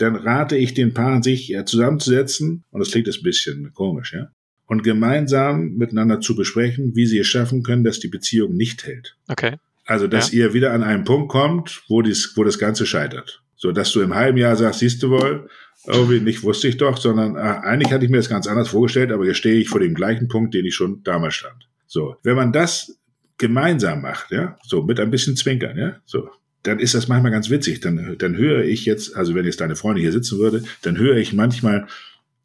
dann 0.00 0.16
rate 0.16 0.56
ich 0.56 0.74
den 0.74 0.94
Paaren, 0.94 1.22
sich 1.22 1.54
zusammenzusetzen, 1.66 2.64
und 2.70 2.80
das 2.80 2.90
klingt 2.90 3.06
jetzt 3.06 3.20
ein 3.20 3.24
bisschen 3.24 3.72
komisch, 3.74 4.12
ja, 4.12 4.30
und 4.66 4.84
gemeinsam 4.84 5.74
miteinander 5.76 6.20
zu 6.20 6.36
besprechen, 6.36 6.94
wie 6.94 7.06
sie 7.06 7.18
es 7.18 7.26
schaffen 7.26 7.64
können, 7.64 7.82
dass 7.82 7.98
die 7.98 8.08
Beziehung 8.08 8.54
nicht 8.54 8.86
hält. 8.86 9.16
Okay. 9.28 9.56
Also, 9.84 10.06
dass 10.06 10.30
ja. 10.30 10.44
ihr 10.44 10.54
wieder 10.54 10.72
an 10.72 10.84
einen 10.84 11.02
Punkt 11.02 11.28
kommt, 11.28 11.82
wo, 11.88 12.02
dies, 12.02 12.34
wo 12.36 12.44
das 12.44 12.58
Ganze 12.58 12.86
scheitert. 12.86 13.42
So, 13.56 13.72
dass 13.72 13.90
du 13.92 14.00
im 14.00 14.14
halben 14.14 14.38
Jahr 14.38 14.54
sagst, 14.54 14.78
siehst 14.78 15.02
du 15.02 15.10
wohl, 15.10 15.48
irgendwie 15.86 16.20
nicht 16.20 16.42
wusste 16.42 16.68
ich 16.68 16.76
doch, 16.76 16.96
sondern 16.98 17.36
äh, 17.36 17.40
eigentlich 17.40 17.92
hatte 17.92 18.04
ich 18.04 18.10
mir 18.10 18.18
das 18.18 18.28
ganz 18.28 18.46
anders 18.46 18.68
vorgestellt, 18.68 19.10
aber 19.10 19.26
jetzt 19.26 19.38
stehe 19.38 19.58
ich 19.58 19.68
vor 19.68 19.80
dem 19.80 19.94
gleichen 19.94 20.28
Punkt, 20.28 20.54
den 20.54 20.64
ich 20.64 20.74
schon 20.74 21.02
damals 21.02 21.34
stand. 21.34 21.68
So, 21.86 22.16
wenn 22.22 22.36
man 22.36 22.52
das 22.52 22.96
gemeinsam 23.38 24.02
macht, 24.02 24.30
ja, 24.30 24.56
so 24.62 24.82
mit 24.82 25.00
ein 25.00 25.10
bisschen 25.10 25.34
Zwinkern, 25.34 25.76
ja, 25.76 25.96
so, 26.04 26.28
dann 26.62 26.78
ist 26.78 26.94
das 26.94 27.08
manchmal 27.08 27.32
ganz 27.32 27.50
witzig. 27.50 27.80
Dann, 27.80 28.16
dann 28.18 28.36
höre 28.36 28.64
ich 28.64 28.84
jetzt, 28.84 29.16
also 29.16 29.34
wenn 29.34 29.44
jetzt 29.44 29.60
deine 29.60 29.76
Freundin 29.76 30.02
hier 30.02 30.12
sitzen 30.12 30.38
würde, 30.38 30.62
dann 30.82 30.98
höre 30.98 31.16
ich 31.16 31.32
manchmal, 31.32 31.86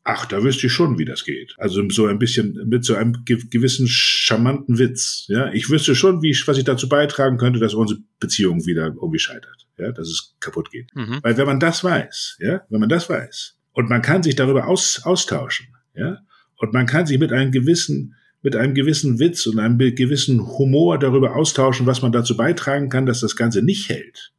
ach, 0.03 0.25
da 0.25 0.43
wüsste 0.43 0.67
ich 0.67 0.73
schon, 0.73 0.97
wie 0.97 1.05
das 1.05 1.25
geht. 1.25 1.55
Also 1.57 1.81
so 1.89 2.05
ein 2.05 2.19
bisschen 2.19 2.61
mit 2.67 2.85
so 2.85 2.95
einem 2.95 3.25
gewissen 3.25 3.87
charmanten 3.87 4.77
Witz. 4.77 5.25
Ja, 5.27 5.51
ich 5.51 5.69
wüsste 5.69 5.95
schon, 5.95 6.21
wie 6.21 6.29
ich, 6.29 6.47
was 6.47 6.57
ich 6.57 6.63
dazu 6.63 6.87
beitragen 6.87 7.37
könnte, 7.37 7.59
dass 7.59 7.73
unsere 7.73 7.99
Beziehung 8.19 8.65
wieder 8.65 8.85
irgendwie 8.85 9.19
scheitert. 9.19 9.67
Ja, 9.77 9.91
dass 9.91 10.07
es 10.07 10.35
kaputt 10.39 10.71
geht. 10.71 10.95
Mhm. 10.95 11.19
Weil 11.21 11.35
wenn 11.37 11.47
man 11.47 11.59
das 11.59 11.83
weiß, 11.83 12.37
ja, 12.39 12.61
wenn 12.69 12.79
man 12.79 12.89
das 12.89 13.09
weiß 13.09 13.57
und 13.73 13.89
man 13.89 14.01
kann 14.01 14.23
sich 14.23 14.35
darüber 14.35 14.67
aus, 14.67 15.01
austauschen, 15.03 15.67
ja, 15.95 16.19
und 16.57 16.71
man 16.71 16.85
kann 16.85 17.05
sich 17.05 17.19
mit 17.19 17.33
einem 17.33 17.51
gewissen 17.51 18.15
mit 18.45 18.55
einem 18.55 18.75
gewissen 18.75 19.17
Witz 19.17 19.47
und 19.47 19.57
einem 19.57 19.79
gewissen 19.79 20.39
Humor 20.59 20.99
darüber 20.99 21.35
austauschen, 21.35 21.87
was 21.87 22.03
man 22.03 22.11
dazu 22.11 22.37
beitragen 22.37 22.89
kann, 22.89 23.07
dass 23.07 23.19
das 23.19 23.35
Ganze 23.35 23.63
nicht 23.63 23.89
hält, 23.89 24.33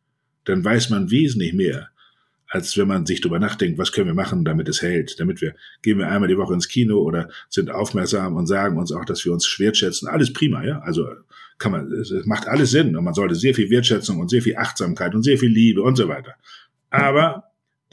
dann 0.45 0.64
weiß 0.64 0.90
man 0.90 1.11
wesentlich 1.11 1.53
mehr, 1.53 1.88
als 2.47 2.77
wenn 2.77 2.87
man 2.87 3.05
sich 3.05 3.21
darüber 3.21 3.40
nachdenkt, 3.40 3.79
was 3.79 3.90
können 3.90 4.07
wir 4.07 4.14
machen, 4.14 4.45
damit 4.45 4.69
es 4.69 4.81
hält, 4.81 5.19
damit 5.19 5.40
wir, 5.40 5.57
gehen 5.83 5.99
wir 5.99 6.09
einmal 6.09 6.29
die 6.29 6.38
Woche 6.38 6.55
ins 6.55 6.69
Kino 6.69 6.99
oder 7.01 7.29
sind 7.49 7.69
aufmerksam 7.69 8.37
und 8.37 8.47
sagen 8.47 8.79
uns 8.79 8.92
auch, 8.92 9.05
dass 9.05 9.25
wir 9.25 9.33
uns 9.33 9.59
wertschätzen. 9.59 10.07
Alles 10.07 10.33
prima, 10.33 10.64
ja. 10.64 10.79
Also 10.83 11.05
kann 11.59 11.73
man, 11.73 11.90
es 11.90 12.12
macht 12.27 12.47
alles 12.47 12.71
Sinn 12.71 12.95
und 12.95 13.03
man 13.03 13.14
sollte 13.14 13.35
sehr 13.35 13.57
viel 13.57 13.71
Wertschätzung 13.71 14.21
und 14.21 14.31
sehr 14.31 14.42
viel 14.42 14.57
Achtsamkeit 14.57 15.16
und 15.16 15.25
sehr 15.25 15.37
viel 15.37 15.51
Liebe 15.51 15.83
und 15.83 15.97
so 15.97 16.07
weiter. 16.07 16.37
Aber 16.90 17.42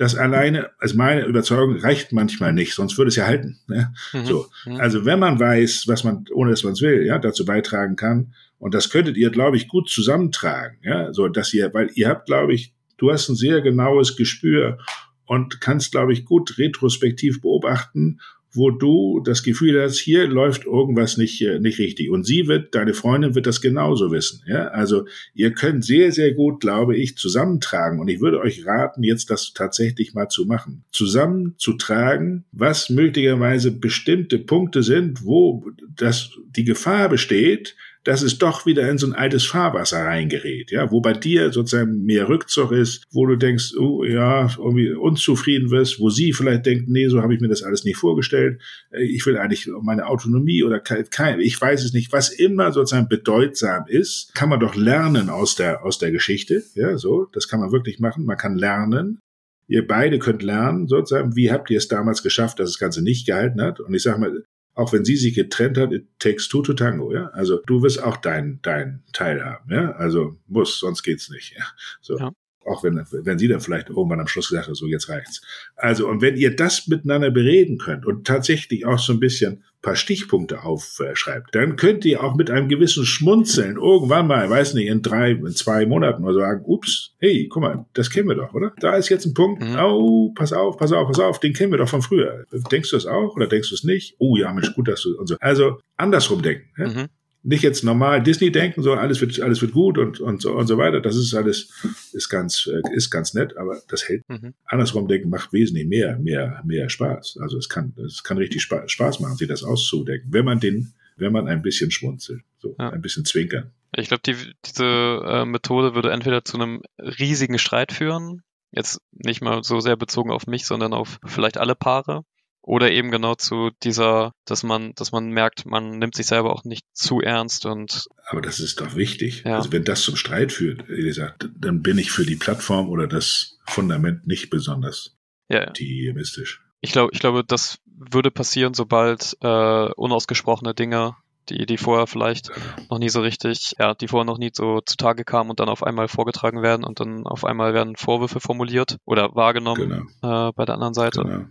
das 0.03 0.15
alleine, 0.15 0.69
als 0.79 0.93
meine 0.93 1.25
Überzeugung, 1.25 1.77
reicht 1.77 2.11
manchmal 2.11 2.51
nicht, 2.51 2.73
sonst 2.73 2.97
würde 2.97 3.07
es 3.07 3.15
ja 3.15 3.25
halten. 3.25 3.59
Ne? 3.67 3.93
Mhm. 4.11 4.25
So. 4.25 4.47
Mhm. 4.65 4.75
Also 4.75 5.05
wenn 5.05 5.17
man 5.17 5.39
weiß, 5.39 5.85
was 5.87 6.03
man, 6.03 6.25
ohne 6.33 6.51
dass 6.51 6.63
man 6.63 6.73
es 6.73 6.81
will, 6.81 7.05
ja, 7.05 7.19
dazu 7.19 7.45
beitragen 7.45 7.95
kann, 7.95 8.33
und 8.59 8.73
das 8.73 8.89
könntet 8.89 9.15
ihr, 9.17 9.29
glaube 9.29 9.55
ich, 9.55 9.69
gut 9.69 9.89
zusammentragen, 9.89 10.77
ja, 10.83 11.13
so 11.13 11.27
dass 11.29 11.53
ihr, 11.53 11.73
weil 11.73 11.89
ihr 11.95 12.09
habt, 12.09 12.25
glaube 12.25 12.53
ich, 12.53 12.73
du 12.97 13.11
hast 13.11 13.29
ein 13.29 13.35
sehr 13.35 13.61
genaues 13.61 14.17
Gespür 14.17 14.77
und 15.25 15.61
kannst, 15.61 15.91
glaube 15.91 16.11
ich, 16.11 16.25
gut 16.25 16.57
retrospektiv 16.57 17.41
beobachten, 17.41 18.19
wo 18.53 18.69
du 18.69 19.21
das 19.23 19.43
Gefühl 19.43 19.81
hast, 19.81 19.97
hier 19.97 20.27
läuft 20.27 20.65
irgendwas 20.65 21.17
nicht, 21.17 21.41
äh, 21.41 21.59
nicht 21.59 21.79
richtig. 21.79 22.09
Und 22.09 22.25
sie 22.25 22.47
wird, 22.47 22.75
deine 22.75 22.93
Freundin 22.93 23.35
wird 23.35 23.47
das 23.47 23.61
genauso 23.61 24.11
wissen. 24.11 24.43
Ja, 24.47 24.67
also 24.67 25.05
ihr 25.33 25.53
könnt 25.53 25.83
sehr, 25.83 26.11
sehr 26.11 26.33
gut, 26.33 26.61
glaube 26.61 26.95
ich, 26.95 27.17
zusammentragen. 27.17 27.99
Und 27.99 28.07
ich 28.07 28.21
würde 28.21 28.39
euch 28.39 28.65
raten, 28.65 29.03
jetzt 29.03 29.29
das 29.29 29.53
tatsächlich 29.53 30.13
mal 30.13 30.29
zu 30.29 30.45
machen. 30.45 30.83
Zusammenzutragen, 30.91 32.45
was 32.51 32.89
möglicherweise 32.89 33.71
bestimmte 33.71 34.37
Punkte 34.37 34.83
sind, 34.83 35.25
wo 35.25 35.65
das, 35.95 36.31
die 36.55 36.63
Gefahr 36.63 37.09
besteht, 37.09 37.75
dass 38.03 38.21
es 38.21 38.37
doch 38.37 38.65
wieder 38.65 38.89
in 38.89 38.97
so 38.97 39.07
ein 39.07 39.13
altes 39.13 39.45
Fahrwasser 39.45 40.05
reingerät, 40.05 40.71
ja, 40.71 40.91
wo 40.91 41.01
bei 41.01 41.13
dir 41.13 41.51
sozusagen 41.51 42.03
mehr 42.03 42.27
Rückzug 42.27 42.71
ist, 42.71 43.05
wo 43.11 43.25
du 43.25 43.35
denkst, 43.35 43.73
oh 43.77 44.03
ja, 44.03 44.49
irgendwie 44.57 44.91
unzufrieden 44.91 45.71
wirst, 45.71 45.99
wo 45.99 46.09
sie 46.09 46.33
vielleicht 46.33 46.65
denkt, 46.65 46.89
nee, 46.89 47.07
so 47.07 47.21
habe 47.21 47.33
ich 47.33 47.41
mir 47.41 47.47
das 47.47 47.63
alles 47.63 47.83
nicht 47.85 47.97
vorgestellt, 47.97 48.61
äh, 48.91 49.03
ich 49.03 49.25
will 49.25 49.37
eigentlich 49.37 49.69
meine 49.81 50.07
Autonomie 50.07 50.63
oder 50.63 50.79
kein, 50.79 51.39
ich 51.39 51.59
weiß 51.59 51.83
es 51.83 51.93
nicht, 51.93 52.11
was 52.11 52.29
immer 52.29 52.71
sozusagen 52.71 53.07
bedeutsam 53.07 53.85
ist, 53.87 54.33
kann 54.35 54.49
man 54.49 54.59
doch 54.59 54.75
lernen 54.75 55.29
aus 55.29 55.55
der, 55.55 55.85
aus 55.85 55.97
der 55.97 56.11
Geschichte, 56.11 56.63
ja, 56.75 56.97
so, 56.97 57.27
das 57.33 57.47
kann 57.47 57.59
man 57.59 57.71
wirklich 57.71 57.99
machen, 57.99 58.25
man 58.25 58.37
kann 58.37 58.55
lernen, 58.55 59.19
Ihr 59.65 59.87
beide 59.87 60.19
könnt 60.19 60.43
lernen, 60.43 60.87
sozusagen, 60.87 61.37
wie 61.37 61.49
habt 61.49 61.69
ihr 61.69 61.77
es 61.77 61.87
damals 61.87 62.21
geschafft, 62.21 62.59
dass 62.59 62.71
das 62.71 62.79
Ganze 62.79 63.01
nicht 63.01 63.25
gehalten 63.25 63.61
hat? 63.61 63.79
Und 63.79 63.93
ich 63.93 64.03
sage 64.03 64.19
mal, 64.19 64.43
auch 64.75 64.93
wenn 64.93 65.05
sie 65.05 65.15
sich 65.15 65.35
getrennt 65.35 65.77
hat, 65.77 65.91
it 65.91 66.07
takes 66.19 66.47
two 66.47 66.61
to 66.61 66.73
tango, 66.73 67.13
ja. 67.13 67.27
Also 67.27 67.61
du 67.67 67.81
wirst 67.83 68.01
auch 68.01 68.17
deinen 68.17 68.59
dein 68.61 69.03
Teil 69.13 69.43
haben, 69.43 69.71
ja. 69.71 69.91
Also 69.93 70.37
muss, 70.47 70.79
sonst 70.79 71.03
geht's 71.03 71.29
nicht, 71.29 71.55
ja. 71.57 71.65
So. 72.01 72.17
Ja. 72.17 72.31
Auch 72.65 72.81
wenn, 72.81 72.95
wenn 73.11 73.37
sie 73.37 73.49
dann 73.49 73.59
vielleicht 73.59 73.89
irgendwann 73.89 74.21
am 74.21 74.27
Schluss 74.27 74.47
gesagt 74.47 74.69
hat, 74.69 74.75
so 74.77 74.87
jetzt 74.87 75.09
reicht's. 75.09 75.41
Also, 75.75 76.07
und 76.07 76.21
wenn 76.21 76.37
ihr 76.37 76.55
das 76.55 76.87
miteinander 76.87 77.29
bereden 77.29 77.77
könnt 77.77 78.05
und 78.05 78.25
tatsächlich 78.25 78.85
auch 78.85 78.99
so 78.99 79.11
ein 79.11 79.19
bisschen 79.19 79.65
paar 79.83 79.95
Stichpunkte 79.95 80.63
aufschreibt, 80.63 81.53
dann 81.53 81.75
könnt 81.75 82.05
ihr 82.05 82.23
auch 82.23 82.35
mit 82.35 82.49
einem 82.49 82.69
gewissen 82.69 83.05
Schmunzeln 83.05 83.75
irgendwann 83.75 84.25
mal, 84.25 84.49
weiß 84.49 84.73
nicht, 84.73 84.87
in 84.87 85.03
drei, 85.03 85.31
in 85.31 85.51
zwei 85.51 85.85
Monaten 85.85 86.23
oder 86.23 86.33
sagen, 86.33 86.63
ups, 86.65 87.15
hey, 87.19 87.47
guck 87.49 87.61
mal, 87.61 87.85
das 87.93 88.09
kennen 88.09 88.29
wir 88.29 88.35
doch, 88.35 88.53
oder? 88.53 88.73
Da 88.79 88.95
ist 88.95 89.09
jetzt 89.09 89.25
ein 89.25 89.33
Punkt, 89.33 89.61
mhm. 89.61 89.77
oh, 89.77 90.33
pass 90.33 90.53
auf, 90.53 90.77
pass 90.77 90.91
auf, 90.93 91.07
pass 91.07 91.19
auf, 91.19 91.39
den 91.39 91.53
kennen 91.53 91.71
wir 91.71 91.77
doch 91.77 91.89
von 91.89 92.01
früher. 92.01 92.45
Denkst 92.71 92.89
du 92.89 92.95
das 92.95 93.05
auch 93.05 93.35
oder 93.35 93.45
denkst 93.45 93.69
du 93.69 93.75
es 93.75 93.83
nicht? 93.83 94.15
Oh 94.17 94.37
ja, 94.37 94.53
Mensch, 94.53 94.73
gut, 94.73 94.87
dass 94.87 95.03
du 95.03 95.19
und 95.19 95.27
so. 95.27 95.35
Also 95.39 95.79
andersrum 95.97 96.41
denken. 96.41 96.69
Ja? 96.77 96.87
Mhm. 96.87 97.09
Nicht 97.43 97.61
jetzt 97.61 97.83
normal 97.83 98.23
Disney 98.23 98.51
denken, 98.51 98.81
so 98.81 98.93
alles 98.93 99.19
wird, 99.19 99.39
alles 99.41 99.61
wird 99.61 99.73
gut 99.73 99.97
und, 99.97 100.19
und 100.19 100.41
so 100.41 100.53
und 100.53 100.67
so 100.67 100.77
weiter. 100.77 101.01
Das 101.01 101.15
ist 101.15 101.33
alles, 101.33 101.69
ist 102.13 102.29
ganz, 102.29 102.67
äh, 102.67 102.81
ist 102.95 103.09
ganz 103.09 103.33
nett, 103.33 103.57
aber 103.57 103.81
das 103.89 104.07
hält. 104.07 104.23
Mhm. 104.29 104.53
Andersrum 104.65 105.07
denken 105.07 105.29
macht 105.29 105.51
wesentlich 105.51 105.85
mehr, 105.85 106.17
mehr, 106.19 106.63
mehr 106.65 106.89
Spaß. 106.89 107.37
Also 107.41 107.57
es 107.57 107.67
kann, 107.67 107.93
es 108.05 108.23
kann 108.23 108.37
richtig 108.37 108.61
Spaß 108.63 109.19
machen, 109.19 109.35
sich 109.35 109.47
das 109.47 109.63
auszudenken, 109.63 110.31
wenn 110.31 110.45
man 110.45 110.59
den, 110.59 110.93
wenn 111.17 111.33
man 111.33 111.47
ein 111.47 111.61
bisschen 111.61 111.91
schmunzelt, 111.91 112.41
so 112.59 112.75
ja. 112.79 112.89
ein 112.89 113.01
bisschen 113.01 113.25
zwinkern. 113.25 113.71
Ich 113.95 114.07
glaube, 114.07 114.23
die, 114.25 114.35
diese 114.65 114.85
äh, 114.85 115.45
Methode 115.45 115.93
würde 115.95 116.11
entweder 116.11 116.43
zu 116.45 116.57
einem 116.57 116.81
riesigen 116.97 117.59
Streit 117.59 117.91
führen, 117.91 118.41
jetzt 118.71 119.01
nicht 119.11 119.41
mal 119.41 119.63
so 119.63 119.81
sehr 119.81 119.97
bezogen 119.97 120.31
auf 120.31 120.47
mich, 120.47 120.65
sondern 120.65 120.93
auf 120.93 121.19
vielleicht 121.25 121.57
alle 121.57 121.75
Paare. 121.75 122.23
Oder 122.65 122.91
eben 122.91 123.11
genau 123.11 123.35
zu 123.35 123.71
dieser, 123.83 124.31
dass 124.45 124.63
man, 124.63 124.93
dass 124.95 125.11
man 125.11 125.29
merkt, 125.29 125.65
man 125.65 125.99
nimmt 125.99 126.15
sich 126.15 126.27
selber 126.27 126.53
auch 126.53 126.63
nicht 126.63 126.85
zu 126.93 127.19
ernst 127.19 127.65
und. 127.65 128.07
Aber 128.29 128.41
das 128.41 128.61
ist 128.61 128.79
doch 128.79 128.95
wichtig. 128.95 129.43
Ja. 129.45 129.57
Also 129.57 129.73
wenn 129.73 129.83
das 129.83 130.01
zum 130.01 130.15
Streit 130.15 130.53
führt, 130.53 130.87
wie 130.87 131.03
gesagt, 131.03 131.49
dann 131.57 131.81
bin 131.81 131.97
ich 131.97 132.11
für 132.11 132.25
die 132.25 132.37
Plattform 132.37 132.87
oder 132.87 133.05
das 133.05 133.59
Fundament 133.67 134.27
nicht 134.27 134.49
besonders 134.49 135.17
ja. 135.49 135.67
optimistisch. 135.67 136.61
Ich 136.79 136.93
glaube, 136.93 137.11
ich 137.13 137.19
glaube, 137.19 137.43
das 137.45 137.79
würde 137.85 138.31
passieren, 138.31 138.73
sobald 138.73 139.37
äh, 139.41 139.91
unausgesprochene 139.91 140.73
Dinge, 140.73 141.15
die, 141.49 141.65
die 141.65 141.77
vorher 141.77 142.07
vielleicht 142.07 142.49
noch 142.89 142.99
nie 142.99 143.09
so 143.09 143.19
richtig, 143.19 143.75
ja, 143.77 143.93
die 143.93 144.07
vorher 144.07 144.25
noch 144.25 144.37
nie 144.37 144.51
so 144.53 144.79
zutage 144.79 145.25
kamen 145.25 145.49
und 145.49 145.59
dann 145.59 145.67
auf 145.67 145.83
einmal 145.83 146.07
vorgetragen 146.07 146.61
werden 146.61 146.85
und 146.85 147.01
dann 147.01 147.25
auf 147.25 147.43
einmal 147.43 147.73
werden 147.73 147.97
Vorwürfe 147.97 148.39
formuliert 148.39 148.97
oder 149.03 149.35
wahrgenommen 149.35 150.07
genau. 150.21 150.47
äh, 150.47 150.51
bei 150.53 150.63
der 150.63 150.75
anderen 150.75 150.93
Seite. 150.93 151.23
Genau. 151.23 151.45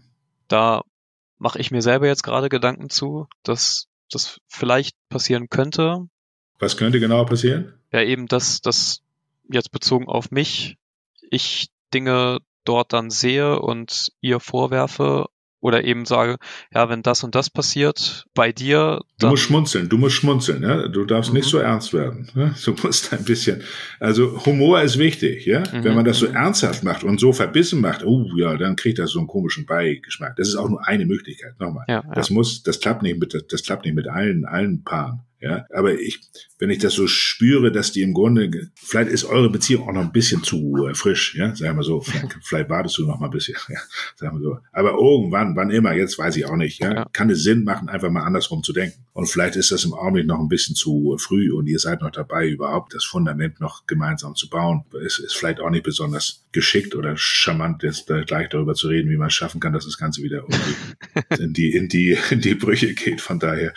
Da 0.48 0.82
mache 1.42 1.58
ich 1.58 1.72
mir 1.72 1.82
selber 1.82 2.06
jetzt 2.06 2.22
gerade 2.22 2.48
Gedanken 2.48 2.88
zu, 2.88 3.26
dass 3.42 3.88
das 4.10 4.40
vielleicht 4.46 4.96
passieren 5.08 5.48
könnte. 5.48 6.06
Was 6.60 6.76
könnte 6.76 7.00
genau 7.00 7.24
passieren? 7.24 7.74
Ja, 7.90 8.00
eben, 8.00 8.28
dass 8.28 8.60
das 8.60 9.02
jetzt 9.50 9.72
bezogen 9.72 10.06
auf 10.06 10.30
mich, 10.30 10.76
ich 11.30 11.68
Dinge 11.92 12.38
dort 12.64 12.92
dann 12.92 13.10
sehe 13.10 13.58
und 13.58 14.12
ihr 14.20 14.38
vorwerfe 14.38 15.26
oder 15.62 15.84
eben 15.84 16.04
sage, 16.04 16.36
ja, 16.74 16.88
wenn 16.88 17.02
das 17.02 17.22
und 17.22 17.34
das 17.34 17.48
passiert 17.48 18.26
bei 18.34 18.52
dir. 18.52 19.00
Du 19.20 19.28
musst 19.28 19.44
schmunzeln, 19.44 19.88
du 19.88 19.96
musst 19.96 20.16
schmunzeln, 20.16 20.62
ja. 20.62 20.88
Du 20.88 21.04
darfst 21.04 21.30
mhm. 21.30 21.38
nicht 21.38 21.48
so 21.48 21.58
ernst 21.58 21.94
werden. 21.94 22.28
Ne? 22.34 22.54
Du 22.64 22.74
musst 22.82 23.12
ein 23.12 23.24
bisschen. 23.24 23.62
Also 24.00 24.44
Humor 24.44 24.82
ist 24.82 24.98
wichtig, 24.98 25.46
ja. 25.46 25.60
Mhm. 25.60 25.84
Wenn 25.84 25.94
man 25.94 26.04
das 26.04 26.18
so 26.18 26.28
mhm. 26.28 26.34
ernsthaft 26.34 26.82
macht 26.82 27.04
und 27.04 27.20
so 27.20 27.32
verbissen 27.32 27.80
macht, 27.80 28.04
oh 28.04 28.26
ja, 28.36 28.56
dann 28.56 28.74
kriegt 28.74 28.98
das 28.98 29.12
so 29.12 29.20
einen 29.20 29.28
komischen 29.28 29.64
Beigeschmack. 29.64 30.34
Das 30.36 30.48
ist 30.48 30.56
auch 30.56 30.68
nur 30.68 30.86
eine 30.86 31.06
Möglichkeit. 31.06 31.58
Nochmal. 31.60 31.84
Ja, 31.88 32.02
ja. 32.04 32.14
Das 32.14 32.30
muss, 32.30 32.64
das 32.64 32.80
klappt 32.80 33.02
nicht 33.02 33.20
mit, 33.20 33.32
das 33.50 33.62
klappt 33.62 33.84
nicht 33.84 33.94
mit 33.94 34.08
allen, 34.08 34.44
allen 34.44 34.82
Paaren. 34.82 35.20
Ja, 35.42 35.66
aber 35.74 35.98
ich, 35.98 36.20
wenn 36.60 36.70
ich 36.70 36.78
das 36.78 36.94
so 36.94 37.08
spüre, 37.08 37.72
dass 37.72 37.90
die 37.90 38.02
im 38.02 38.14
Grunde, 38.14 38.70
vielleicht 38.76 39.10
ist 39.10 39.24
eure 39.24 39.50
Beziehung 39.50 39.88
auch 39.88 39.92
noch 39.92 40.02
ein 40.02 40.12
bisschen 40.12 40.44
zu 40.44 40.86
äh, 40.88 40.94
frisch, 40.94 41.34
ja, 41.34 41.52
sagen 41.56 41.76
wir 41.76 41.82
so, 41.82 42.00
vielleicht, 42.00 42.38
vielleicht 42.44 42.70
wartest 42.70 42.98
du 42.98 43.06
noch 43.08 43.18
mal 43.18 43.26
ein 43.26 43.32
bisschen, 43.32 43.56
ja, 43.68 43.80
sagen 44.14 44.38
wir 44.38 44.42
so. 44.42 44.58
Aber 44.70 44.92
irgendwann, 44.92 45.56
wann 45.56 45.72
immer, 45.72 45.94
jetzt 45.94 46.16
weiß 46.16 46.36
ich 46.36 46.46
auch 46.46 46.54
nicht, 46.54 46.80
ja, 46.80 46.94
ja, 46.94 47.06
kann 47.12 47.28
es 47.28 47.42
Sinn 47.42 47.64
machen, 47.64 47.88
einfach 47.88 48.08
mal 48.08 48.22
andersrum 48.22 48.62
zu 48.62 48.72
denken. 48.72 49.04
Und 49.14 49.26
vielleicht 49.26 49.56
ist 49.56 49.72
das 49.72 49.82
im 49.82 49.94
Augenblick 49.94 50.26
noch 50.28 50.38
ein 50.38 50.46
bisschen 50.46 50.76
zu 50.76 51.16
früh 51.18 51.52
und 51.52 51.66
ihr 51.66 51.80
seid 51.80 52.02
noch 52.02 52.12
dabei, 52.12 52.46
überhaupt 52.46 52.94
das 52.94 53.04
Fundament 53.04 53.60
noch 53.60 53.84
gemeinsam 53.86 54.36
zu 54.36 54.48
bauen. 54.48 54.84
Es 55.04 55.18
ist 55.18 55.34
vielleicht 55.34 55.58
auch 55.58 55.70
nicht 55.70 55.82
besonders 55.82 56.46
geschickt 56.52 56.94
oder 56.94 57.14
charmant, 57.16 57.82
jetzt 57.82 58.06
gleich 58.06 58.48
darüber 58.48 58.74
zu 58.74 58.86
reden, 58.86 59.10
wie 59.10 59.16
man 59.16 59.26
es 59.26 59.34
schaffen 59.34 59.60
kann, 59.60 59.72
dass 59.72 59.86
das 59.86 59.98
Ganze 59.98 60.22
wieder 60.22 60.44
in 61.38 61.52
die, 61.52 61.72
in 61.72 61.88
die, 61.88 62.16
in 62.30 62.40
die 62.40 62.54
Brüche 62.54 62.94
geht. 62.94 63.20
Von 63.20 63.40
daher 63.40 63.74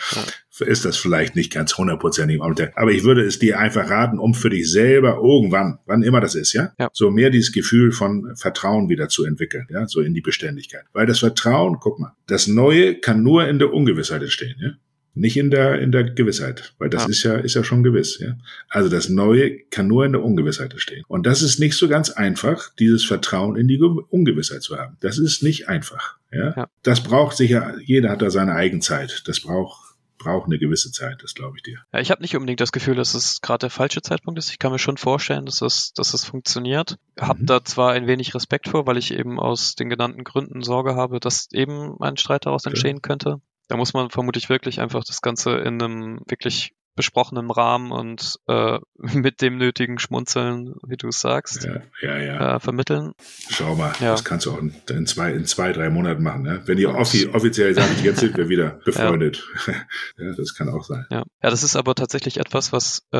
ist 0.61 0.85
das 0.85 0.97
vielleicht 0.97 1.35
nicht 1.35 1.51
ganz 1.51 1.77
hundertprozentig. 1.77 2.41
Aber 2.41 2.91
ich 2.91 3.03
würde 3.03 3.23
es 3.23 3.39
dir 3.39 3.59
einfach 3.59 3.89
raten, 3.89 4.19
um 4.19 4.33
für 4.33 4.49
dich 4.49 4.71
selber 4.71 5.19
irgendwann, 5.21 5.79
wann 5.85 6.03
immer 6.03 6.21
das 6.21 6.35
ist, 6.35 6.53
ja, 6.53 6.73
ja, 6.79 6.89
so 6.93 7.11
mehr 7.11 7.29
dieses 7.29 7.51
Gefühl 7.51 7.91
von 7.91 8.35
Vertrauen 8.35 8.89
wieder 8.89 9.09
zu 9.09 9.25
entwickeln, 9.25 9.67
ja, 9.69 9.87
so 9.87 10.01
in 10.01 10.13
die 10.13 10.21
Beständigkeit. 10.21 10.85
Weil 10.93 11.05
das 11.05 11.19
Vertrauen, 11.19 11.77
guck 11.79 11.99
mal, 11.99 12.13
das 12.27 12.47
Neue 12.47 12.95
kann 12.95 13.23
nur 13.23 13.47
in 13.47 13.59
der 13.59 13.73
Ungewissheit 13.73 14.21
entstehen, 14.21 14.55
ja. 14.59 14.71
Nicht 15.17 15.37
in 15.37 15.49
der, 15.49 15.79
in 15.79 15.93
der 15.93 16.03
Gewissheit, 16.03 16.73
weil 16.77 16.89
das 16.89 17.03
ja. 17.03 17.09
ist 17.09 17.23
ja, 17.23 17.35
ist 17.35 17.53
ja 17.55 17.63
schon 17.63 17.83
gewiss, 17.83 18.19
ja. 18.19 18.37
Also 18.67 18.89
das 18.89 19.07
Neue 19.07 19.59
kann 19.71 19.87
nur 19.87 20.05
in 20.05 20.11
der 20.11 20.21
Ungewissheit 20.21 20.73
entstehen. 20.73 21.05
Und 21.07 21.25
das 21.25 21.41
ist 21.41 21.57
nicht 21.57 21.77
so 21.77 21.87
ganz 21.87 22.09
einfach, 22.09 22.73
dieses 22.75 23.05
Vertrauen 23.05 23.55
in 23.55 23.69
die 23.69 23.79
Ungewissheit 23.81 24.61
zu 24.61 24.77
haben. 24.77 24.97
Das 24.99 25.17
ist 25.17 25.41
nicht 25.41 25.69
einfach, 25.69 26.17
ja. 26.33 26.53
ja. 26.57 26.67
Das 26.83 27.01
braucht 27.01 27.37
sicher, 27.37 27.75
jeder 27.81 28.09
hat 28.09 28.21
da 28.21 28.29
seine 28.29 28.55
Eigenzeit. 28.55 29.23
Das 29.25 29.39
braucht 29.39 29.84
braucht 30.25 30.47
eine 30.47 30.57
gewisse 30.57 30.91
Zeit, 30.91 31.21
das 31.21 31.35
glaube 31.35 31.57
ich 31.57 31.63
dir. 31.63 31.77
Ja, 31.93 31.99
ich 31.99 32.09
habe 32.09 32.21
nicht 32.21 32.35
unbedingt 32.35 32.59
das 32.59 32.71
Gefühl, 32.71 32.95
dass 32.95 33.13
es 33.13 33.41
gerade 33.41 33.59
der 33.59 33.69
falsche 33.69 34.01
Zeitpunkt 34.01 34.39
ist. 34.39 34.49
Ich 34.49 34.57
kann 34.57 34.71
mir 34.71 34.79
schon 34.79 34.97
vorstellen, 34.97 35.45
dass 35.45 35.61
es, 35.61 35.93
dass 35.93 36.15
es 36.15 36.25
funktioniert. 36.25 36.97
Mhm. 37.15 37.27
Hab 37.27 37.37
da 37.41 37.63
zwar 37.63 37.91
ein 37.91 38.07
wenig 38.07 38.33
Respekt 38.33 38.67
vor, 38.67 38.87
weil 38.87 38.97
ich 38.97 39.13
eben 39.13 39.39
aus 39.39 39.75
den 39.75 39.87
genannten 39.87 40.23
Gründen 40.23 40.63
Sorge 40.63 40.95
habe, 40.95 41.19
dass 41.19 41.47
eben 41.51 41.95
ein 42.01 42.17
Streit 42.17 42.47
daraus 42.47 42.65
entstehen 42.65 42.97
okay. 42.97 43.07
könnte. 43.07 43.41
Da 43.67 43.77
muss 43.77 43.93
man 43.93 44.09
vermutlich 44.09 44.49
wirklich 44.49 44.81
einfach 44.81 45.03
das 45.03 45.21
Ganze 45.21 45.57
in 45.57 45.81
einem 45.81 46.19
wirklich 46.27 46.73
besprochenem 46.95 47.51
Rahmen 47.51 47.91
und 47.91 48.39
äh, 48.47 48.79
mit 48.97 49.41
dem 49.41 49.57
nötigen 49.57 49.99
Schmunzeln, 49.99 50.75
wie 50.87 50.97
du 50.97 51.09
es 51.09 51.19
sagst, 51.19 51.65
ja, 51.65 51.81
ja, 52.01 52.17
ja. 52.17 52.55
Äh, 52.55 52.59
vermitteln. 52.59 53.13
Schau 53.49 53.75
mal, 53.75 53.93
ja. 53.99 54.11
das 54.11 54.23
kannst 54.23 54.45
du 54.45 54.51
auch 54.51 54.59
in 54.59 55.07
zwei, 55.07 55.31
in 55.31 55.45
zwei, 55.45 55.71
drei 55.73 55.89
Monaten 55.89 56.23
machen. 56.23 56.43
Ne? 56.43 56.61
Wenn 56.65 56.77
ihr 56.77 56.95
offi 56.95 57.27
offiziell 57.27 57.73
sagt, 57.73 58.01
jetzt 58.03 58.19
sind 58.19 58.37
wir 58.37 58.49
wieder 58.49 58.79
befreundet. 58.85 59.43
Ja. 60.17 60.33
das 60.37 60.55
kann 60.55 60.69
auch 60.69 60.83
sein. 60.83 61.05
Ja. 61.09 61.23
ja, 61.43 61.49
das 61.49 61.63
ist 61.63 61.75
aber 61.75 61.95
tatsächlich 61.95 62.37
etwas, 62.37 62.71
was 62.71 63.05
äh, 63.11 63.17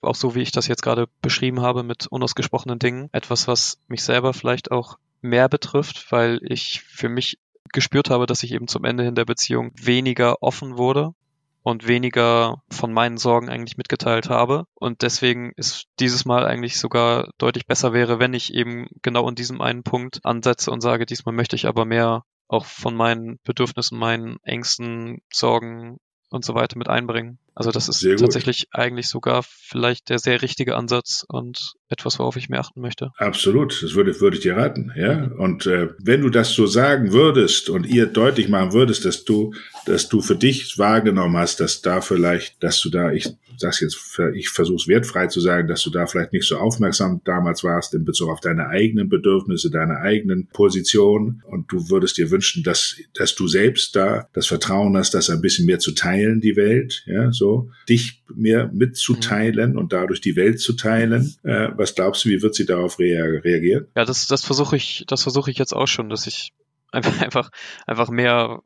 auch 0.00 0.14
so 0.14 0.34
wie 0.34 0.40
ich 0.40 0.52
das 0.52 0.66
jetzt 0.66 0.82
gerade 0.82 1.06
beschrieben 1.20 1.60
habe 1.60 1.82
mit 1.82 2.06
unausgesprochenen 2.06 2.78
Dingen, 2.78 3.08
etwas, 3.12 3.48
was 3.48 3.78
mich 3.88 4.02
selber 4.02 4.32
vielleicht 4.32 4.70
auch 4.70 4.98
mehr 5.20 5.48
betrifft, 5.48 6.10
weil 6.10 6.40
ich 6.42 6.82
für 6.82 7.08
mich 7.08 7.38
gespürt 7.72 8.10
habe, 8.10 8.26
dass 8.26 8.42
ich 8.42 8.52
eben 8.52 8.68
zum 8.68 8.84
Ende 8.84 9.04
hin 9.04 9.14
der 9.14 9.24
Beziehung 9.24 9.72
weniger 9.74 10.42
offen 10.42 10.78
wurde 10.78 11.14
und 11.62 11.86
weniger 11.86 12.62
von 12.70 12.92
meinen 12.92 13.18
Sorgen 13.18 13.48
eigentlich 13.48 13.76
mitgeteilt 13.76 14.30
habe. 14.30 14.64
Und 14.74 15.02
deswegen 15.02 15.52
ist 15.56 15.86
dieses 16.00 16.24
Mal 16.24 16.46
eigentlich 16.46 16.78
sogar 16.78 17.30
deutlich 17.38 17.66
besser 17.66 17.92
wäre, 17.92 18.18
wenn 18.18 18.34
ich 18.34 18.54
eben 18.54 18.88
genau 19.02 19.28
in 19.28 19.34
diesem 19.34 19.60
einen 19.60 19.82
Punkt 19.82 20.20
ansetze 20.24 20.70
und 20.70 20.80
sage, 20.80 21.06
diesmal 21.06 21.34
möchte 21.34 21.56
ich 21.56 21.66
aber 21.66 21.84
mehr 21.84 22.24
auch 22.48 22.64
von 22.64 22.94
meinen 22.94 23.38
Bedürfnissen, 23.44 23.98
meinen 23.98 24.38
Ängsten, 24.42 25.20
Sorgen 25.32 25.98
und 26.30 26.44
so 26.44 26.54
weiter 26.54 26.78
mit 26.78 26.88
einbringen. 26.88 27.38
Also 27.54 27.70
das 27.70 27.88
ist 27.88 28.06
tatsächlich 28.18 28.68
eigentlich 28.72 29.08
sogar 29.08 29.42
vielleicht 29.42 30.08
der 30.08 30.18
sehr 30.18 30.42
richtige 30.42 30.76
Ansatz 30.76 31.24
und 31.28 31.74
etwas, 31.88 32.18
worauf 32.18 32.36
ich 32.36 32.48
mehr 32.48 32.60
achten 32.60 32.80
möchte. 32.80 33.10
Absolut, 33.16 33.82
das 33.82 33.94
würde, 33.94 34.20
würde 34.20 34.36
ich 34.36 34.42
dir 34.42 34.56
raten, 34.56 34.92
ja. 34.94 35.24
Und 35.38 35.66
äh, 35.66 35.88
wenn 35.98 36.20
du 36.20 36.28
das 36.28 36.52
so 36.52 36.66
sagen 36.66 37.12
würdest 37.12 37.70
und 37.70 37.86
ihr 37.86 38.06
deutlich 38.06 38.48
machen 38.48 38.72
würdest, 38.72 39.04
dass 39.04 39.24
du, 39.24 39.54
dass 39.86 40.08
du 40.08 40.20
für 40.20 40.36
dich 40.36 40.78
wahrgenommen 40.78 41.36
hast, 41.36 41.60
dass 41.60 41.80
da 41.80 42.00
vielleicht, 42.00 42.62
dass 42.62 42.80
du 42.80 42.90
da, 42.90 43.12
ich 43.12 43.28
sag's 43.58 43.80
jetzt, 43.80 43.98
ich 44.34 44.48
versuche 44.50 44.76
es 44.76 44.88
wertfrei 44.88 45.26
zu 45.26 45.40
sagen, 45.40 45.68
dass 45.68 45.82
du 45.82 45.90
da 45.90 46.06
vielleicht 46.06 46.32
nicht 46.32 46.46
so 46.46 46.58
aufmerksam 46.58 47.20
damals 47.24 47.64
warst 47.64 47.94
in 47.94 48.04
Bezug 48.04 48.30
auf 48.30 48.40
deine 48.40 48.68
eigenen 48.68 49.08
Bedürfnisse, 49.08 49.70
deine 49.70 49.98
eigenen 49.98 50.46
Position 50.46 51.42
und 51.46 51.70
du 51.72 51.90
würdest 51.90 52.18
dir 52.18 52.30
wünschen, 52.30 52.62
dass, 52.62 52.96
dass 53.14 53.34
du 53.34 53.48
selbst 53.48 53.96
da 53.96 54.28
das 54.32 54.46
Vertrauen 54.46 54.96
hast, 54.96 55.14
das 55.14 55.30
ein 55.30 55.40
bisschen 55.40 55.66
mehr 55.66 55.78
zu 55.78 55.92
teilen, 55.92 56.40
die 56.40 56.56
Welt, 56.56 57.02
ja, 57.06 57.32
so 57.32 57.70
dich 57.88 58.22
mehr 58.34 58.70
mitzuteilen 58.72 59.72
mhm. 59.72 59.78
und 59.78 59.92
dadurch 59.92 60.20
die 60.20 60.36
Welt 60.36 60.60
zu 60.60 60.74
teilen. 60.74 61.34
Äh, 61.42 61.70
was 61.78 61.94
glaubst 61.94 62.24
du, 62.24 62.30
wie 62.30 62.42
wird 62.42 62.54
sie 62.54 62.66
darauf 62.66 62.98
rea 62.98 63.24
reagieren? 63.24 63.88
Ja, 63.96 64.04
das, 64.04 64.26
das 64.26 64.44
versuche 64.44 64.76
ich, 64.76 65.04
das 65.06 65.22
versuche 65.22 65.50
ich 65.50 65.58
jetzt 65.58 65.74
auch 65.74 65.86
schon, 65.86 66.10
dass 66.10 66.26
ich 66.26 66.52
einfach, 66.92 67.20
einfach, 67.20 67.50
einfach 67.86 68.08
mehr 68.10 68.62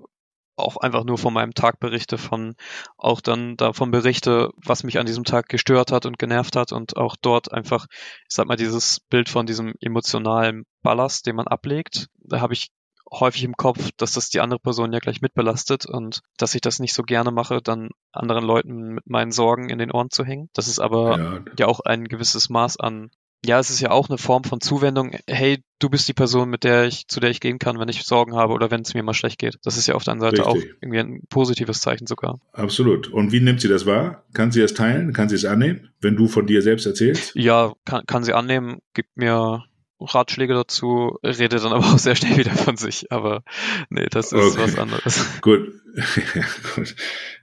auch 0.56 0.76
einfach 0.76 1.04
nur 1.04 1.18
von 1.18 1.32
meinem 1.32 1.54
Tag 1.54 1.80
berichte, 1.80 2.18
von 2.18 2.54
auch 2.98 3.20
dann 3.20 3.56
davon 3.56 3.90
berichte, 3.90 4.50
was 4.56 4.84
mich 4.84 4.98
an 4.98 5.06
diesem 5.06 5.24
Tag 5.24 5.48
gestört 5.48 5.92
hat 5.92 6.06
und 6.06 6.18
genervt 6.18 6.56
hat 6.56 6.72
und 6.72 6.96
auch 6.96 7.16
dort 7.20 7.52
einfach, 7.52 7.86
ich 7.90 8.34
sag 8.34 8.46
mal, 8.46 8.56
dieses 8.56 9.00
Bild 9.00 9.28
von 9.28 9.46
diesem 9.46 9.74
emotionalen 9.80 10.64
Ballast, 10.82 11.26
den 11.26 11.36
man 11.36 11.48
ablegt, 11.48 12.08
da 12.18 12.40
habe 12.40 12.52
ich 12.52 12.68
häufig 13.12 13.44
im 13.44 13.56
Kopf, 13.56 13.90
dass 13.96 14.12
das 14.12 14.30
die 14.30 14.40
andere 14.40 14.58
Person 14.58 14.92
ja 14.92 14.98
gleich 14.98 15.20
mitbelastet 15.20 15.86
und 15.86 16.22
dass 16.38 16.54
ich 16.54 16.60
das 16.60 16.78
nicht 16.78 16.94
so 16.94 17.02
gerne 17.02 17.30
mache, 17.30 17.60
dann 17.62 17.90
anderen 18.10 18.44
Leuten 18.44 18.94
mit 18.94 19.06
meinen 19.06 19.32
Sorgen 19.32 19.68
in 19.68 19.78
den 19.78 19.92
Ohren 19.92 20.10
zu 20.10 20.24
hängen. 20.24 20.48
Das 20.54 20.66
ist 20.66 20.80
aber 20.80 21.18
ja, 21.18 21.44
ja 21.58 21.66
auch 21.66 21.80
ein 21.80 22.04
gewisses 22.04 22.48
Maß 22.48 22.78
an 22.78 23.10
ja, 23.44 23.58
es 23.58 23.70
ist 23.70 23.80
ja 23.80 23.90
auch 23.90 24.08
eine 24.08 24.18
Form 24.18 24.44
von 24.44 24.60
Zuwendung. 24.60 25.16
Hey, 25.26 25.62
du 25.80 25.90
bist 25.90 26.06
die 26.06 26.12
Person, 26.12 26.48
mit 26.48 26.62
der 26.62 26.84
ich, 26.84 27.08
zu 27.08 27.18
der 27.18 27.30
ich 27.30 27.40
gehen 27.40 27.58
kann, 27.58 27.78
wenn 27.80 27.88
ich 27.88 28.04
Sorgen 28.04 28.36
habe 28.36 28.52
oder 28.52 28.70
wenn 28.70 28.82
es 28.82 28.94
mir 28.94 29.02
mal 29.02 29.14
schlecht 29.14 29.38
geht. 29.38 29.58
Das 29.64 29.76
ist 29.76 29.88
ja 29.88 29.96
auf 29.96 30.04
der 30.04 30.12
anderen 30.12 30.36
Seite 30.36 30.48
Richtig. 30.48 30.72
auch 30.72 30.76
irgendwie 30.80 31.00
ein 31.00 31.22
positives 31.28 31.80
Zeichen 31.80 32.06
sogar. 32.06 32.38
Absolut. 32.52 33.08
Und 33.08 33.32
wie 33.32 33.40
nimmt 33.40 33.60
sie 33.60 33.68
das 33.68 33.84
wahr? 33.84 34.24
Kann 34.32 34.52
sie 34.52 34.60
es 34.60 34.74
teilen? 34.74 35.12
Kann 35.12 35.28
sie 35.28 35.34
es 35.34 35.44
annehmen, 35.44 35.90
wenn 36.00 36.16
du 36.16 36.28
von 36.28 36.46
dir 36.46 36.62
selbst 36.62 36.86
erzählst? 36.86 37.34
Ja, 37.34 37.72
kann, 37.84 38.04
kann 38.06 38.22
sie 38.22 38.32
annehmen, 38.32 38.78
gibt 38.94 39.16
mir 39.16 39.64
Ratschläge 40.04 40.54
dazu, 40.54 41.18
redet 41.22 41.64
dann 41.64 41.72
aber 41.72 41.84
auch 41.84 41.98
sehr 41.98 42.16
schnell 42.16 42.38
wieder 42.38 42.52
von 42.52 42.76
sich. 42.76 43.10
Aber 43.10 43.42
nee, 43.90 44.06
das 44.10 44.32
ist 44.32 44.56
okay. 44.56 44.62
was 44.62 44.78
anderes. 44.78 45.40
Gut. 45.40 45.72
gut. 46.74 46.94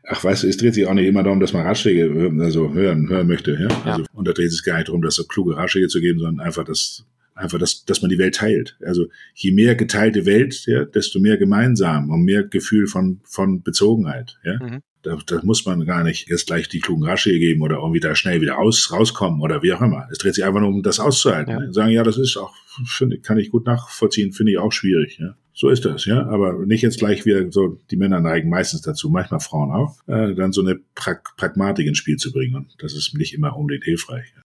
Ach, 0.07 0.23
weißt 0.23 0.43
du, 0.43 0.47
es 0.47 0.57
dreht 0.57 0.73
sich 0.73 0.87
auch 0.87 0.93
nicht 0.93 1.07
immer 1.07 1.23
darum, 1.23 1.39
dass 1.39 1.53
man 1.53 1.65
Ratschläge 1.65 2.11
also 2.41 2.73
hören, 2.73 3.09
hören 3.09 3.27
möchte. 3.27 3.51
Ja? 3.53 3.67
ja. 3.85 3.91
Also, 3.93 4.05
und 4.13 4.27
da 4.27 4.33
dreht 4.33 4.51
sich 4.51 4.63
gar 4.63 4.77
nicht 4.77 4.87
darum, 4.87 5.01
dass 5.01 5.15
so 5.15 5.25
kluge 5.25 5.55
Ratschläge 5.55 5.87
zu 5.87 6.01
geben, 6.01 6.19
sondern 6.19 6.45
einfach 6.45 6.63
das 6.63 7.05
einfach, 7.39 7.57
dass, 7.57 7.85
dass 7.85 8.01
man 8.01 8.09
die 8.09 8.17
Welt 8.17 8.35
teilt. 8.35 8.77
Also 8.85 9.07
je 9.33 9.51
mehr 9.51 9.75
geteilte 9.75 10.25
Welt, 10.25 10.65
ja, 10.65 10.85
desto 10.85 11.19
mehr 11.19 11.37
gemeinsam 11.37 12.09
und 12.09 12.23
mehr 12.23 12.43
Gefühl 12.43 12.87
von, 12.87 13.21
von 13.23 13.63
Bezogenheit. 13.63 14.37
Ja? 14.43 14.59
Mhm. 14.61 14.81
Da, 15.01 15.17
da 15.25 15.39
muss 15.43 15.65
man 15.65 15.85
gar 15.85 16.03
nicht 16.03 16.29
jetzt 16.29 16.47
gleich 16.47 16.67
die 16.67 16.81
klugen 16.81 17.05
Rasche 17.05 17.31
geben 17.39 17.61
oder 17.61 17.77
irgendwie 17.77 18.01
da 18.01 18.15
schnell 18.15 18.41
wieder 18.41 18.59
aus, 18.59 18.91
rauskommen 18.91 19.41
oder 19.41 19.63
wie 19.63 19.71
auch 19.71 19.81
immer. 19.81 20.07
Es 20.11 20.17
dreht 20.17 20.35
sich 20.35 20.43
einfach 20.43 20.59
nur 20.59 20.69
um 20.69 20.83
das 20.83 20.99
auszuhalten. 20.99 21.51
Ja. 21.51 21.59
Ne? 21.59 21.73
Sagen, 21.73 21.91
ja, 21.91 22.03
das 22.03 22.17
ist 22.17 22.35
auch, 22.35 22.53
finde, 22.85 23.19
kann 23.19 23.37
ich 23.37 23.49
gut 23.49 23.65
nachvollziehen, 23.65 24.33
finde 24.33 24.51
ich 24.51 24.57
auch 24.57 24.73
schwierig. 24.73 25.17
Ja? 25.19 25.35
So 25.53 25.69
ist 25.69 25.85
das, 25.85 26.05
ja. 26.05 26.25
Aber 26.27 26.65
nicht 26.65 26.81
jetzt 26.81 26.99
gleich 26.99 27.25
wieder 27.25 27.51
so, 27.51 27.79
die 27.91 27.97
Männer 27.97 28.19
neigen 28.19 28.49
meistens 28.49 28.81
dazu, 28.81 29.09
manchmal 29.09 29.39
Frauen 29.39 29.71
auch, 29.71 29.97
äh, 30.07 30.35
dann 30.35 30.51
so 30.51 30.61
eine 30.61 30.79
Prag 30.95 31.19
Pragmatik 31.37 31.87
ins 31.87 31.97
Spiel 31.97 32.17
zu 32.17 32.31
bringen. 32.31 32.55
Und 32.55 32.75
das 32.79 32.93
ist 32.93 33.13
nicht 33.13 33.33
immer 33.33 33.55
unbedingt 33.55 33.85
hilfreich. 33.85 34.33
Ja. 34.35 34.41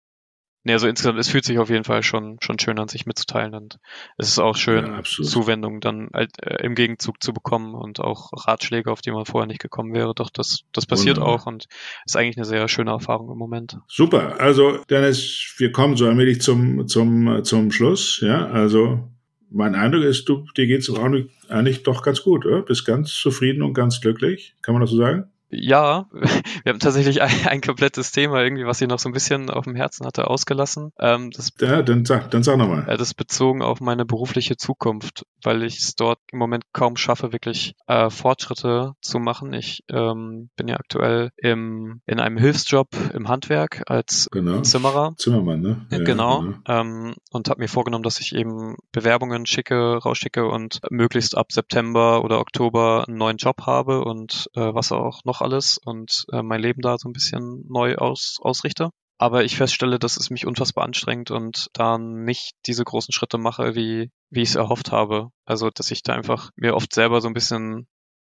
Nee, 0.66 0.72
also 0.72 0.88
insgesamt, 0.88 1.18
es 1.18 1.28
fühlt 1.28 1.44
sich 1.44 1.58
auf 1.58 1.68
jeden 1.68 1.84
Fall 1.84 2.02
schon, 2.02 2.38
schon 2.40 2.58
schön 2.58 2.78
an, 2.78 2.88
sich 2.88 3.04
mitzuteilen 3.04 3.54
und 3.54 3.78
es 4.16 4.28
ist 4.28 4.38
auch 4.38 4.56
schön, 4.56 4.86
ja, 4.86 5.02
Zuwendung 5.02 5.80
dann 5.80 6.08
halt, 6.14 6.30
äh, 6.42 6.64
im 6.64 6.74
Gegenzug 6.74 7.22
zu 7.22 7.34
bekommen 7.34 7.74
und 7.74 8.00
auch 8.00 8.30
Ratschläge, 8.32 8.90
auf 8.90 9.02
die 9.02 9.10
man 9.10 9.26
vorher 9.26 9.46
nicht 9.46 9.60
gekommen 9.60 9.92
wäre. 9.92 10.14
Doch 10.14 10.30
das, 10.30 10.62
das 10.72 10.86
passiert 10.86 11.18
Wunderbar. 11.18 11.34
auch 11.34 11.46
und 11.46 11.66
ist 12.06 12.16
eigentlich 12.16 12.38
eine 12.38 12.46
sehr 12.46 12.66
schöne 12.68 12.92
Erfahrung 12.92 13.30
im 13.30 13.36
Moment. 13.36 13.78
Super. 13.88 14.40
Also, 14.40 14.78
Dennis, 14.88 15.54
wir 15.58 15.70
kommen 15.70 15.96
so 15.96 16.06
allmählich 16.06 16.40
zum, 16.40 16.88
zum, 16.88 17.44
zum 17.44 17.70
Schluss. 17.70 18.20
Ja, 18.22 18.46
also, 18.46 19.10
mein 19.50 19.74
Eindruck 19.74 20.04
ist, 20.04 20.26
du, 20.30 20.46
dir 20.56 20.66
geht's 20.66 20.88
auch 20.88 21.08
nicht, 21.08 21.28
eigentlich 21.50 21.82
doch 21.82 22.02
ganz 22.02 22.22
gut, 22.22 22.46
oder? 22.46 22.62
Bist 22.62 22.86
ganz 22.86 23.12
zufrieden 23.12 23.62
und 23.62 23.74
ganz 23.74 24.00
glücklich. 24.00 24.54
Kann 24.62 24.74
man 24.74 24.80
das 24.80 24.90
so 24.90 24.96
sagen? 24.96 25.30
Ja, 25.56 26.06
wir 26.12 26.72
haben 26.72 26.78
tatsächlich 26.78 27.22
ein, 27.22 27.46
ein, 27.46 27.60
komplettes 27.60 28.12
Thema 28.12 28.42
irgendwie, 28.42 28.66
was 28.66 28.80
ich 28.80 28.88
noch 28.88 28.98
so 28.98 29.08
ein 29.08 29.12
bisschen 29.12 29.50
auf 29.50 29.64
dem 29.64 29.76
Herzen 29.76 30.06
hatte, 30.06 30.28
ausgelassen. 30.28 30.92
Ähm, 30.98 31.30
das, 31.30 31.52
ja, 31.60 31.82
dann 31.82 32.04
sag, 32.04 32.30
dann 32.30 32.42
sag 32.42 32.56
nochmal. 32.56 32.88
Äh, 32.88 32.96
das 32.96 33.14
bezogen 33.14 33.62
auf 33.62 33.80
meine 33.80 34.04
berufliche 34.04 34.56
Zukunft, 34.56 35.26
weil 35.44 35.62
ich 35.62 35.78
es 35.78 35.94
dort 35.94 36.18
im 36.32 36.38
Moment 36.38 36.64
kaum 36.72 36.96
schaffe, 36.96 37.32
wirklich 37.32 37.74
äh, 37.86 38.10
Fortschritte 38.10 38.94
zu 39.00 39.18
machen. 39.18 39.52
Ich 39.52 39.84
ähm, 39.88 40.50
bin 40.56 40.68
ja 40.68 40.76
aktuell 40.76 41.30
im, 41.36 42.00
in 42.06 42.20
einem 42.20 42.36
Hilfsjob 42.36 42.88
im 43.12 43.28
Handwerk 43.28 43.82
als 43.86 44.28
genau. 44.30 44.60
Zimmerer. 44.62 45.14
Zimmermann, 45.16 45.60
ne? 45.60 45.86
Ja, 45.90 45.98
genau. 45.98 46.40
genau. 46.40 46.58
Ähm, 46.66 47.14
und 47.30 47.48
habe 47.48 47.60
mir 47.60 47.68
vorgenommen, 47.68 48.04
dass 48.04 48.20
ich 48.20 48.34
eben 48.34 48.76
Bewerbungen 48.92 49.46
schicke, 49.46 49.96
rausschicke 49.96 50.46
und 50.46 50.80
möglichst 50.90 51.36
ab 51.36 51.52
September 51.52 52.24
oder 52.24 52.40
Oktober 52.40 53.04
einen 53.06 53.18
neuen 53.18 53.36
Job 53.36 53.62
habe 53.66 54.04
und 54.04 54.50
äh, 54.54 54.60
was 54.60 54.92
auch 54.92 55.24
noch 55.24 55.40
alles 55.40 55.78
und 55.84 56.24
äh, 56.32 56.42
mein 56.42 56.60
Leben 56.60 56.80
da 56.80 56.96
so 56.98 57.08
ein 57.08 57.12
bisschen 57.12 57.64
neu 57.68 57.96
aus, 57.96 58.38
ausrichte. 58.40 58.90
Aber 59.18 59.44
ich 59.44 59.56
feststelle, 59.56 59.98
dass 59.98 60.16
es 60.16 60.30
mich 60.30 60.46
unfassbar 60.46 60.84
anstrengt 60.84 61.30
und 61.30 61.68
da 61.72 61.98
nicht 61.98 62.54
diese 62.66 62.84
großen 62.84 63.12
Schritte 63.12 63.38
mache, 63.38 63.74
wie, 63.74 64.10
wie 64.30 64.42
ich 64.42 64.50
es 64.50 64.54
erhofft 64.56 64.90
habe. 64.90 65.28
Also, 65.44 65.70
dass 65.70 65.90
ich 65.90 66.02
da 66.02 66.14
einfach 66.14 66.50
mir 66.56 66.74
oft 66.74 66.92
selber 66.92 67.20
so 67.20 67.28
ein 67.28 67.34
bisschen, 67.34 67.86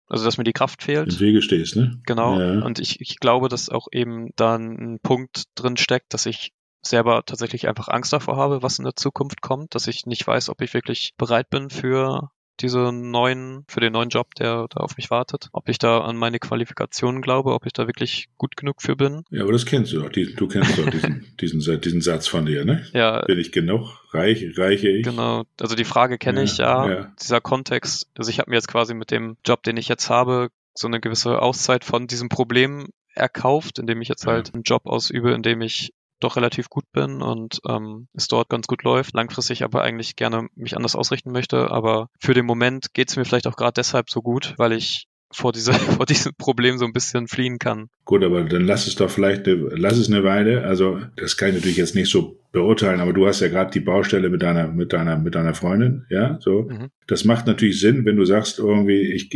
also, 0.08 0.26
dass 0.26 0.38
mir 0.38 0.44
die 0.44 0.54
Kraft 0.54 0.84
fehlt. 0.84 1.14
Im 1.14 1.20
Wege 1.20 1.42
stehst, 1.42 1.76
ne? 1.76 2.02
Genau. 2.06 2.40
Ja. 2.40 2.62
Und 2.64 2.80
ich, 2.80 3.00
ich 3.00 3.20
glaube, 3.20 3.48
dass 3.48 3.70
auch 3.70 3.88
eben 3.92 4.32
da 4.36 4.56
ein 4.56 5.00
Punkt 5.02 5.44
drin 5.56 5.78
steckt, 5.78 6.14
dass 6.14 6.26
ich 6.26 6.52
selber 6.86 7.24
tatsächlich 7.26 7.68
einfach 7.68 7.88
Angst 7.88 8.12
davor 8.12 8.36
habe, 8.36 8.62
was 8.62 8.78
in 8.78 8.84
der 8.84 8.96
Zukunft 8.96 9.42
kommt, 9.42 9.76
dass 9.76 9.88
ich 9.88 10.06
nicht 10.06 10.28
weiß, 10.28 10.50
ob 10.50 10.62
ich 10.62 10.74
wirklich 10.74 11.14
bereit 11.18 11.50
bin 11.50 11.70
für 11.70 12.30
diese 12.60 12.92
neuen, 12.92 13.66
für 13.68 13.80
den 13.80 13.94
neuen 13.94 14.10
Job, 14.10 14.36
der 14.36 14.68
da 14.70 14.82
auf 14.82 14.98
mich 14.98 15.10
wartet. 15.10 15.50
Ob 15.52 15.70
ich 15.70 15.80
da 15.80 16.02
an 16.02 16.16
meine 16.16 16.40
Qualifikationen 16.40 17.22
glaube, 17.22 17.54
ob 17.54 17.66
ich 17.66 17.74
da 17.74 17.88
wirklich 17.88 18.30
gut 18.38 18.56
genug 18.56 18.82
für 18.82 18.96
bin. 18.96 19.24
Ja, 19.30 19.44
aber 19.44 19.52
das 19.52 19.66
kennst 19.66 19.92
du 19.94 20.02
doch. 20.02 20.10
Du 20.10 20.48
kennst 20.48 20.78
doch 20.78 20.90
diesen, 20.90 21.26
diesen, 21.42 21.82
diesen 21.82 22.02
Satz 22.02 22.28
von 22.28 22.46
dir, 22.46 22.66
ne? 22.66 22.86
Ja. 22.94 23.24
Bin 23.26 23.40
ich 23.40 23.52
genug? 23.52 24.04
Reich, 24.14 24.58
reiche 24.58 24.90
ich? 24.90 25.04
Genau. 25.04 25.44
Also 25.60 25.76
die 25.76 25.86
Frage 25.86 26.18
kenne 26.18 26.40
ja, 26.40 26.44
ich 26.44 26.58
ja. 26.58 26.90
ja. 26.90 27.14
Dieser 27.20 27.42
Kontext. 27.42 28.10
Also 28.18 28.30
ich 28.30 28.40
habe 28.40 28.52
mir 28.52 28.58
jetzt 28.58 28.68
quasi 28.68 28.94
mit 28.94 29.12
dem 29.12 29.38
Job, 29.46 29.64
den 29.64 29.78
ich 29.78 29.88
jetzt 29.88 30.10
habe, 30.10 30.50
so 30.76 30.88
eine 30.88 31.00
gewisse 31.00 31.42
Auszeit 31.42 31.84
von 31.84 32.08
diesem 32.08 32.30
Problem 32.30 32.88
erkauft, 33.16 33.80
indem 33.80 34.02
ich 34.02 34.08
jetzt 34.08 34.26
halt 34.26 34.54
einen 34.54 34.64
Job 34.64 34.86
ausübe, 34.86 35.34
in 35.34 35.44
dem 35.44 35.62
ich 35.62 35.94
doch 36.24 36.36
relativ 36.36 36.70
gut 36.70 36.92
bin 36.92 37.22
und 37.22 37.60
ähm, 37.68 38.08
es 38.14 38.28
dort 38.28 38.50
ganz 38.50 38.68
gut 38.68 38.84
läuft, 38.84 39.14
langfristig 39.14 39.64
aber 39.64 39.82
eigentlich 39.82 40.16
gerne 40.16 40.48
mich 40.56 40.76
anders 40.76 40.96
ausrichten 40.96 41.32
möchte. 41.32 41.72
Aber 41.72 42.10
für 42.20 42.34
den 42.34 42.46
Moment 42.46 42.94
geht 42.94 43.10
es 43.10 43.16
mir 43.16 43.26
vielleicht 43.26 43.48
auch 43.48 43.56
gerade 43.56 43.74
deshalb 43.74 44.10
so 44.10 44.22
gut, 44.22 44.54
weil 44.58 44.74
ich 44.74 45.08
vor, 45.32 45.52
dieser, 45.52 45.74
vor 45.98 46.06
diesem 46.06 46.34
Problem 46.36 46.78
so 46.78 46.86
ein 46.86 46.94
bisschen 46.94 47.28
fliehen 47.28 47.60
kann. 47.60 47.90
Gut, 48.06 48.24
aber 48.24 48.44
dann 48.44 48.66
lass 48.66 48.88
es 48.88 48.96
doch 48.96 49.10
vielleicht, 49.10 49.44
lass 49.46 49.98
es 49.98 50.10
eine 50.10 50.24
Weile. 50.24 50.64
Also 50.64 51.02
das 51.16 51.38
kann 51.38 51.50
ich 51.50 51.56
natürlich 51.56 51.78
jetzt 51.78 51.96
nicht 51.96 52.10
so 52.10 52.40
beurteilen, 52.54 53.00
aber 53.00 53.14
du 53.14 53.26
hast 53.26 53.42
ja 53.42 53.48
gerade 53.48 53.72
die 53.72 53.80
Baustelle 53.80 54.30
mit 54.30 54.44
deiner, 54.44 54.68
mit 54.68 54.94
deiner, 54.94 55.18
mit 55.18 55.34
deiner 55.34 55.56
Freundin, 55.56 56.06
ja, 56.10 56.38
so. 56.40 56.70
Mhm. 56.70 56.90
Das 57.08 57.26
macht 57.26 57.48
natürlich 57.48 57.82
Sinn, 57.82 58.06
wenn 58.06 58.16
du 58.16 58.24
sagst, 58.24 58.60
irgendwie, 58.60 59.02
ich, 59.12 59.30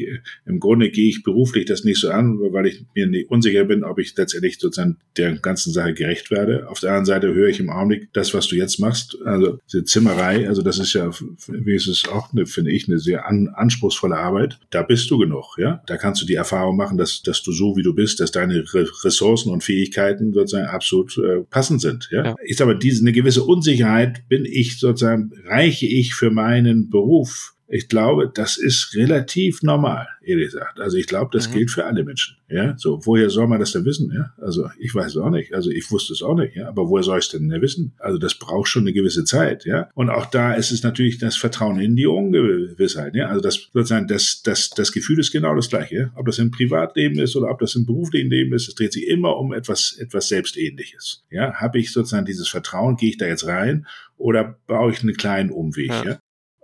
im 0.46 0.60
Grunde 0.60 0.90
gehe 0.90 1.10
ich 1.10 1.24
beruflich 1.24 1.66
das 1.66 1.84
nicht 1.84 2.00
so 2.00 2.10
an, 2.10 2.38
weil 2.40 2.68
ich 2.68 2.86
mir 2.96 3.08
nicht 3.08 3.30
unsicher 3.30 3.66
bin, 3.66 3.84
ob 3.84 4.00
ich 4.00 4.16
letztendlich 4.16 4.58
sozusagen 4.60 4.98
der 5.18 5.34
ganzen 5.40 5.74
Sache 5.74 5.94
gerecht 5.94 6.32
werde. 6.32 6.70
Auf 6.70 6.80
der 6.80 6.92
anderen 6.92 7.06
Seite 7.06 7.34
höre 7.34 7.50
ich 7.50 7.60
im 7.60 7.70
Augenblick 7.70 8.14
das, 8.14 8.34
was 8.34 8.48
du 8.48 8.56
jetzt 8.56 8.80
machst, 8.80 9.18
also 9.26 9.60
diese 9.66 9.84
Zimmerei, 9.84 10.48
also 10.48 10.62
das 10.62 10.80
ist 10.80 10.94
ja, 10.94 11.10
wie 11.48 11.76
ist 11.76 11.88
es 11.88 12.08
auch, 12.08 12.32
eine, 12.32 12.46
finde 12.46 12.72
ich, 12.72 12.88
eine 12.88 13.00
sehr 13.00 13.28
an, 13.28 13.50
anspruchsvolle 13.50 14.16
Arbeit. 14.16 14.60
Da 14.70 14.84
bist 14.84 15.10
du 15.10 15.18
genug, 15.18 15.58
ja. 15.58 15.82
Da 15.88 15.98
kannst 15.98 16.22
du 16.22 16.26
die 16.26 16.36
Erfahrung 16.36 16.78
machen, 16.78 16.98
dass, 16.98 17.24
dass 17.24 17.42
du 17.42 17.52
so, 17.52 17.76
wie 17.76 17.84
du 17.84 17.94
bist, 17.94 18.20
dass 18.20 18.32
deine 18.32 18.64
Ressourcen 19.04 19.52
und 19.52 19.64
Fähigkeiten 19.64 20.34
sozusagen 20.34 20.68
absolut 20.68 21.18
äh, 21.18 21.42
passend 21.50 21.82
sind, 21.82 22.10
ja. 22.12 22.24
ja. 22.24 22.36
Ich 22.46 22.58
sage, 22.58 22.78
diesen 22.78 23.07
eine 23.08 23.14
gewisse 23.14 23.44
Unsicherheit 23.44 24.28
bin 24.28 24.44
ich 24.46 24.80
sozusagen, 24.80 25.32
reiche 25.46 25.88
ich 25.88 26.14
für 26.14 26.30
meinen 26.30 26.90
Beruf 26.90 27.54
ich 27.70 27.90
glaube, 27.90 28.32
das 28.34 28.58
ist 28.58 28.96
relativ 28.96 29.62
normal, 29.62 30.08
ehrlich 30.22 30.52
gesagt. 30.52 30.80
Also 30.80 30.98
ich 30.98 31.06
glaube, 31.06 31.32
das 31.34 31.50
mhm. 31.50 31.54
gilt 31.54 31.72
für 31.72 31.86
alle 31.86 32.04
Menschen. 32.06 32.38
Ja, 32.50 32.76
so 32.78 33.06
woher 33.06 33.30
soll 33.30 33.48
man 33.48 33.60
das 33.60 33.74
denn 33.74 33.84
wissen? 33.84 34.10
Ja, 34.16 34.34
also 34.42 34.70
ich 34.80 34.96
weiß 34.96 35.08
es 35.08 35.18
auch 35.18 35.30
nicht. 35.30 35.54
Also 35.54 35.70
ich 35.70 35.92
wusste 35.92 36.14
es 36.14 36.22
auch 36.24 36.36
nicht. 36.36 36.56
Ja, 36.56 36.70
aber 36.70 36.88
woher 36.88 37.04
soll 37.04 37.20
ich 37.20 37.26
es 37.26 37.32
denn 37.32 37.50
wissen? 37.62 37.94
Also 38.00 38.18
das 38.18 38.36
braucht 38.36 38.70
schon 38.70 38.84
eine 38.84 38.94
gewisse 38.94 39.26
Zeit. 39.26 39.66
Ja, 39.66 39.90
und 39.96 40.10
auch 40.10 40.28
da 40.28 40.54
ist 40.54 40.72
es 40.72 40.82
natürlich 40.82 41.18
das 41.18 41.36
Vertrauen 41.36 41.80
in 41.82 41.98
die 41.98 42.08
Ungewissheit. 42.08 43.16
Ja, 43.16 43.28
also 43.28 43.42
das 43.42 43.68
sozusagen 43.74 44.08
das 44.08 44.42
das 44.44 44.70
das 44.70 44.94
Gefühl 44.94 45.20
ist 45.20 45.32
genau 45.32 45.54
das 45.54 45.70
gleiche. 45.70 45.96
Ja? 45.96 46.12
Ob 46.16 46.26
das 46.26 46.40
im 46.40 46.52
Privatleben 46.52 47.20
ist 47.20 47.36
oder 47.36 47.52
ob 47.52 47.60
das 47.60 47.76
im 47.76 47.86
beruflichen 47.86 48.30
Leben 48.30 48.54
ist, 48.54 48.70
es 48.70 48.76
dreht 48.76 48.94
sich 48.94 49.08
immer 49.08 49.38
um 49.38 49.52
etwas 49.52 49.98
etwas 50.00 50.30
selbstähnliches. 50.30 51.26
Ja, 51.30 51.56
habe 51.56 51.80
ich 51.80 51.92
sozusagen 51.92 52.26
dieses 52.26 52.48
Vertrauen? 52.48 52.96
Gehe 52.96 53.10
ich 53.10 53.18
da 53.18 53.26
jetzt 53.26 53.46
rein? 53.46 53.86
Oder 54.16 54.58
baue 54.68 54.92
ich 54.92 55.02
einen 55.02 55.16
kleinen 55.16 55.52
Umweg? 55.52 55.90
Ja. 55.90 56.06
ja? 56.06 56.20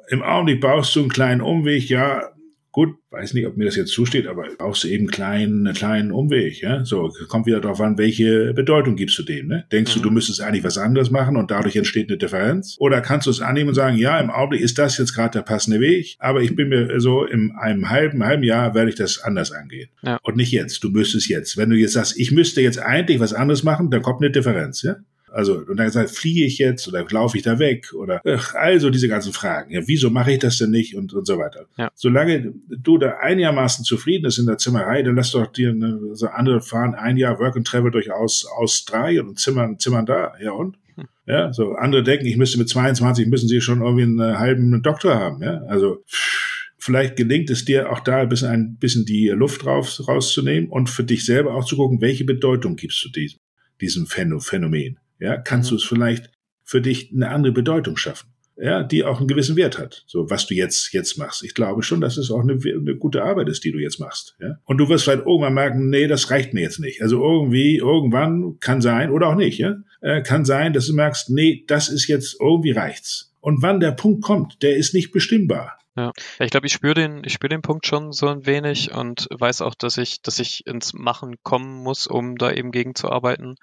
Im 0.10 0.22
Augenblick 0.22 0.62
baust 0.62 0.96
du 0.96 1.02
einen 1.02 1.10
kleinen 1.10 1.42
Umweg, 1.42 1.90
ja, 1.90 2.34
gut, 2.74 2.96
weiß 3.12 3.36
nicht, 3.36 3.46
ob 3.46 3.56
mir 3.56 3.66
das 3.66 3.76
jetzt 3.76 3.92
zusteht, 3.92 4.26
aber 4.26 4.48
brauchst 4.58 4.84
du 4.84 4.88
eben 4.88 5.04
einen 5.04 5.12
kleinen, 5.12 5.68
einen 5.68 5.76
kleinen 5.76 6.12
Umweg, 6.12 6.60
ja. 6.60 6.84
So, 6.84 7.14
kommt 7.30 7.46
wieder 7.46 7.62
darauf 7.62 7.80
an, 7.80 8.00
welche 8.00 8.52
Bedeutung 8.54 8.96
gibst 8.96 9.18
du 9.20 9.24
dem, 9.24 9.48
ne? 9.48 9.66
Denkst 9.72 9.96
mhm. 9.96 10.02
du, 10.02 10.10
du 10.10 10.14
müsstest 10.14 10.42
eigentlich 10.42 10.64
was 10.64 10.80
anderes 10.80 11.12
machen 11.12 11.38
und 11.38 11.52
dadurch 11.52 11.76
entsteht 11.76 12.10
eine 12.10 12.18
Differenz? 12.18 12.76
Oder 12.80 13.02
kannst 13.02 13.28
du 13.28 13.32
es 13.32 13.42
annehmen 13.42 13.70
und 13.70 13.76
sagen, 13.76 13.98
ja, 13.98 14.20
im 14.20 14.32
Augenblick 14.32 14.62
ist 14.62 14.80
das 14.80 14.98
jetzt 14.98 15.14
gerade 15.14 15.38
der 15.38 15.44
passende 15.44 15.80
Weg, 15.80 16.16
aber 16.18 16.42
ich 16.42 16.56
bin 16.56 16.70
mir 16.70 17.00
so, 17.00 17.24
in 17.26 17.52
einem 17.52 17.92
halben, 17.92 18.26
halben 18.26 18.44
Jahr 18.44 18.74
werde 18.74 18.90
ich 18.90 18.96
das 18.96 19.20
anders 19.20 19.52
angehen. 19.52 19.90
Ja. 20.02 20.20
Und 20.24 20.36
nicht 20.36 20.52
jetzt, 20.52 20.84
du 20.84 20.90
müsstest 20.90 21.30
jetzt. 21.30 21.56
Wenn 21.58 21.70
du 21.70 21.76
jetzt 21.76 21.94
sagst, 21.94 22.20
ich 22.20 22.32
müsste 22.32 22.62
jetzt 22.62 22.80
eigentlich 22.80 23.20
was 23.20 23.34
anderes 23.34 23.64
machen, 23.64 23.92
dann 23.92 24.02
kommt 24.02 24.22
eine 24.22 24.32
Differenz, 24.32 24.82
ja. 24.82 24.96
Also, 25.34 25.56
und 25.68 25.78
dann 25.78 25.88
gesagt, 25.88 26.12
fliehe 26.12 26.46
ich 26.46 26.60
jetzt 26.60 26.88
oder 26.88 27.04
laufe 27.10 27.36
ich 27.38 27.44
da 27.44 27.58
weg 27.58 27.92
oder 27.96 28.22
ach, 28.24 28.54
also 28.54 28.92
diese 28.92 29.08
ganzen 29.08 29.34
Fragen. 29.34 29.74
Ja, 29.74 29.82
wieso 29.88 30.12
mache 30.12 30.34
ich 30.34 30.40
das 30.40 30.60
denn 30.60 30.70
nicht 30.70 30.96
und, 30.96 31.12
und 31.12 31.26
so 31.26 31.40
weiter. 31.40 31.66
Ja. 31.76 31.90
Solange 31.96 32.54
du 32.70 33.00
da 33.00 33.18
einigermaßen 33.18 33.84
zufrieden 33.84 34.24
bist 34.24 34.38
in 34.38 34.46
der 34.46 34.60
Zimmerei, 34.60 35.02
dann 35.02 35.16
lass 35.16 35.32
doch 35.32 35.48
dir 35.48 35.72
eine, 35.72 36.00
so 36.14 36.28
andere 36.28 36.62
fahren 36.62 36.94
ein 36.94 37.18
Jahr 37.18 37.40
Work 37.40 37.58
and 37.58 37.66
Travel 37.66 37.90
durchaus 37.90 38.46
Australien 38.46 39.28
und 39.28 39.40
zimmern, 39.40 39.80
zimmern 39.80 40.06
da. 40.06 40.34
Ja, 40.40 40.52
und? 40.52 40.78
Hm. 40.94 41.06
Ja, 41.26 41.52
so 41.52 41.74
andere 41.74 42.04
denken, 42.04 42.28
ich 42.28 42.38
müsste 42.38 42.60
mit 42.60 42.70
22 42.70 43.26
müssen 43.26 43.48
sie 43.48 43.60
schon 43.60 43.82
irgendwie 43.82 44.04
einen 44.04 44.38
halben 44.38 44.84
Doktor 44.84 45.16
haben. 45.16 45.42
Ja, 45.42 45.64
also 45.64 46.04
vielleicht 46.78 47.16
gelingt 47.16 47.50
es 47.50 47.66
dir 47.66 47.92
auch 47.92 48.02
da 48.02 48.18
ein 48.18 48.30
bisschen, 48.30 48.50
ein 48.50 48.76
bisschen 48.76 49.06
die 49.08 49.30
Luft 49.30 49.66
raus, 49.66 50.08
rauszunehmen 50.08 50.70
und 50.70 50.92
für 50.92 51.04
dich 51.04 51.26
selber 51.26 51.56
auch 51.56 51.66
zu 51.66 51.76
gucken, 51.76 52.02
welche 52.02 52.24
Bedeutung 52.24 52.76
gibst 52.76 53.04
du 53.04 53.10
diesem, 53.10 53.40
diesem 53.82 54.06
Phänomen 54.06 55.00
ja, 55.20 55.38
kannst 55.38 55.72
mhm. 55.72 55.76
du 55.76 55.82
es 55.82 55.84
vielleicht 55.84 56.32
für 56.64 56.82
dich 56.82 57.12
eine 57.14 57.30
andere 57.30 57.54
Bedeutung 57.54 57.98
schaffen, 57.98 58.30
ja, 58.56 58.84
die 58.84 59.04
auch 59.04 59.20
einen 59.20 59.28
gewissen 59.28 59.56
Wert 59.56 59.78
hat, 59.78 60.04
so 60.08 60.30
was 60.30 60.48
du 60.48 60.56
jetzt 60.56 60.94
jetzt 60.94 61.18
machst. 61.18 61.44
Ich 61.44 61.54
glaube 61.54 61.84
schon, 61.84 62.02
dass 62.02 62.18
es 62.18 62.32
auch 62.32 62.42
eine, 62.42 62.54
eine 62.54 62.96
gute 62.96 63.24
Arbeit 63.24 63.50
ist, 63.50 63.64
die 63.64 63.72
du 63.72 63.80
jetzt 63.80 64.00
machst, 64.00 64.36
ja. 64.40 64.58
Und 64.66 64.78
du 64.78 64.90
wirst 64.90 65.04
vielleicht 65.04 65.26
irgendwann 65.26 65.54
merken, 65.54 65.90
nee, 65.90 66.08
das 66.08 66.32
reicht 66.32 66.54
mir 66.54 66.62
jetzt 66.62 66.80
nicht. 66.80 67.02
Also 67.02 67.24
irgendwie, 67.24 67.78
irgendwann 67.78 68.60
kann 68.60 68.82
sein 68.82 69.12
oder 69.12 69.28
auch 69.28 69.36
nicht, 69.36 69.58
ja, 69.58 69.76
äh, 70.02 70.22
kann 70.22 70.46
sein, 70.46 70.74
dass 70.74 70.88
du 70.88 70.94
merkst, 70.94 71.30
nee, 71.30 71.64
das 71.68 71.90
ist 71.90 72.08
jetzt 72.08 72.38
irgendwie 72.40 72.72
reicht's. 72.72 73.34
Und 73.42 73.62
wann 73.62 73.82
der 73.82 73.92
Punkt 73.92 74.24
kommt, 74.24 74.64
der 74.64 74.78
ist 74.78 74.94
nicht 74.94 75.12
bestimmbar. 75.12 75.78
Ja, 75.96 76.12
ich 76.40 76.50
glaube, 76.50 76.66
ich 76.66 76.74
spüre 76.74 76.96
den, 76.96 77.22
ich 77.24 77.34
spüre 77.34 77.50
den 77.50 77.62
Punkt 77.62 77.86
schon 77.86 78.14
so 78.14 78.28
ein 78.28 78.48
wenig 78.48 78.92
und 78.94 79.28
weiß 79.30 79.62
auch, 79.62 79.76
dass 79.76 79.98
ich, 79.98 80.22
dass 80.24 80.40
ich 80.40 80.66
ins 80.66 80.94
Machen 80.94 81.36
kommen 81.44 81.84
muss, 81.84 82.08
um 82.08 82.36
da 82.36 82.52
eben 82.52 82.72
gegenzuarbeiten. 82.72 83.58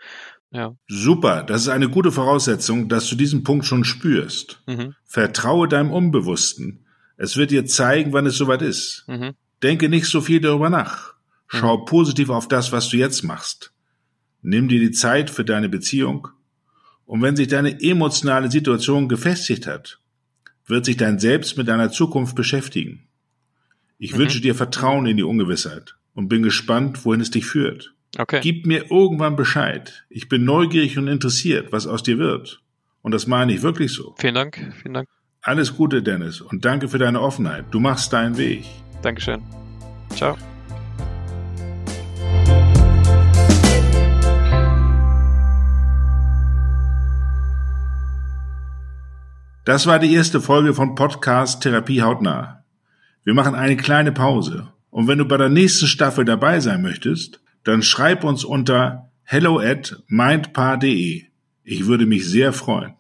Ja. 0.53 0.75
Super, 0.89 1.45
das 1.45 1.63
ist 1.63 1.69
eine 1.69 1.89
gute 1.89 2.11
Voraussetzung, 2.11 2.89
dass 2.89 3.09
du 3.09 3.15
diesen 3.15 3.45
Punkt 3.45 3.67
schon 3.67 3.85
spürst. 3.85 4.63
Mhm. 4.67 4.95
Vertraue 5.05 5.69
deinem 5.69 5.93
Unbewussten. 5.93 6.85
Es 7.17 7.37
wird 7.37 7.51
dir 7.51 7.67
zeigen, 7.67 8.13
wann 8.13 8.27
es 8.27 8.37
soweit 8.37 8.63
ist. 8.63 9.05
Mhm. 9.07 9.35
Denke 9.63 9.89
nicht 9.89 10.07
so 10.07 10.21
viel 10.21 10.41
darüber 10.41 10.71
nach. 10.71 11.15
Schau 11.47 11.79
mhm. 11.79 11.85
positiv 11.85 12.31
auf 12.31 12.49
das, 12.49 12.73
was 12.73 12.89
du 12.89 12.97
jetzt 12.97 13.23
machst. 13.23 13.73
Nimm 14.43 14.69
dir 14.69 14.81
die 14.81 14.91
Zeit 14.91 15.31
für 15.31 15.45
deine 15.45 15.69
Beziehung. 15.69 16.29
Und 17.05 17.23
wenn 17.23 17.37
sich 17.37 17.49
deine 17.49 17.81
emotionale 17.81 18.51
Situation 18.51 19.09
gefestigt 19.09 19.67
hat, 19.67 20.01
wird 20.67 20.85
sich 20.85 20.97
dein 20.97 21.19
Selbst 21.19 21.59
mit 21.59 21.69
deiner 21.69 21.91
Zukunft 21.91 22.37
beschäftigen. 22.37 23.09
Ich 23.99 24.15
mhm. 24.15 24.19
wünsche 24.19 24.41
dir 24.41 24.55
Vertrauen 24.55 25.07
in 25.07 25.17
die 25.17 25.23
Ungewissheit 25.23 25.97
und 26.15 26.29
bin 26.29 26.43
gespannt, 26.43 27.05
wohin 27.05 27.21
es 27.21 27.31
dich 27.31 27.47
führt. 27.47 27.95
Okay. 28.19 28.41
Gib 28.43 28.67
mir 28.67 28.91
irgendwann 28.91 29.37
Bescheid. 29.37 30.05
Ich 30.09 30.29
bin 30.29 30.45
neugierig 30.45 30.99
und 30.99 31.07
interessiert, 31.07 31.73
was 31.73 31.87
aus 31.87 32.03
dir 32.03 32.19
wird. 32.19 32.61
Und 33.03 33.13
das 33.13 33.27
meine 33.27 33.53
ich 33.53 33.63
wirklich 33.63 33.93
so. 33.93 34.15
Vielen 34.19 34.35
Dank, 34.35 34.75
vielen 34.83 34.95
Dank. 34.95 35.09
Alles 35.43 35.77
Gute, 35.77 36.03
Dennis, 36.03 36.41
und 36.41 36.65
danke 36.65 36.89
für 36.89 36.99
deine 36.99 37.21
Offenheit. 37.21 37.67
Du 37.71 37.81
machst 37.81 38.13
deinen 38.13 38.37
Weg. 38.37 38.65
Dankeschön. 39.01 39.43
Ciao. 40.11 40.37
Das 49.65 49.87
war 49.87 49.99
die 49.99 50.13
erste 50.13 50.41
Folge 50.41 50.75
von 50.75 50.95
Podcast 50.95 51.63
Therapie 51.63 52.03
hautnah. 52.03 52.65
Wir 53.23 53.35
machen 53.35 53.55
eine 53.55 53.77
kleine 53.77 54.11
Pause. 54.11 54.69
Und 54.91 55.07
wenn 55.07 55.19
du 55.19 55.25
bei 55.27 55.37
der 55.37 55.49
nächsten 55.49 55.87
Staffel 55.87 56.25
dabei 56.25 56.59
sein 56.59 56.83
möchtest, 56.83 57.41
dann 57.65 57.83
schreib 57.83 58.25
uns 58.25 58.45
unter 58.45 59.11
hello 59.23 59.59
at 59.59 60.03
mindpa.de. 60.09 61.25
Ich 61.65 61.87
würde 61.87 62.07
mich 62.07 62.27
sehr 62.27 62.53
freuen. 62.53 62.95